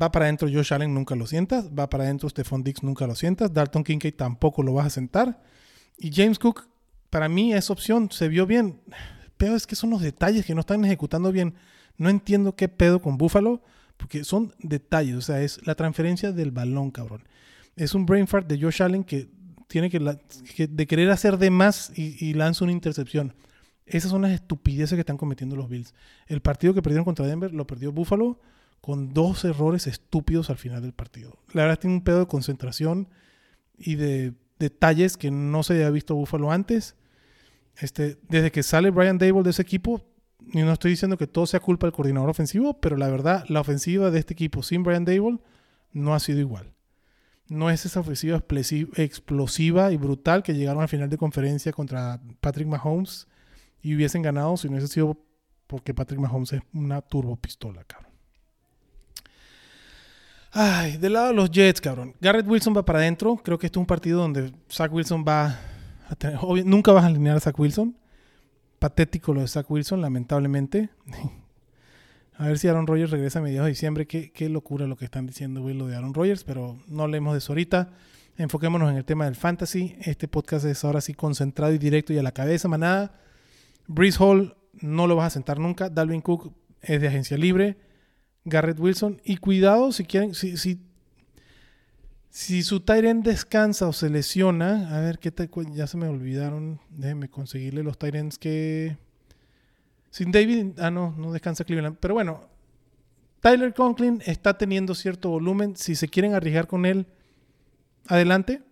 Va 0.00 0.10
para 0.10 0.24
adentro 0.24 0.48
Josh 0.52 0.72
Allen, 0.72 0.92
nunca 0.92 1.14
lo 1.14 1.26
sientas. 1.26 1.70
Va 1.76 1.88
para 1.88 2.04
adentro 2.04 2.28
Stephon 2.28 2.64
Dix, 2.64 2.82
nunca 2.82 3.06
lo 3.06 3.14
sientas. 3.14 3.52
Dalton 3.52 3.84
Kincaid 3.84 4.14
tampoco 4.14 4.62
lo 4.62 4.72
vas 4.72 4.86
a 4.86 4.90
sentar. 4.90 5.40
Y 5.98 6.10
James 6.12 6.38
Cook, 6.38 6.66
para 7.10 7.28
mí 7.28 7.52
esa 7.54 7.72
opción 7.72 8.10
se 8.10 8.28
vio 8.28 8.46
bien. 8.46 8.80
Pero 9.36 9.54
es 9.54 9.66
que 9.66 9.76
son 9.76 9.90
los 9.90 10.00
detalles 10.00 10.44
que 10.46 10.54
no 10.54 10.60
están 10.60 10.84
ejecutando 10.84 11.30
bien. 11.30 11.54
No 11.96 12.08
entiendo 12.08 12.56
qué 12.56 12.68
pedo 12.68 13.00
con 13.00 13.18
Buffalo, 13.18 13.62
porque 13.96 14.24
son 14.24 14.52
detalles. 14.58 15.14
O 15.16 15.20
sea, 15.20 15.42
es 15.42 15.64
la 15.66 15.76
transferencia 15.76 16.32
del 16.32 16.50
balón, 16.50 16.90
cabrón. 16.90 17.22
Es 17.76 17.94
un 17.94 18.06
brain 18.06 18.26
fart 18.26 18.48
de 18.48 18.60
Josh 18.60 18.82
Allen 18.82 19.04
que 19.04 19.28
tiene 19.68 19.90
que, 19.90 20.68
de 20.68 20.86
querer 20.86 21.10
hacer 21.10 21.38
de 21.38 21.50
más 21.50 21.92
y, 21.94 22.16
y 22.24 22.34
lanza 22.34 22.64
una 22.64 22.72
intercepción. 22.72 23.34
Esas 23.86 24.10
son 24.10 24.22
las 24.22 24.32
estupideces 24.32 24.96
que 24.96 25.00
están 25.00 25.18
cometiendo 25.18 25.56
los 25.56 25.68
Bills. 25.68 25.94
El 26.26 26.40
partido 26.40 26.74
que 26.74 26.82
perdieron 26.82 27.04
contra 27.04 27.26
Denver 27.26 27.52
lo 27.52 27.66
perdió 27.66 27.92
Buffalo 27.92 28.40
con 28.80 29.12
dos 29.14 29.44
errores 29.44 29.86
estúpidos 29.86 30.50
al 30.50 30.56
final 30.56 30.82
del 30.82 30.92
partido. 30.92 31.38
La 31.52 31.62
verdad 31.62 31.78
tiene 31.78 31.96
un 31.96 32.04
pedo 32.04 32.20
de 32.20 32.26
concentración 32.26 33.08
y 33.76 33.96
de 33.96 34.34
detalles 34.58 35.16
que 35.16 35.30
no 35.30 35.62
se 35.62 35.74
había 35.74 35.90
visto 35.90 36.14
Buffalo 36.14 36.50
antes. 36.50 36.96
Este, 37.76 38.18
desde 38.28 38.52
que 38.52 38.62
sale 38.62 38.90
Brian 38.90 39.18
Dable 39.18 39.42
de 39.42 39.50
ese 39.50 39.62
equipo, 39.62 40.02
y 40.52 40.62
no 40.62 40.72
estoy 40.72 40.92
diciendo 40.92 41.16
que 41.16 41.26
todo 41.26 41.46
sea 41.46 41.60
culpa 41.60 41.86
del 41.86 41.94
coordinador 41.94 42.30
ofensivo, 42.30 42.80
pero 42.80 42.96
la 42.96 43.08
verdad, 43.08 43.44
la 43.48 43.60
ofensiva 43.60 44.10
de 44.10 44.18
este 44.18 44.34
equipo 44.34 44.62
sin 44.62 44.82
Brian 44.82 45.04
Dable 45.04 45.38
no 45.92 46.14
ha 46.14 46.20
sido 46.20 46.40
igual. 46.40 46.72
No 47.48 47.70
es 47.70 47.84
esa 47.84 48.00
ofensiva 48.00 48.42
explosiva 48.96 49.92
y 49.92 49.96
brutal 49.96 50.42
que 50.42 50.54
llegaron 50.54 50.82
al 50.82 50.88
final 50.88 51.10
de 51.10 51.18
conferencia 51.18 51.72
contra 51.72 52.20
Patrick 52.40 52.68
Mahomes 52.68 53.26
y 53.84 53.94
hubiesen 53.94 54.22
ganado 54.22 54.56
si 54.56 54.66
no 54.66 54.72
hubiese 54.72 54.92
sido 54.92 55.16
porque 55.66 55.92
Patrick 55.94 56.18
Mahomes 56.18 56.54
es 56.54 56.62
una 56.72 57.02
turbo 57.02 57.36
pistola, 57.36 57.84
cabrón. 57.84 58.12
Ay, 60.50 60.96
del 60.96 61.12
lado 61.12 61.28
de 61.28 61.34
los 61.34 61.50
Jets, 61.50 61.80
cabrón. 61.80 62.14
Garrett 62.20 62.48
Wilson 62.48 62.74
va 62.74 62.84
para 62.84 63.00
adentro. 63.00 63.36
Creo 63.36 63.58
que 63.58 63.66
este 63.66 63.78
es 63.78 63.80
un 63.80 63.86
partido 63.86 64.20
donde 64.20 64.52
Zach 64.70 64.90
Wilson 64.90 65.24
va 65.26 65.58
a 66.08 66.14
tener. 66.16 66.38
nunca 66.64 66.92
vas 66.92 67.04
a 67.04 67.08
alinear 67.08 67.36
a 67.36 67.40
Zach 67.40 67.58
Wilson. 67.58 67.94
Patético 68.78 69.34
lo 69.34 69.42
de 69.42 69.48
Zach 69.48 69.70
Wilson, 69.70 70.00
lamentablemente. 70.00 70.88
a 72.38 72.46
ver 72.46 72.58
si 72.58 72.68
Aaron 72.68 72.86
Rodgers 72.86 73.10
regresa 73.10 73.40
a 73.40 73.42
mediados 73.42 73.66
de 73.66 73.72
diciembre. 73.72 74.06
Qué, 74.06 74.32
qué 74.32 74.48
locura 74.48 74.86
lo 74.86 74.96
que 74.96 75.04
están 75.04 75.26
diciendo, 75.26 75.60
güey, 75.60 75.74
lo 75.74 75.88
de 75.88 75.96
Aaron 75.96 76.14
Rodgers. 76.14 76.44
Pero 76.44 76.78
no 76.86 77.02
hablemos 77.02 77.34
de 77.34 77.38
eso 77.38 77.52
ahorita. 77.52 77.90
Enfoquémonos 78.38 78.90
en 78.90 78.96
el 78.96 79.04
tema 79.04 79.26
del 79.26 79.34
fantasy. 79.34 79.96
Este 80.00 80.28
podcast 80.28 80.64
es 80.64 80.84
ahora 80.84 81.00
sí 81.02 81.12
concentrado 81.12 81.74
y 81.74 81.78
directo 81.78 82.14
y 82.14 82.18
a 82.18 82.22
la 82.22 82.32
cabeza, 82.32 82.68
manada. 82.68 83.23
Breeze 83.86 84.18
Hall 84.22 84.56
no 84.72 85.06
lo 85.06 85.16
vas 85.16 85.28
a 85.28 85.30
sentar 85.30 85.58
nunca. 85.58 85.88
Dalvin 85.88 86.20
Cook 86.20 86.52
es 86.80 87.00
de 87.00 87.08
agencia 87.08 87.36
libre. 87.36 87.76
Garrett 88.44 88.78
Wilson. 88.78 89.20
Y 89.24 89.38
cuidado 89.38 89.92
si 89.92 90.04
quieren, 90.04 90.34
si, 90.34 90.56
si, 90.56 90.80
si 92.30 92.62
su 92.62 92.80
Tyrant 92.80 93.24
descansa 93.24 93.86
o 93.86 93.92
se 93.92 94.10
lesiona. 94.10 94.96
A 94.96 95.00
ver, 95.00 95.18
¿qué 95.18 95.30
te, 95.30 95.48
ya 95.72 95.86
se 95.86 95.96
me 95.96 96.08
olvidaron. 96.08 96.80
Déjenme 96.90 97.28
conseguirle 97.28 97.82
los 97.82 97.98
Tyrants 97.98 98.38
que. 98.38 98.98
Sin 100.10 100.30
David. 100.30 100.78
Ah, 100.78 100.90
no, 100.90 101.14
no 101.16 101.32
descansa 101.32 101.64
Cleveland. 101.64 101.96
Pero 101.98 102.14
bueno, 102.14 102.48
Tyler 103.40 103.74
Conklin 103.74 104.22
está 104.24 104.56
teniendo 104.56 104.94
cierto 104.94 105.28
volumen. 105.28 105.76
Si 105.76 105.94
se 105.94 106.08
quieren 106.08 106.34
arriesgar 106.34 106.66
con 106.66 106.86
él, 106.86 107.06
adelante. 108.06 108.62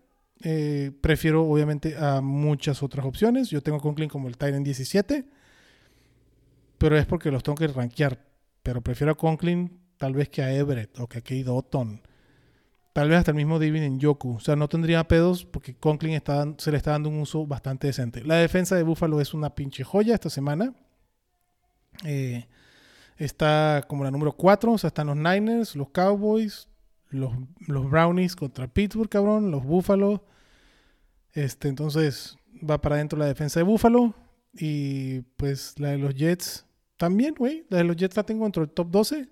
Eh, 0.45 0.91
prefiero 1.01 1.45
obviamente 1.45 1.97
a 1.97 2.21
muchas 2.21 2.83
otras 2.83 3.07
opciones. 3.07 3.49
Yo 3.49 3.63
tengo 3.63 3.81
Conklin 3.81 4.09
como 4.09 4.27
el 4.29 4.37
Titan 4.37 4.65
17, 4.65 5.25
pero 6.79 6.99
es 6.99 7.07
porque 7.07 7.31
los 7.31 7.43
tengo 7.43 7.57
que 7.57 7.69
rankear. 7.69 8.19
Pero 8.63 8.81
prefiero 8.81 9.13
a 9.13 9.17
Conklin 9.17 9.81
tal 9.97 10.15
vez 10.15 10.29
que 10.29 10.43
a 10.43 10.53
Everett 10.53 10.99
o 10.99 11.07
que 11.09 11.19
a 11.19 11.21
Kate 11.21 11.49
Otton. 11.49 12.03
Tal 12.93 13.09
vez 13.09 13.21
hasta 13.21 13.31
el 13.31 13.37
mismo 13.37 13.59
David 13.59 13.85
en 13.85 14.01
Yoku. 14.01 14.35
O 14.35 14.41
sea, 14.41 14.57
no 14.57 14.69
tendría 14.69 15.07
pedos 15.07 15.45
porque 15.45 15.75
Conklin 15.77 16.15
está, 16.15 16.45
se 16.59 16.73
le 16.73 16.77
está 16.77 16.91
dando 16.91 17.09
un 17.09 17.21
uso 17.21 17.47
bastante 17.47 17.87
decente. 17.87 18.25
La 18.25 18.37
defensa 18.37 18.75
de 18.75 18.83
Buffalo 18.83 19.21
es 19.21 19.35
una 19.35 19.55
pinche 19.55 19.85
joya 19.85 20.15
esta 20.15 20.29
semana. 20.29 20.75
Eh, 22.05 22.49
está 23.17 23.85
como 23.89 24.03
la 24.03 24.11
número 24.11 24.33
4. 24.33 24.73
O 24.73 24.79
sea, 24.79 24.89
están 24.89 25.07
los 25.07 25.17
Niners, 25.17 25.77
los 25.77 25.91
Cowboys, 25.91 26.69
los, 27.11 27.33
los 27.69 27.89
Brownies 27.89 28.35
contra 28.35 28.67
Pittsburgh, 28.67 29.09
cabrón, 29.09 29.53
los 29.53 29.65
Buffalo. 29.65 30.25
Este, 31.33 31.69
entonces 31.69 32.37
va 32.69 32.81
para 32.81 32.97
adentro 32.97 33.19
la 33.19 33.27
defensa 33.27 33.61
de 33.61 33.65
Buffalo. 33.65 34.15
Y 34.55 35.21
pues 35.37 35.79
la 35.79 35.91
de 35.91 35.99
los 35.99 36.15
Jets 36.15 36.67
también, 36.97 37.35
güey. 37.35 37.67
La 37.71 37.79
de 37.79 37.85
los 37.85 37.97
Jets 37.97 38.17
la 38.17 38.25
tengo 38.25 38.45
dentro 38.45 38.65
del 38.65 38.75
top 38.75 38.91
12. 38.91 39.29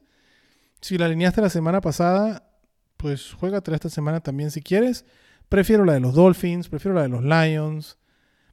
Si 0.81 0.97
la 0.97 1.07
alineaste 1.07 1.43
la 1.43 1.51
semana 1.51 1.81
pasada, 1.81 2.51
pues 2.97 3.33
juégatela 3.33 3.77
esta 3.77 3.91
semana 3.91 4.21
también 4.21 4.51
si 4.51 4.63
quieres. 4.63 5.05
Prefiero 5.49 5.85
la 5.85 5.95
de 5.95 6.01
los 6.01 6.15
Dolphins, 6.15 6.69
prefiero 6.69 6.95
la 6.95 7.03
de 7.03 7.09
los 7.09 7.23
Lions, 7.23 7.99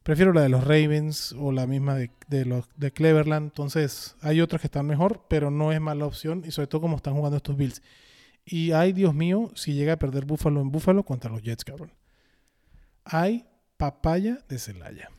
prefiero 0.04 0.34
la 0.34 0.42
de 0.42 0.50
los 0.50 0.64
Ravens 0.64 1.34
o 1.38 1.52
la 1.52 1.68
misma 1.68 1.96
de, 1.96 2.46
los, 2.46 2.66
de 2.76 2.92
Cleveland. 2.92 3.48
Entonces, 3.48 4.16
hay 4.22 4.42
otras 4.42 4.62
que 4.62 4.68
están 4.68 4.88
mejor, 4.88 5.26
pero 5.30 5.52
no 5.52 5.72
es 5.72 5.80
mala 5.80 6.06
opción 6.06 6.44
y 6.46 6.52
sobre 6.52 6.68
todo 6.68 6.82
como 6.82 6.98
están 6.98 7.14
jugando 7.14 7.38
estos 7.38 7.56
Bills. 7.56 7.82
Y 8.46 8.72
ay, 8.72 8.94
Dios 8.94 9.14
mío, 9.14 9.52
si 9.56 9.74
llega 9.74 9.94
a 9.94 10.00
perder 10.00 10.26
Buffalo 10.26 10.62
en 10.62 10.72
Buffalo 10.72 11.04
contra 11.04 11.30
los 11.30 11.42
Jets, 11.42 11.64
cabrón. 11.64 11.92
Hay 13.10 13.46
papaya 13.78 14.40
de 14.50 14.60
Celaya. 14.60 15.10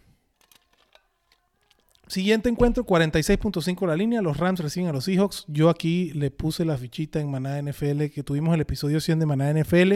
Siguiente 2.08 2.48
encuentro, 2.48 2.86
46.5 2.86 3.86
la 3.86 3.94
línea. 3.94 4.22
Los 4.22 4.38
Rams 4.38 4.60
reciben 4.60 4.88
a 4.88 4.92
los 4.92 5.04
Seahawks. 5.04 5.44
Yo 5.46 5.68
aquí 5.68 6.12
le 6.14 6.30
puse 6.30 6.64
la 6.64 6.78
fichita 6.78 7.20
en 7.20 7.30
Maná 7.30 7.60
NFL, 7.60 8.06
que 8.06 8.22
tuvimos 8.22 8.54
el 8.54 8.62
episodio 8.62 8.98
100 8.98 9.20
de 9.20 9.26
Maná 9.26 9.52
NFL. 9.52 9.92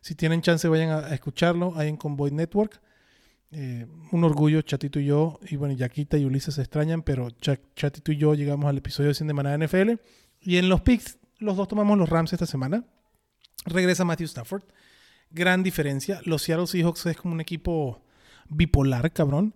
Si 0.00 0.16
tienen 0.16 0.42
chance, 0.42 0.66
vayan 0.66 0.90
a, 0.90 1.14
escucharlo 1.14 1.72
ahí 1.76 1.88
en 1.88 1.96
Convoy 1.96 2.32
Network. 2.32 2.80
Eh, 3.52 3.86
un 4.10 4.24
orgullo, 4.24 4.60
Chatito 4.62 4.98
y 4.98 5.06
yo. 5.06 5.38
Y 5.48 5.54
bueno, 5.54 5.74
Yaquita 5.74 6.18
y 6.18 6.24
Ulises 6.24 6.56
se 6.56 6.62
extrañan, 6.62 7.02
pero 7.02 7.30
Chatito 7.30 8.10
y 8.10 8.16
yo 8.16 8.34
llegamos 8.34 8.66
al 8.66 8.78
episodio 8.78 9.14
100 9.14 9.28
de 9.28 9.34
Maná 9.34 9.56
NFL. 9.56 10.00
Y 10.40 10.56
en 10.56 10.68
los 10.68 10.80
picks, 10.80 11.18
los 11.38 11.56
dos 11.56 11.68
tomamos 11.68 11.96
los 11.96 12.08
Rams 12.08 12.32
esta 12.32 12.46
semana. 12.46 12.84
Regresa 13.66 14.04
Matthew 14.04 14.26
Stafford. 14.26 14.64
Gran 15.30 15.62
diferencia. 15.62 16.20
Los 16.24 16.42
Seattle 16.42 16.66
Seahawks 16.66 17.06
es 17.06 17.16
como 17.16 17.34
un 17.34 17.40
equipo 17.40 18.02
bipolar, 18.48 19.12
cabrón. 19.12 19.54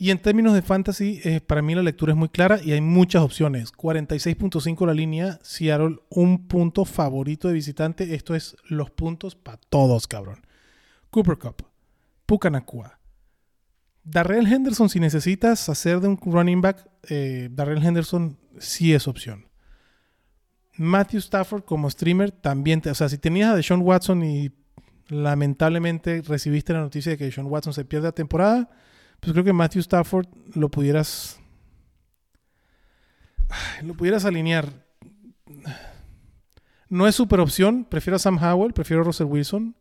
Y 0.00 0.10
en 0.10 0.20
términos 0.20 0.54
de 0.54 0.62
fantasy, 0.62 1.20
eh, 1.24 1.40
para 1.40 1.60
mí 1.60 1.74
la 1.74 1.82
lectura 1.82 2.12
es 2.12 2.16
muy 2.16 2.28
clara 2.28 2.60
y 2.62 2.70
hay 2.70 2.80
muchas 2.80 3.22
opciones. 3.22 3.72
46.5 3.72 4.86
la 4.86 4.94
línea, 4.94 5.40
Seattle 5.42 5.96
un 6.08 6.46
punto 6.46 6.84
favorito 6.84 7.48
de 7.48 7.54
visitante. 7.54 8.14
Esto 8.14 8.36
es 8.36 8.56
los 8.68 8.90
puntos 8.90 9.34
para 9.34 9.58
todos, 9.68 10.06
cabrón. 10.06 10.46
Cooper 11.10 11.36
Cup, 11.36 11.66
Pucanacua. 12.26 13.00
Darrell 14.04 14.46
Henderson, 14.46 14.88
si 14.88 15.00
necesitas 15.00 15.68
hacer 15.68 16.00
de 16.00 16.08
un 16.08 16.18
running 16.24 16.60
back, 16.60 16.88
eh, 17.08 17.48
Darrell 17.50 17.84
Henderson 17.84 18.38
sí 18.58 18.94
es 18.94 19.08
opción. 19.08 19.48
Matthew 20.76 21.18
Stafford 21.18 21.64
como 21.64 21.90
streamer 21.90 22.30
también, 22.30 22.80
o 22.88 22.94
sea, 22.94 23.08
si 23.08 23.18
tenías 23.18 23.50
a 23.50 23.56
Deshaun 23.56 23.82
Watson 23.82 24.22
y 24.22 24.50
lamentablemente 25.08 26.22
recibiste 26.22 26.72
la 26.72 26.80
noticia 26.80 27.12
de 27.12 27.18
que 27.18 27.24
Deshaun 27.24 27.46
Watson 27.46 27.72
se 27.72 27.84
pierde 27.84 28.08
la 28.08 28.12
temporada, 28.12 28.70
pues 29.20 29.32
creo 29.32 29.44
que 29.44 29.52
Matthew 29.52 29.80
Stafford 29.80 30.26
lo 30.54 30.70
pudieras. 30.70 31.40
Lo 33.82 33.94
pudieras 33.94 34.24
alinear. 34.24 34.68
No 36.88 37.06
es 37.06 37.14
super 37.14 37.40
opción. 37.40 37.84
Prefiero 37.84 38.16
a 38.16 38.18
Sam 38.18 38.38
Howell, 38.42 38.72
prefiero 38.72 39.02
a 39.02 39.04
Russell 39.04 39.26
Wilson. 39.26 39.74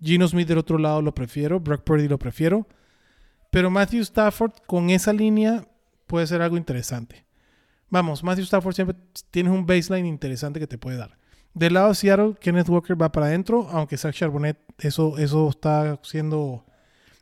Gino 0.00 0.28
Smith 0.28 0.48
del 0.48 0.58
otro 0.58 0.78
lado 0.78 1.02
lo 1.02 1.14
prefiero. 1.14 1.60
Brock 1.60 1.82
Purdy 1.82 2.08
lo 2.08 2.18
prefiero. 2.18 2.66
Pero 3.50 3.70
Matthew 3.70 4.02
Stafford 4.02 4.52
con 4.66 4.90
esa 4.90 5.12
línea 5.12 5.66
puede 6.06 6.26
ser 6.26 6.42
algo 6.42 6.56
interesante. 6.56 7.24
Vamos, 7.88 8.24
Matthew 8.24 8.44
Stafford 8.44 8.74
siempre 8.74 8.96
tiene 9.30 9.50
un 9.50 9.66
baseline 9.66 10.06
interesante 10.06 10.60
que 10.60 10.66
te 10.66 10.78
puede 10.78 10.96
dar. 10.96 11.16
Del 11.54 11.74
lado 11.74 11.88
de 11.90 11.94
Seattle, 11.94 12.34
Kenneth 12.40 12.68
Walker 12.68 13.00
va 13.00 13.12
para 13.12 13.26
adentro, 13.26 13.68
aunque 13.70 13.96
Zach 13.96 14.14
Charbonnet, 14.14 14.58
eso, 14.78 15.18
eso 15.18 15.48
está 15.48 16.00
siendo 16.02 16.64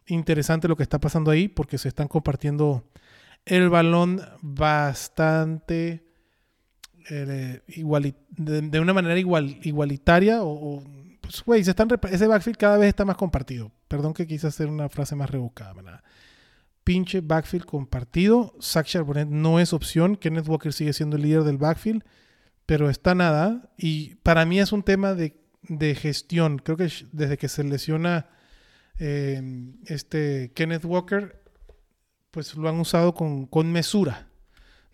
interesante 0.06 0.68
lo 0.68 0.76
que 0.76 0.82
está 0.82 0.98
pasando 0.98 1.30
ahí 1.30 1.48
porque 1.48 1.78
se 1.78 1.88
están 1.88 2.08
compartiendo 2.08 2.84
el 3.44 3.68
balón 3.68 4.20
bastante 4.40 6.04
eh, 7.10 7.60
de, 7.66 8.80
una 8.80 8.94
manera 8.94 9.18
igual, 9.18 9.58
igualitaria 9.62 10.42
o, 10.42 10.82
pues 11.20 11.42
güey, 11.44 11.60
están 11.60 11.88
ese 12.10 12.26
backfield 12.26 12.56
cada 12.56 12.78
vez 12.78 12.88
está 12.88 13.04
más 13.04 13.16
compartido. 13.16 13.72
Perdón 13.88 14.14
que 14.14 14.26
quise 14.26 14.46
hacer 14.46 14.68
una 14.68 14.88
frase 14.88 15.14
más 15.14 15.30
rebuscada, 15.30 15.72
¿verdad? 15.72 16.02
Pinche 16.84 17.20
backfield 17.20 17.64
compartido. 17.64 18.54
Zach 18.60 18.86
Charbonnet 18.86 19.28
no 19.28 19.60
es 19.60 19.72
opción. 19.72 20.16
Kenneth 20.16 20.48
Walker 20.48 20.72
sigue 20.72 20.92
siendo 20.92 21.16
el 21.16 21.22
líder 21.22 21.44
del 21.44 21.58
backfield, 21.58 22.04
pero 22.66 22.90
está 22.90 23.14
nada. 23.14 23.70
Y 23.76 24.16
para 24.16 24.44
mí 24.46 24.60
es 24.60 24.72
un 24.72 24.82
tema 24.82 25.14
de, 25.14 25.40
de 25.62 25.94
gestión. 25.94 26.58
Creo 26.58 26.76
que 26.76 26.90
desde 27.12 27.38
que 27.38 27.48
se 27.48 27.64
lesiona 27.64 28.28
este 28.98 30.52
Kenneth 30.54 30.84
Walker, 30.84 31.42
pues 32.30 32.54
lo 32.56 32.68
han 32.68 32.78
usado 32.80 33.14
con, 33.14 33.72
mesura. 33.72 34.28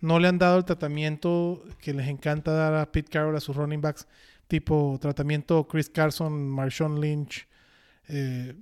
No 0.01 0.19
le 0.19 0.27
han 0.27 0.37
dado 0.37 0.57
el 0.57 0.65
tratamiento 0.65 1.63
que 1.79 1.93
les 1.93 2.07
encanta 2.07 2.51
dar 2.51 2.73
a 2.75 2.91
Pete 2.91 3.09
Carroll 3.09 3.35
a 3.35 3.39
sus 3.39 3.55
running 3.55 3.81
backs, 3.81 4.07
tipo 4.47 4.97
tratamiento 5.01 5.67
Chris 5.67 5.89
Carson, 5.89 6.49
Marshawn 6.49 7.01
Lynch, 7.01 7.47
eh, 8.07 8.55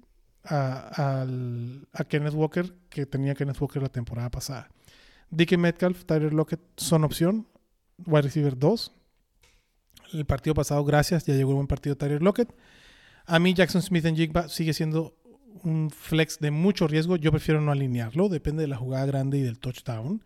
a, 0.43 1.25
Kenneth 2.07 2.33
Walker, 2.33 2.73
que 2.89 3.05
tenía 3.05 3.35
Kenneth 3.35 3.59
Walker 3.59 3.81
la 3.81 3.89
temporada 3.89 4.29
pasada. 4.29 4.69
Dickie 5.29 5.57
Metcalf, 5.57 6.05
Tyler 6.05 6.33
Lockett 6.33 6.61
son 6.77 7.03
opción, 7.03 7.47
wide 8.05 8.23
receiver 8.23 8.57
2. 8.57 8.91
El 10.13 10.25
partido 10.25 10.53
pasado, 10.53 10.83
gracias, 10.85 11.25
ya 11.25 11.33
llegó 11.33 11.51
el 11.51 11.55
buen 11.55 11.67
partido 11.67 11.97
Tyler 11.97 12.21
Lockett. 12.21 12.53
A 13.25 13.39
mí 13.39 13.53
Jackson 13.53 13.81
Smith 13.81 14.05
en 14.05 14.15
Jigba 14.15 14.47
sigue 14.47 14.73
siendo 14.73 15.17
un 15.63 15.89
flex 15.89 16.39
de 16.39 16.51
mucho 16.51 16.87
riesgo, 16.87 17.15
yo 17.17 17.31
prefiero 17.31 17.61
no 17.61 17.71
alinearlo, 17.71 18.29
depende 18.29 18.61
de 18.61 18.67
la 18.67 18.77
jugada 18.77 19.05
grande 19.05 19.37
y 19.37 19.41
del 19.41 19.59
touchdown. 19.59 20.23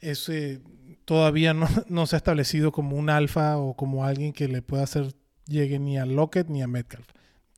Ese 0.00 0.60
todavía 1.04 1.54
no, 1.88 2.06
se 2.06 2.16
ha 2.16 2.18
establecido 2.18 2.70
como 2.70 2.96
un 2.96 3.10
alfa 3.10 3.58
o 3.58 3.74
como 3.74 4.04
alguien 4.04 4.32
que 4.32 4.48
le 4.48 4.62
pueda 4.62 4.84
hacer 4.84 5.14
llegue 5.46 5.78
ni 5.78 5.98
a 5.98 6.06
Lockett 6.06 6.48
ni 6.48 6.62
a 6.62 6.68
Metcalf. 6.68 7.08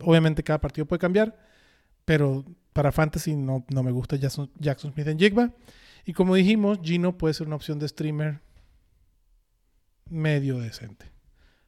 Obviamente 0.01 0.43
cada 0.43 0.61
partido 0.61 0.87
puede 0.87 1.01
cambiar, 1.01 1.37
pero 2.05 2.45
para 2.73 2.93
Fantasy 2.93 3.35
no, 3.37 3.67
no 3.69 3.83
me 3.83 3.91
gusta 3.91 4.17
Jackson, 4.17 4.51
Jackson 4.59 4.93
Smith 4.93 5.09
en 5.09 5.19
Jigba. 5.19 5.53
Y 6.07 6.15
como 6.15 6.35
dijimos, 6.35 6.79
Gino 6.83 7.19
puede 7.19 7.35
ser 7.35 7.47
una 7.47 7.57
opción 7.57 7.79
de 7.79 7.89
streamer 7.89 8.41
medio 10.11 10.59
decente. 10.59 11.07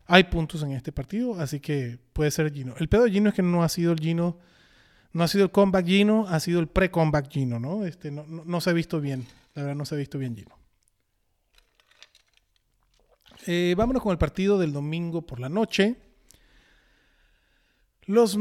Hay 0.07 0.24
puntos 0.24 0.62
en 0.62 0.72
este 0.72 0.93
partido, 0.93 1.40
así 1.40 1.61
que 1.61 1.99
puede 2.12 2.30
ser 2.30 2.53
Gino. 2.53 2.74
El 2.78 2.88
pedo 2.88 3.05
de 3.05 3.11
Gino 3.11 3.28
es 3.28 3.34
que 3.34 3.43
no 3.43 3.62
ha 3.62 3.68
sido 3.68 3.93
el 3.93 4.01
Gino 4.01 4.38
no 5.12 5.24
ha 5.24 5.28
sido 5.28 5.45
el 5.45 5.51
comeback 5.51 5.86
Gino, 5.86 6.26
ha 6.28 6.40
sido 6.40 6.61
el 6.61 6.68
pre-comeback 6.68 7.30
Gino, 7.30 7.61
¿no? 7.61 7.84
Este, 7.84 8.11
no, 8.11 8.61
se 8.61 8.70
ha 8.70 8.72
visto 8.72 9.01
bien. 9.01 9.26
La 9.55 9.62
verdad, 9.62 9.76
no 9.76 9.84
se 9.84 9.95
ha 9.95 9.99
visto 9.99 10.18
bien 10.18 10.34
Gino. 10.34 10.57
Eh, 13.47 13.74
vámonos 13.76 14.03
con 14.03 14.12
el 14.12 14.18
partido 14.18 14.59
del 14.59 14.72
domingo 14.72 15.22
por 15.22 15.40
la 15.40 15.49
noche. 15.49 15.97
Los, 18.07 18.36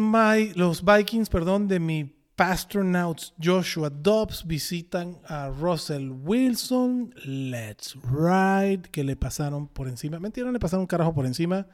los 0.55 0.85
Vikings, 0.85 1.29
perdón, 1.29 1.67
de 1.67 1.79
mi 1.79 2.15
Pastronauts 2.41 3.35
Joshua 3.39 3.91
Dobbs 3.91 4.47
visitan 4.47 5.19
a 5.27 5.49
Russell 5.49 6.09
Wilson. 6.09 7.13
Let's 7.23 7.95
ride. 8.03 8.89
Que 8.91 9.03
le 9.03 9.15
pasaron 9.15 9.67
por 9.67 9.87
encima. 9.87 10.19
Mentira, 10.19 10.51
le 10.51 10.59
pasaron 10.59 10.81
un 10.81 10.87
carajo 10.87 11.13
por 11.13 11.27
encima. 11.27 11.67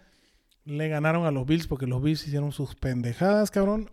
Le 0.66 0.90
ganaron 0.90 1.26
a 1.26 1.32
los 1.32 1.46
Bills 1.46 1.68
porque 1.68 1.88
los 1.88 2.04
Bills 2.04 2.28
hicieron 2.28 2.52
sus 2.52 2.76
pendejadas, 2.76 3.50
cabrón 3.50 3.90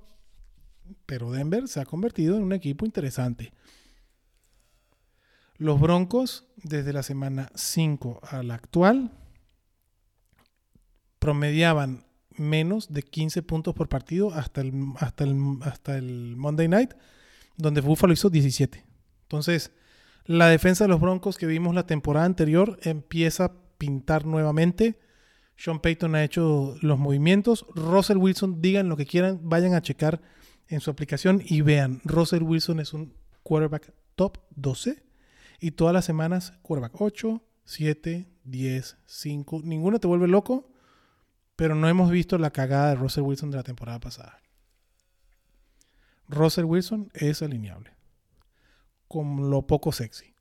pero 1.06 1.30
Denver 1.30 1.68
se 1.68 1.80
ha 1.80 1.86
convertido 1.86 2.36
en 2.36 2.42
un 2.42 2.52
equipo 2.52 2.84
interesante. 2.84 3.52
Los 5.56 5.80
Broncos, 5.80 6.48
desde 6.56 6.92
la 6.92 7.02
semana 7.02 7.50
5 7.54 8.20
a 8.22 8.42
la 8.42 8.54
actual, 8.54 9.12
promediaban 11.18 12.04
menos 12.36 12.92
de 12.92 13.02
15 13.02 13.42
puntos 13.42 13.74
por 13.74 13.88
partido 13.88 14.32
hasta 14.32 14.60
el, 14.60 14.72
hasta 14.98 15.24
el, 15.24 15.58
hasta 15.62 15.96
el 15.96 16.36
Monday 16.36 16.68
Night, 16.68 16.92
donde 17.56 17.80
Buffalo 17.80 18.12
hizo 18.12 18.30
17. 18.30 18.84
Entonces, 19.22 19.72
la 20.26 20.48
defensa 20.48 20.84
de 20.84 20.88
los 20.88 21.00
Broncos 21.00 21.36
que 21.36 21.46
vimos 21.46 21.74
la 21.74 21.86
temporada 21.86 22.26
anterior 22.26 22.78
empieza 22.82 23.44
a 23.44 23.52
pintar 23.78 24.26
nuevamente. 24.26 24.98
Sean 25.56 25.80
Payton 25.80 26.14
ha 26.14 26.24
hecho 26.24 26.76
los 26.80 26.98
movimientos. 26.98 27.66
Russell 27.74 28.16
Wilson, 28.16 28.60
digan 28.60 28.88
lo 28.88 28.96
que 28.96 29.06
quieran, 29.06 29.40
vayan 29.42 29.74
a 29.74 29.82
checar 29.82 30.20
en 30.68 30.80
su 30.80 30.90
aplicación 30.90 31.42
y 31.44 31.60
vean, 31.60 32.00
Russell 32.04 32.42
Wilson 32.42 32.80
es 32.80 32.94
un 32.94 33.14
quarterback 33.42 33.92
top 34.14 34.38
12 34.56 35.02
y 35.60 35.72
todas 35.72 35.92
las 35.92 36.04
semanas 36.04 36.54
quarterback 36.62 37.00
8, 37.00 37.42
7, 37.64 38.28
10, 38.44 38.96
5. 39.06 39.60
Ninguno 39.64 40.00
te 40.00 40.06
vuelve 40.06 40.28
loco, 40.28 40.72
pero 41.56 41.74
no 41.74 41.88
hemos 41.88 42.10
visto 42.10 42.38
la 42.38 42.50
cagada 42.50 42.90
de 42.90 42.96
Russell 42.96 43.24
Wilson 43.24 43.50
de 43.50 43.56
la 43.56 43.62
temporada 43.62 44.00
pasada. 44.00 44.40
Russell 46.28 46.64
Wilson 46.64 47.10
es 47.14 47.42
alineable, 47.42 47.92
con 49.08 49.50
lo 49.50 49.66
poco 49.66 49.92
sexy. 49.92 50.34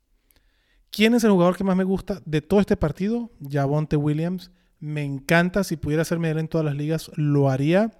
¿Quién 0.89 1.15
es 1.15 1.23
el 1.23 1.31
jugador 1.31 1.57
que 1.57 1.63
más 1.63 1.75
me 1.75 1.83
gusta 1.83 2.21
de 2.25 2.41
todo 2.41 2.59
este 2.59 2.77
partido? 2.77 3.31
Javonte 3.49 3.97
Williams. 3.97 4.51
Me 4.79 5.03
encanta, 5.03 5.63
si 5.63 5.77
pudiera 5.77 6.01
hacerme 6.01 6.29
él 6.29 6.39
en 6.39 6.47
todas 6.47 6.65
las 6.65 6.75
ligas, 6.75 7.09
lo 7.15 7.49
haría 7.49 7.91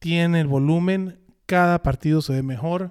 tiene 0.00 0.40
el 0.40 0.48
volumen, 0.48 1.20
cada 1.46 1.82
partido 1.82 2.22
se 2.22 2.32
ve 2.32 2.42
mejor, 2.42 2.90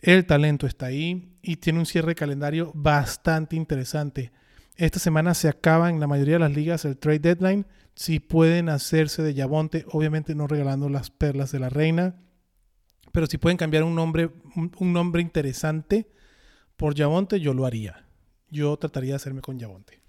el 0.00 0.24
talento 0.26 0.66
está 0.66 0.86
ahí 0.86 1.36
y 1.42 1.56
tiene 1.56 1.80
un 1.80 1.86
cierre 1.86 2.08
de 2.08 2.14
calendario 2.14 2.70
bastante 2.74 3.56
interesante. 3.56 4.32
Esta 4.76 4.98
semana 4.98 5.32
se 5.32 5.48
acaba 5.48 5.88
en 5.88 6.00
la 6.00 6.06
mayoría 6.06 6.34
de 6.34 6.40
las 6.40 6.52
ligas 6.52 6.84
el 6.84 6.98
trade 6.98 7.20
deadline. 7.20 7.66
Si 7.94 8.20
pueden 8.20 8.68
hacerse 8.68 9.22
de 9.22 9.32
Yabonte, 9.32 9.86
obviamente 9.90 10.34
no 10.34 10.46
regalando 10.46 10.90
las 10.90 11.10
perlas 11.10 11.50
de 11.50 11.60
la 11.60 11.70
reina, 11.70 12.16
pero 13.10 13.26
si 13.26 13.38
pueden 13.38 13.56
cambiar 13.56 13.84
un 13.84 13.94
nombre, 13.94 14.30
un, 14.54 14.92
nombre 14.92 15.22
interesante 15.22 16.10
por 16.76 16.94
Yabonte, 16.94 17.40
yo 17.40 17.54
lo 17.54 17.64
haría. 17.64 18.06
Yo 18.50 18.76
trataría 18.76 19.12
de 19.12 19.16
hacerme 19.16 19.40
con 19.40 19.58
Yabonte. 19.58 20.02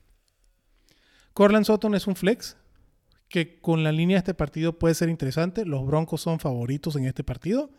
Corland 1.32 1.66
Sutton 1.66 1.96
es 1.96 2.06
un 2.06 2.18
flex 2.18 2.58
que 3.30 3.62
con 3.62 3.86
la 3.86 3.94
línea 3.94 4.16
de 4.16 4.20
este 4.20 4.34
partido 4.34 4.78
puede 4.78 4.96
ser 4.96 5.08
interesante. 5.08 5.66
Los 5.66 5.86
Broncos 5.86 6.20
son 6.20 6.40
favoritos 6.40 6.98
en 6.98 7.06
este 7.06 7.24
partido. 7.24 7.72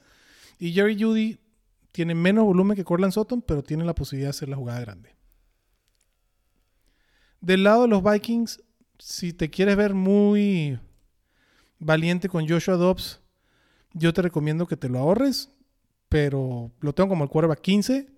Y 0.59 0.73
Jerry 0.73 1.01
Judy 1.01 1.39
tiene 1.93 2.15
menos 2.15 2.47
volumen 2.47 2.77
que 2.77 2.85
Corland 2.85 3.13
Sutton, 3.13 3.43
pero 3.43 3.63
tiene 3.63 3.85
la 3.85 3.95
posibilidad 3.95 4.29
de 4.29 4.37
hacer 4.37 4.49
la 4.49 4.57
jugada 4.57 4.81
grande. 4.81 5.18
Del 7.41 7.65
lado 7.65 7.83
de 7.83 7.89
los 7.89 8.03
Vikings, 8.03 8.63
si 8.99 9.33
te 9.33 9.49
quieres 9.49 9.77
ver 9.77 9.95
muy 9.95 10.79
valiente 11.79 12.29
con 12.29 12.49
Joshua 12.49 12.75
Dobbs, 12.75 13.21
yo 13.93 14.13
te 14.13 14.23
recomiendo 14.23 14.67
que 14.67 14.77
te 14.77 14.89
lo 14.89 14.99
ahorres, 14.99 15.51
pero 16.09 16.73
lo 16.81 16.95
tengo 16.95 17.09
como 17.11 17.25
el 17.25 17.31
quarterback 17.31 17.61
15. 17.61 18.09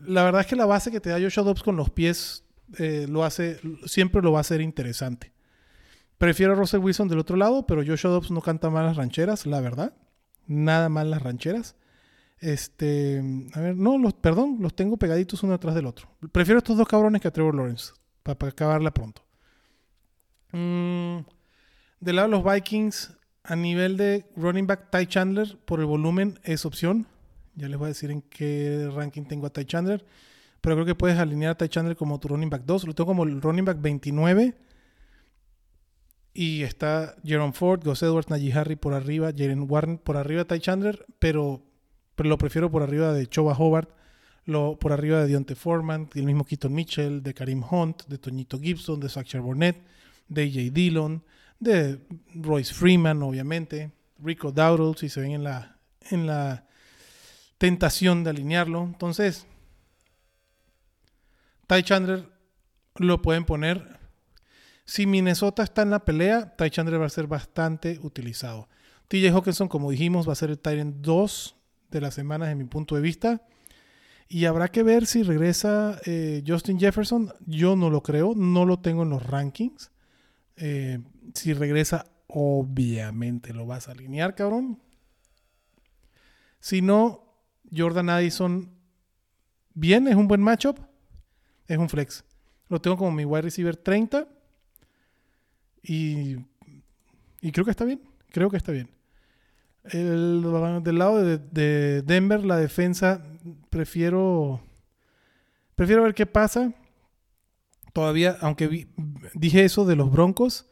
La 0.00 0.24
verdad 0.24 0.42
es 0.42 0.46
que 0.46 0.56
la 0.56 0.66
base 0.66 0.90
que 0.90 1.00
te 1.00 1.10
da 1.10 1.20
Joshua 1.20 1.44
Dobbs 1.44 1.62
con 1.62 1.76
los 1.76 1.90
pies 1.90 2.44
eh, 2.78 3.06
lo 3.08 3.24
hace, 3.24 3.60
siempre 3.86 4.22
lo 4.22 4.32
va 4.32 4.38
a 4.38 4.42
hacer 4.42 4.60
interesante. 4.60 5.32
Prefiero 6.18 6.52
a 6.52 6.56
Russell 6.56 6.80
Wilson 6.80 7.08
del 7.08 7.18
otro 7.18 7.36
lado, 7.36 7.66
pero 7.66 7.82
Joshua 7.84 8.10
Dobbs 8.10 8.30
no 8.30 8.42
canta 8.42 8.70
mal 8.70 8.86
las 8.86 8.96
rancheras, 8.96 9.46
la 9.46 9.60
verdad. 9.60 9.94
Nada 10.46 10.88
mal 10.88 11.10
las 11.10 11.22
rancheras. 11.22 11.76
Este, 12.38 13.22
a 13.54 13.60
ver, 13.60 13.76
no, 13.76 13.98
los, 13.98 14.14
perdón, 14.14 14.58
los 14.60 14.74
tengo 14.74 14.96
pegaditos 14.96 15.42
uno 15.42 15.54
atrás 15.54 15.74
del 15.74 15.86
otro. 15.86 16.08
Prefiero 16.30 16.58
estos 16.58 16.76
dos 16.76 16.88
cabrones 16.88 17.22
que 17.22 17.28
a 17.28 17.32
Trevor 17.32 17.54
Lawrence 17.54 17.92
para, 18.22 18.48
acabarla 18.48 18.92
pronto. 18.92 19.22
Mm, 20.52 21.18
del 22.00 22.16
lado 22.16 22.28
de 22.28 22.32
los 22.32 22.44
Vikings, 22.44 23.16
a 23.44 23.56
nivel 23.56 23.96
de 23.96 24.26
running 24.36 24.66
back, 24.66 24.90
Ty 24.90 25.06
Chandler, 25.06 25.58
por 25.64 25.80
el 25.80 25.86
volumen, 25.86 26.38
es 26.44 26.64
opción. 26.64 27.06
Ya 27.54 27.68
les 27.68 27.78
voy 27.78 27.86
a 27.86 27.88
decir 27.88 28.10
en 28.10 28.22
qué 28.22 28.90
ranking 28.94 29.24
tengo 29.24 29.46
a 29.46 29.50
Ty 29.50 29.64
Chandler. 29.64 30.04
Pero 30.60 30.76
creo 30.76 30.86
que 30.86 30.94
puedes 30.94 31.18
alinear 31.18 31.52
a 31.52 31.54
Ty 31.56 31.68
Chandler 31.68 31.96
como 31.96 32.20
tu 32.20 32.28
running 32.28 32.48
back 32.48 32.62
2. 32.64 32.86
Lo 32.86 32.94
tengo 32.94 33.08
como 33.08 33.24
el 33.24 33.42
running 33.42 33.64
back 33.64 33.80
29. 33.80 34.54
Y 36.34 36.62
está 36.62 37.16
Jerome 37.24 37.52
Ford, 37.52 37.84
Gus 37.84 38.02
Edwards, 38.02 38.30
Najee 38.30 38.52
Harry 38.54 38.76
por 38.76 38.94
arriba, 38.94 39.32
Jalen 39.36 39.66
Warren 39.68 39.98
por 39.98 40.16
arriba 40.16 40.44
Ty 40.44 40.60
Chandler, 40.60 41.04
pero, 41.18 41.62
pero 42.14 42.28
lo 42.30 42.38
prefiero 42.38 42.70
por 42.70 42.82
arriba 42.82 43.12
de 43.12 43.26
Choba 43.26 43.54
Hobart 43.54 43.90
lo, 44.44 44.78
por 44.78 44.92
arriba 44.92 45.20
de 45.20 45.28
Dionte 45.28 45.54
Foreman, 45.54 46.08
del 46.12 46.24
mismo 46.24 46.44
Keaton 46.44 46.72
Mitchell, 46.72 47.22
de 47.22 47.34
Karim 47.34 47.62
Hunt, 47.62 48.06
de 48.06 48.18
Toñito 48.18 48.58
Gibson, 48.58 49.00
de 49.00 49.08
Sacher 49.08 49.40
Burnett, 49.40 49.76
de 50.28 50.42
AJ 50.42 50.72
Dillon, 50.72 51.24
de 51.60 52.00
Royce 52.34 52.74
Freeman, 52.74 53.22
obviamente, 53.22 53.92
Rico 54.18 54.50
Dowdle, 54.50 54.98
si 54.98 55.08
se 55.08 55.20
ven 55.20 55.32
en 55.32 55.44
la, 55.44 55.78
en 56.10 56.26
la 56.26 56.66
tentación 57.58 58.24
de 58.24 58.30
alinearlo. 58.30 58.82
Entonces, 58.82 59.46
Ty 61.68 61.82
Chandler 61.84 62.28
lo 62.96 63.22
pueden 63.22 63.44
poner. 63.44 64.00
Si 64.84 65.06
Minnesota 65.06 65.62
está 65.62 65.82
en 65.82 65.90
la 65.90 66.04
pelea, 66.04 66.56
Ty 66.56 66.70
Chandler 66.70 67.00
va 67.00 67.06
a 67.06 67.10
ser 67.10 67.28
bastante 67.28 68.00
utilizado. 68.02 68.68
TJ 69.08 69.28
Hawkinson, 69.28 69.68
como 69.68 69.90
dijimos, 69.90 70.28
va 70.28 70.32
a 70.32 70.36
ser 70.36 70.50
el 70.50 70.58
Tyrant 70.58 70.96
2 70.96 71.56
de 71.90 72.00
las 72.00 72.14
semanas, 72.14 72.48
en 72.48 72.58
mi 72.58 72.64
punto 72.64 72.94
de 72.94 73.00
vista. 73.00 73.42
Y 74.32 74.46
habrá 74.46 74.68
que 74.68 74.82
ver 74.82 75.04
si 75.04 75.22
regresa 75.24 76.00
eh, 76.06 76.42
Justin 76.46 76.80
Jefferson. 76.80 77.34
Yo 77.44 77.76
no 77.76 77.90
lo 77.90 78.02
creo, 78.02 78.32
no 78.34 78.64
lo 78.64 78.78
tengo 78.78 79.02
en 79.02 79.10
los 79.10 79.26
rankings. 79.26 79.90
Eh, 80.56 81.00
si 81.34 81.52
regresa, 81.52 82.06
obviamente 82.28 83.52
lo 83.52 83.66
vas 83.66 83.88
a 83.88 83.92
alinear, 83.92 84.34
cabrón. 84.34 84.80
Si 86.60 86.80
no, 86.80 87.36
Jordan 87.76 88.08
Addison, 88.08 88.70
bien, 89.74 90.08
es 90.08 90.16
un 90.16 90.28
buen 90.28 90.40
matchup. 90.40 90.78
Es 91.68 91.76
un 91.76 91.90
flex. 91.90 92.24
Lo 92.70 92.80
tengo 92.80 92.96
como 92.96 93.12
mi 93.12 93.26
wide 93.26 93.42
receiver 93.42 93.76
30. 93.76 94.26
Y, 95.82 96.36
y 97.42 97.52
creo 97.52 97.66
que 97.66 97.70
está 97.70 97.84
bien. 97.84 98.00
Creo 98.30 98.48
que 98.48 98.56
está 98.56 98.72
bien. 98.72 98.88
El, 99.84 100.42
del 100.82 100.98
lado 100.98 101.22
de, 101.22 102.02
Denver, 102.02 102.44
la 102.44 102.56
defensa, 102.56 103.22
prefiero, 103.70 104.60
prefiero 105.74 106.02
ver 106.02 106.14
qué 106.14 106.26
pasa. 106.26 106.72
Todavía, 107.92 108.36
aunque 108.40 108.88
dije 109.34 109.64
eso 109.64 109.84
de 109.84 109.96
los 109.96 110.10
Broncos, 110.10 110.66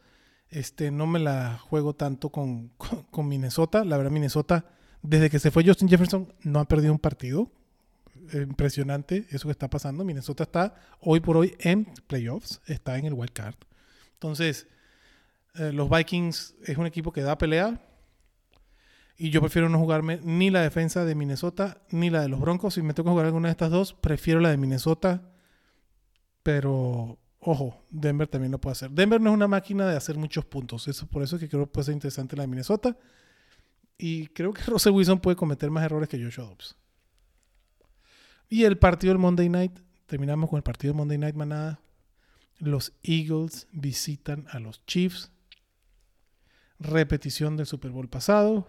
este, 0.49 0.91
no 0.91 1.07
me 1.07 1.19
la 1.19 1.59
juego 1.59 1.93
tanto 1.93 2.29
con, 2.29 2.69
con, 3.11 3.27
Minnesota. 3.27 3.85
La 3.85 3.97
verdad, 3.97 4.11
Minnesota, 4.11 4.65
desde 5.01 5.29
que 5.29 5.39
se 5.39 5.51
fue 5.51 5.65
Justin 5.65 5.87
Jefferson, 5.87 6.33
no 6.43 6.59
ha 6.59 6.65
perdido 6.65 6.93
un 6.93 6.99
partido. 6.99 7.51
impresionante 8.33 9.27
eso 9.29 9.47
que 9.47 9.51
está 9.51 9.69
pasando. 9.69 10.03
Minnesota 10.03 10.43
está 10.43 10.75
hoy 10.99 11.19
por 11.19 11.37
hoy 11.37 11.55
en 11.59 11.85
playoffs, 12.07 12.61
está 12.65 12.97
en 12.97 13.05
el 13.05 13.13
wild 13.13 13.33
card. 13.33 13.55
Entonces, 14.13 14.67
eh, 15.55 15.71
los 15.71 15.89
Vikings 15.89 16.55
es 16.65 16.77
un 16.77 16.85
equipo 16.85 17.11
que 17.11 17.21
da 17.21 17.37
pelea 17.37 17.79
y 19.23 19.29
yo 19.29 19.39
prefiero 19.39 19.69
no 19.69 19.77
jugarme 19.77 20.19
ni 20.23 20.49
la 20.49 20.63
defensa 20.63 21.05
de 21.05 21.13
Minnesota 21.13 21.83
ni 21.91 22.09
la 22.09 22.23
de 22.23 22.27
los 22.27 22.39
Broncos. 22.39 22.73
Si 22.73 22.81
me 22.81 22.95
toca 22.95 23.11
jugar 23.11 23.27
alguna 23.27 23.49
de 23.49 23.51
estas 23.51 23.69
dos, 23.69 23.93
prefiero 23.93 24.39
la 24.39 24.49
de 24.49 24.57
Minnesota. 24.57 25.21
Pero, 26.41 27.19
ojo, 27.39 27.85
Denver 27.91 28.27
también 28.27 28.51
lo 28.51 28.59
puede 28.59 28.71
hacer. 28.71 28.89
Denver 28.89 29.21
no 29.21 29.29
es 29.29 29.35
una 29.35 29.47
máquina 29.47 29.85
de 29.87 29.95
hacer 29.95 30.17
muchos 30.17 30.45
puntos. 30.45 30.87
Eso, 30.87 31.05
por 31.05 31.21
eso 31.21 31.35
es 31.35 31.39
que 31.39 31.49
creo 31.49 31.67
que 31.67 31.71
puede 31.71 31.85
ser 31.85 31.93
interesante 31.93 32.35
la 32.35 32.41
de 32.41 32.47
Minnesota. 32.47 32.97
Y 33.95 34.25
creo 34.29 34.53
que 34.53 34.63
Russell 34.65 34.93
Wilson 34.93 35.19
puede 35.19 35.37
cometer 35.37 35.69
más 35.69 35.85
errores 35.85 36.09
que 36.09 36.19
Joshua 36.19 36.45
Dobbs. 36.45 36.75
Y 38.49 38.63
el 38.63 38.79
partido 38.79 39.13
del 39.13 39.19
Monday 39.19 39.49
Night. 39.49 39.81
Terminamos 40.07 40.49
con 40.49 40.57
el 40.57 40.63
partido 40.63 40.93
del 40.93 40.97
Monday 40.97 41.19
Night, 41.19 41.35
manada. 41.35 41.79
Los 42.57 42.91
Eagles 43.03 43.67
visitan 43.71 44.47
a 44.49 44.59
los 44.59 44.83
Chiefs. 44.87 45.31
Repetición 46.79 47.55
del 47.55 47.67
Super 47.67 47.91
Bowl 47.91 48.09
pasado 48.09 48.67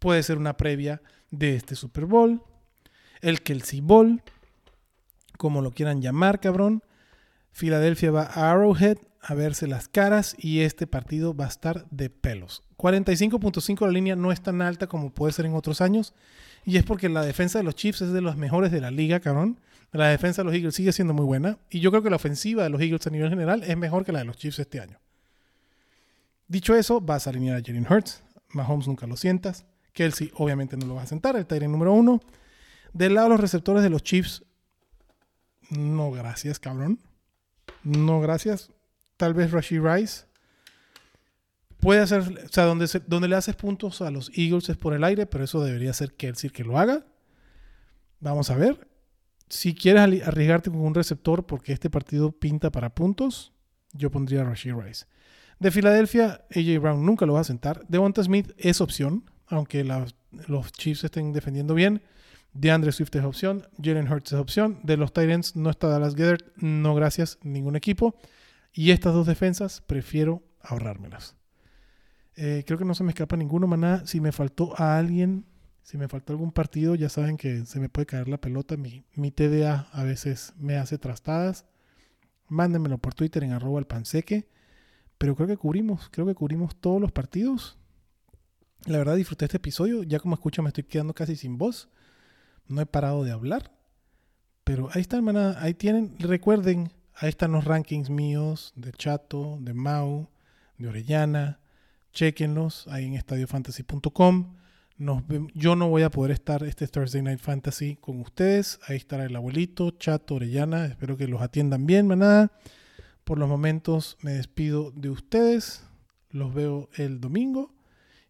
puede 0.00 0.24
ser 0.24 0.38
una 0.38 0.56
previa 0.56 1.00
de 1.30 1.54
este 1.54 1.76
Super 1.76 2.06
Bowl, 2.06 2.42
el 3.20 3.42
Kelsey 3.42 3.80
Bowl, 3.80 4.20
como 5.38 5.62
lo 5.62 5.70
quieran 5.70 6.02
llamar, 6.02 6.40
cabrón. 6.40 6.82
Filadelfia 7.52 8.10
va 8.10 8.22
a 8.22 8.50
Arrowhead 8.50 8.98
a 9.22 9.34
verse 9.34 9.66
las 9.66 9.88
caras 9.88 10.34
y 10.38 10.60
este 10.60 10.86
partido 10.86 11.34
va 11.34 11.44
a 11.44 11.48
estar 11.48 11.86
de 11.90 12.10
pelos. 12.10 12.62
45.5 12.78 13.86
la 13.86 13.92
línea 13.92 14.16
no 14.16 14.32
es 14.32 14.40
tan 14.40 14.62
alta 14.62 14.86
como 14.86 15.12
puede 15.12 15.32
ser 15.32 15.46
en 15.46 15.54
otros 15.54 15.80
años 15.80 16.14
y 16.64 16.76
es 16.76 16.84
porque 16.84 17.08
la 17.08 17.22
defensa 17.22 17.58
de 17.58 17.64
los 17.64 17.74
Chiefs 17.74 18.02
es 18.02 18.12
de 18.12 18.22
las 18.22 18.36
mejores 18.36 18.72
de 18.72 18.80
la 18.80 18.90
liga, 18.90 19.20
cabrón. 19.20 19.60
La 19.92 20.08
defensa 20.08 20.42
de 20.42 20.46
los 20.46 20.54
Eagles 20.54 20.74
sigue 20.74 20.92
siendo 20.92 21.14
muy 21.14 21.24
buena 21.24 21.58
y 21.68 21.80
yo 21.80 21.90
creo 21.90 22.02
que 22.02 22.10
la 22.10 22.16
ofensiva 22.16 22.62
de 22.62 22.70
los 22.70 22.80
Eagles 22.80 23.06
a 23.06 23.10
nivel 23.10 23.28
general 23.28 23.62
es 23.64 23.76
mejor 23.76 24.04
que 24.04 24.12
la 24.12 24.20
de 24.20 24.24
los 24.24 24.36
Chiefs 24.36 24.60
este 24.60 24.80
año. 24.80 24.98
Dicho 26.48 26.74
eso, 26.74 27.00
vas 27.00 27.26
a 27.26 27.30
alinear 27.30 27.56
a 27.56 27.62
Jalen 27.64 27.86
Hurts. 27.88 28.22
Mahomes 28.50 28.88
nunca 28.88 29.06
lo 29.06 29.16
sientas. 29.16 29.66
Kelsey 29.92 30.30
obviamente 30.34 30.76
no 30.76 30.86
lo 30.86 30.94
va 30.94 31.02
a 31.02 31.06
sentar, 31.06 31.36
el 31.36 31.46
Tyrant 31.46 31.72
número 31.72 31.92
uno. 31.92 32.20
Del 32.92 33.14
lado 33.14 33.28
de 33.28 33.34
los 33.34 33.40
receptores 33.40 33.82
de 33.82 33.90
los 33.90 34.02
Chiefs, 34.02 34.44
no 35.70 36.10
gracias, 36.10 36.58
cabrón. 36.58 36.98
No 37.84 38.20
gracias. 38.20 38.70
Tal 39.16 39.34
vez 39.34 39.52
Rashid 39.52 39.80
Rice. 39.80 40.24
Puede 41.78 42.00
hacer, 42.00 42.20
o 42.20 42.48
sea, 42.48 42.64
donde, 42.64 42.86
donde 43.06 43.28
le 43.28 43.36
haces 43.36 43.56
puntos 43.56 44.02
a 44.02 44.10
los 44.10 44.30
Eagles 44.36 44.68
es 44.68 44.76
por 44.76 44.92
el 44.92 45.04
aire, 45.04 45.26
pero 45.26 45.44
eso 45.44 45.62
debería 45.62 45.92
ser 45.92 46.14
Kelsey 46.14 46.50
que 46.50 46.64
lo 46.64 46.78
haga. 46.78 47.06
Vamos 48.18 48.50
a 48.50 48.56
ver. 48.56 48.88
Si 49.48 49.74
quieres 49.74 50.02
arriesgarte 50.26 50.70
con 50.70 50.80
un 50.80 50.94
receptor 50.94 51.46
porque 51.46 51.72
este 51.72 51.88
partido 51.88 52.32
pinta 52.32 52.70
para 52.70 52.94
puntos, 52.94 53.52
yo 53.92 54.10
pondría 54.10 54.42
a 54.42 54.44
Rashid 54.44 54.74
Rice. 54.74 55.06
De 55.58 55.70
Filadelfia, 55.70 56.44
AJ 56.54 56.80
Brown 56.80 57.04
nunca 57.04 57.26
lo 57.26 57.34
va 57.34 57.40
a 57.40 57.44
sentar. 57.44 57.84
Devonta 57.88 58.22
Smith 58.22 58.52
es 58.56 58.80
opción 58.80 59.29
aunque 59.50 59.84
los 59.84 60.72
Chiefs 60.72 61.04
estén 61.04 61.32
defendiendo 61.32 61.74
bien. 61.74 62.02
DeAndre 62.52 62.90
Swift 62.90 63.14
es 63.14 63.24
opción, 63.24 63.68
Jalen 63.82 64.10
Hurts 64.10 64.32
es 64.32 64.38
opción. 64.38 64.80
De 64.82 64.96
los 64.96 65.12
Titans 65.12 65.54
no 65.54 65.70
está 65.70 65.88
Dallas 65.88 66.14
Gedert, 66.14 66.56
no 66.56 66.94
gracias, 66.94 67.38
ningún 67.42 67.76
equipo. 67.76 68.16
Y 68.72 68.90
estas 68.90 69.14
dos 69.14 69.26
defensas 69.26 69.82
prefiero 69.82 70.42
ahorrármelas. 70.62 71.36
Eh, 72.36 72.64
creo 72.66 72.78
que 72.78 72.84
no 72.84 72.94
se 72.94 73.04
me 73.04 73.10
escapa 73.10 73.36
ninguno, 73.36 73.66
maná. 73.66 74.06
Si 74.06 74.20
me 74.20 74.32
faltó 74.32 74.72
a 74.80 74.98
alguien, 74.98 75.44
si 75.82 75.98
me 75.98 76.08
faltó 76.08 76.32
algún 76.32 76.52
partido, 76.52 76.94
ya 76.94 77.08
saben 77.08 77.36
que 77.36 77.66
se 77.66 77.80
me 77.80 77.88
puede 77.88 78.06
caer 78.06 78.28
la 78.28 78.40
pelota. 78.40 78.76
Mi, 78.76 79.30
TDA 79.30 79.88
a 79.92 80.04
veces 80.04 80.54
me 80.56 80.76
hace 80.76 80.98
trastadas. 80.98 81.66
Mándenmelo 82.48 82.98
por 82.98 83.14
Twitter 83.14 83.44
en 83.44 83.52
arroba 83.52 83.82
panseque. 83.82 84.48
Pero 85.18 85.36
creo 85.36 85.48
que 85.48 85.56
cubrimos, 85.56 86.08
creo 86.10 86.26
que 86.26 86.34
cubrimos 86.34 86.76
todos 86.76 87.00
los 87.00 87.12
partidos. 87.12 87.79
La 88.86 88.98
verdad 88.98 89.16
disfruté 89.16 89.44
este 89.44 89.58
episodio. 89.58 90.02
Ya 90.02 90.18
como 90.18 90.34
escuchan 90.34 90.64
me 90.64 90.68
estoy 90.68 90.84
quedando 90.84 91.14
casi 91.14 91.36
sin 91.36 91.58
voz. 91.58 91.88
No 92.66 92.80
he 92.80 92.86
parado 92.86 93.24
de 93.24 93.32
hablar. 93.32 93.72
Pero 94.64 94.88
ahí 94.92 95.00
está, 95.00 95.16
hermana. 95.16 95.56
Ahí 95.60 95.74
tienen. 95.74 96.16
Recuerden, 96.18 96.92
Ahí 97.22 97.28
están 97.28 97.52
los 97.52 97.66
rankings 97.66 98.08
míos 98.08 98.72
de 98.76 98.92
Chato, 98.92 99.58
de 99.60 99.74
Mau, 99.74 100.30
de 100.78 100.88
Orellana. 100.88 101.60
Chequenlos 102.14 102.88
ahí 102.88 103.04
en 103.04 103.14
estadiofantasy.com. 103.14 104.56
yo 105.54 105.76
no 105.76 105.88
voy 105.90 106.02
a 106.02 106.10
poder 106.10 106.30
estar 106.30 106.62
este 106.62 106.88
Thursday 106.88 107.20
Night 107.20 107.40
Fantasy 107.40 107.96
con 107.96 108.22
ustedes. 108.22 108.80
Ahí 108.88 108.96
estará 108.96 109.26
el 109.26 109.36
abuelito, 109.36 109.90
Chato, 109.90 110.36
Orellana. 110.36 110.86
Espero 110.86 111.18
que 111.18 111.28
los 111.28 111.42
atiendan 111.42 111.84
bien, 111.84 112.06
manada. 112.06 112.52
Por 113.24 113.36
los 113.36 113.50
momentos 113.50 114.16
me 114.22 114.32
despido 114.32 114.90
de 114.92 115.10
ustedes. 115.10 115.84
Los 116.30 116.54
veo 116.54 116.88
el 116.94 117.20
domingo. 117.20 117.74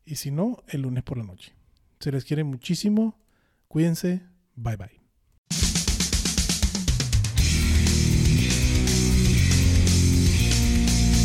Y 0.04 0.16
si 0.16 0.30
no, 0.30 0.62
el 0.68 0.82
lunes 0.82 1.02
por 1.02 1.18
la 1.18 1.24
noche. 1.24 1.52
Se 2.00 2.10
les 2.10 2.24
quiere 2.24 2.44
muchísimo. 2.44 3.18
Cuídense. 3.68 4.22
Bye 4.56 4.76
bye. 4.76 5.00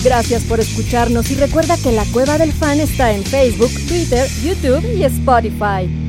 Gracias 0.03 0.43
por 0.43 0.59
escucharnos 0.59 1.31
y 1.31 1.35
recuerda 1.35 1.77
que 1.77 1.91
la 1.91 2.05
Cueva 2.13 2.37
del 2.37 2.51
Fan 2.51 2.79
está 2.79 3.11
en 3.11 3.23
Facebook, 3.23 3.71
Twitter, 3.87 4.27
YouTube 4.43 4.85
y 4.95 5.03
Spotify. 5.03 6.04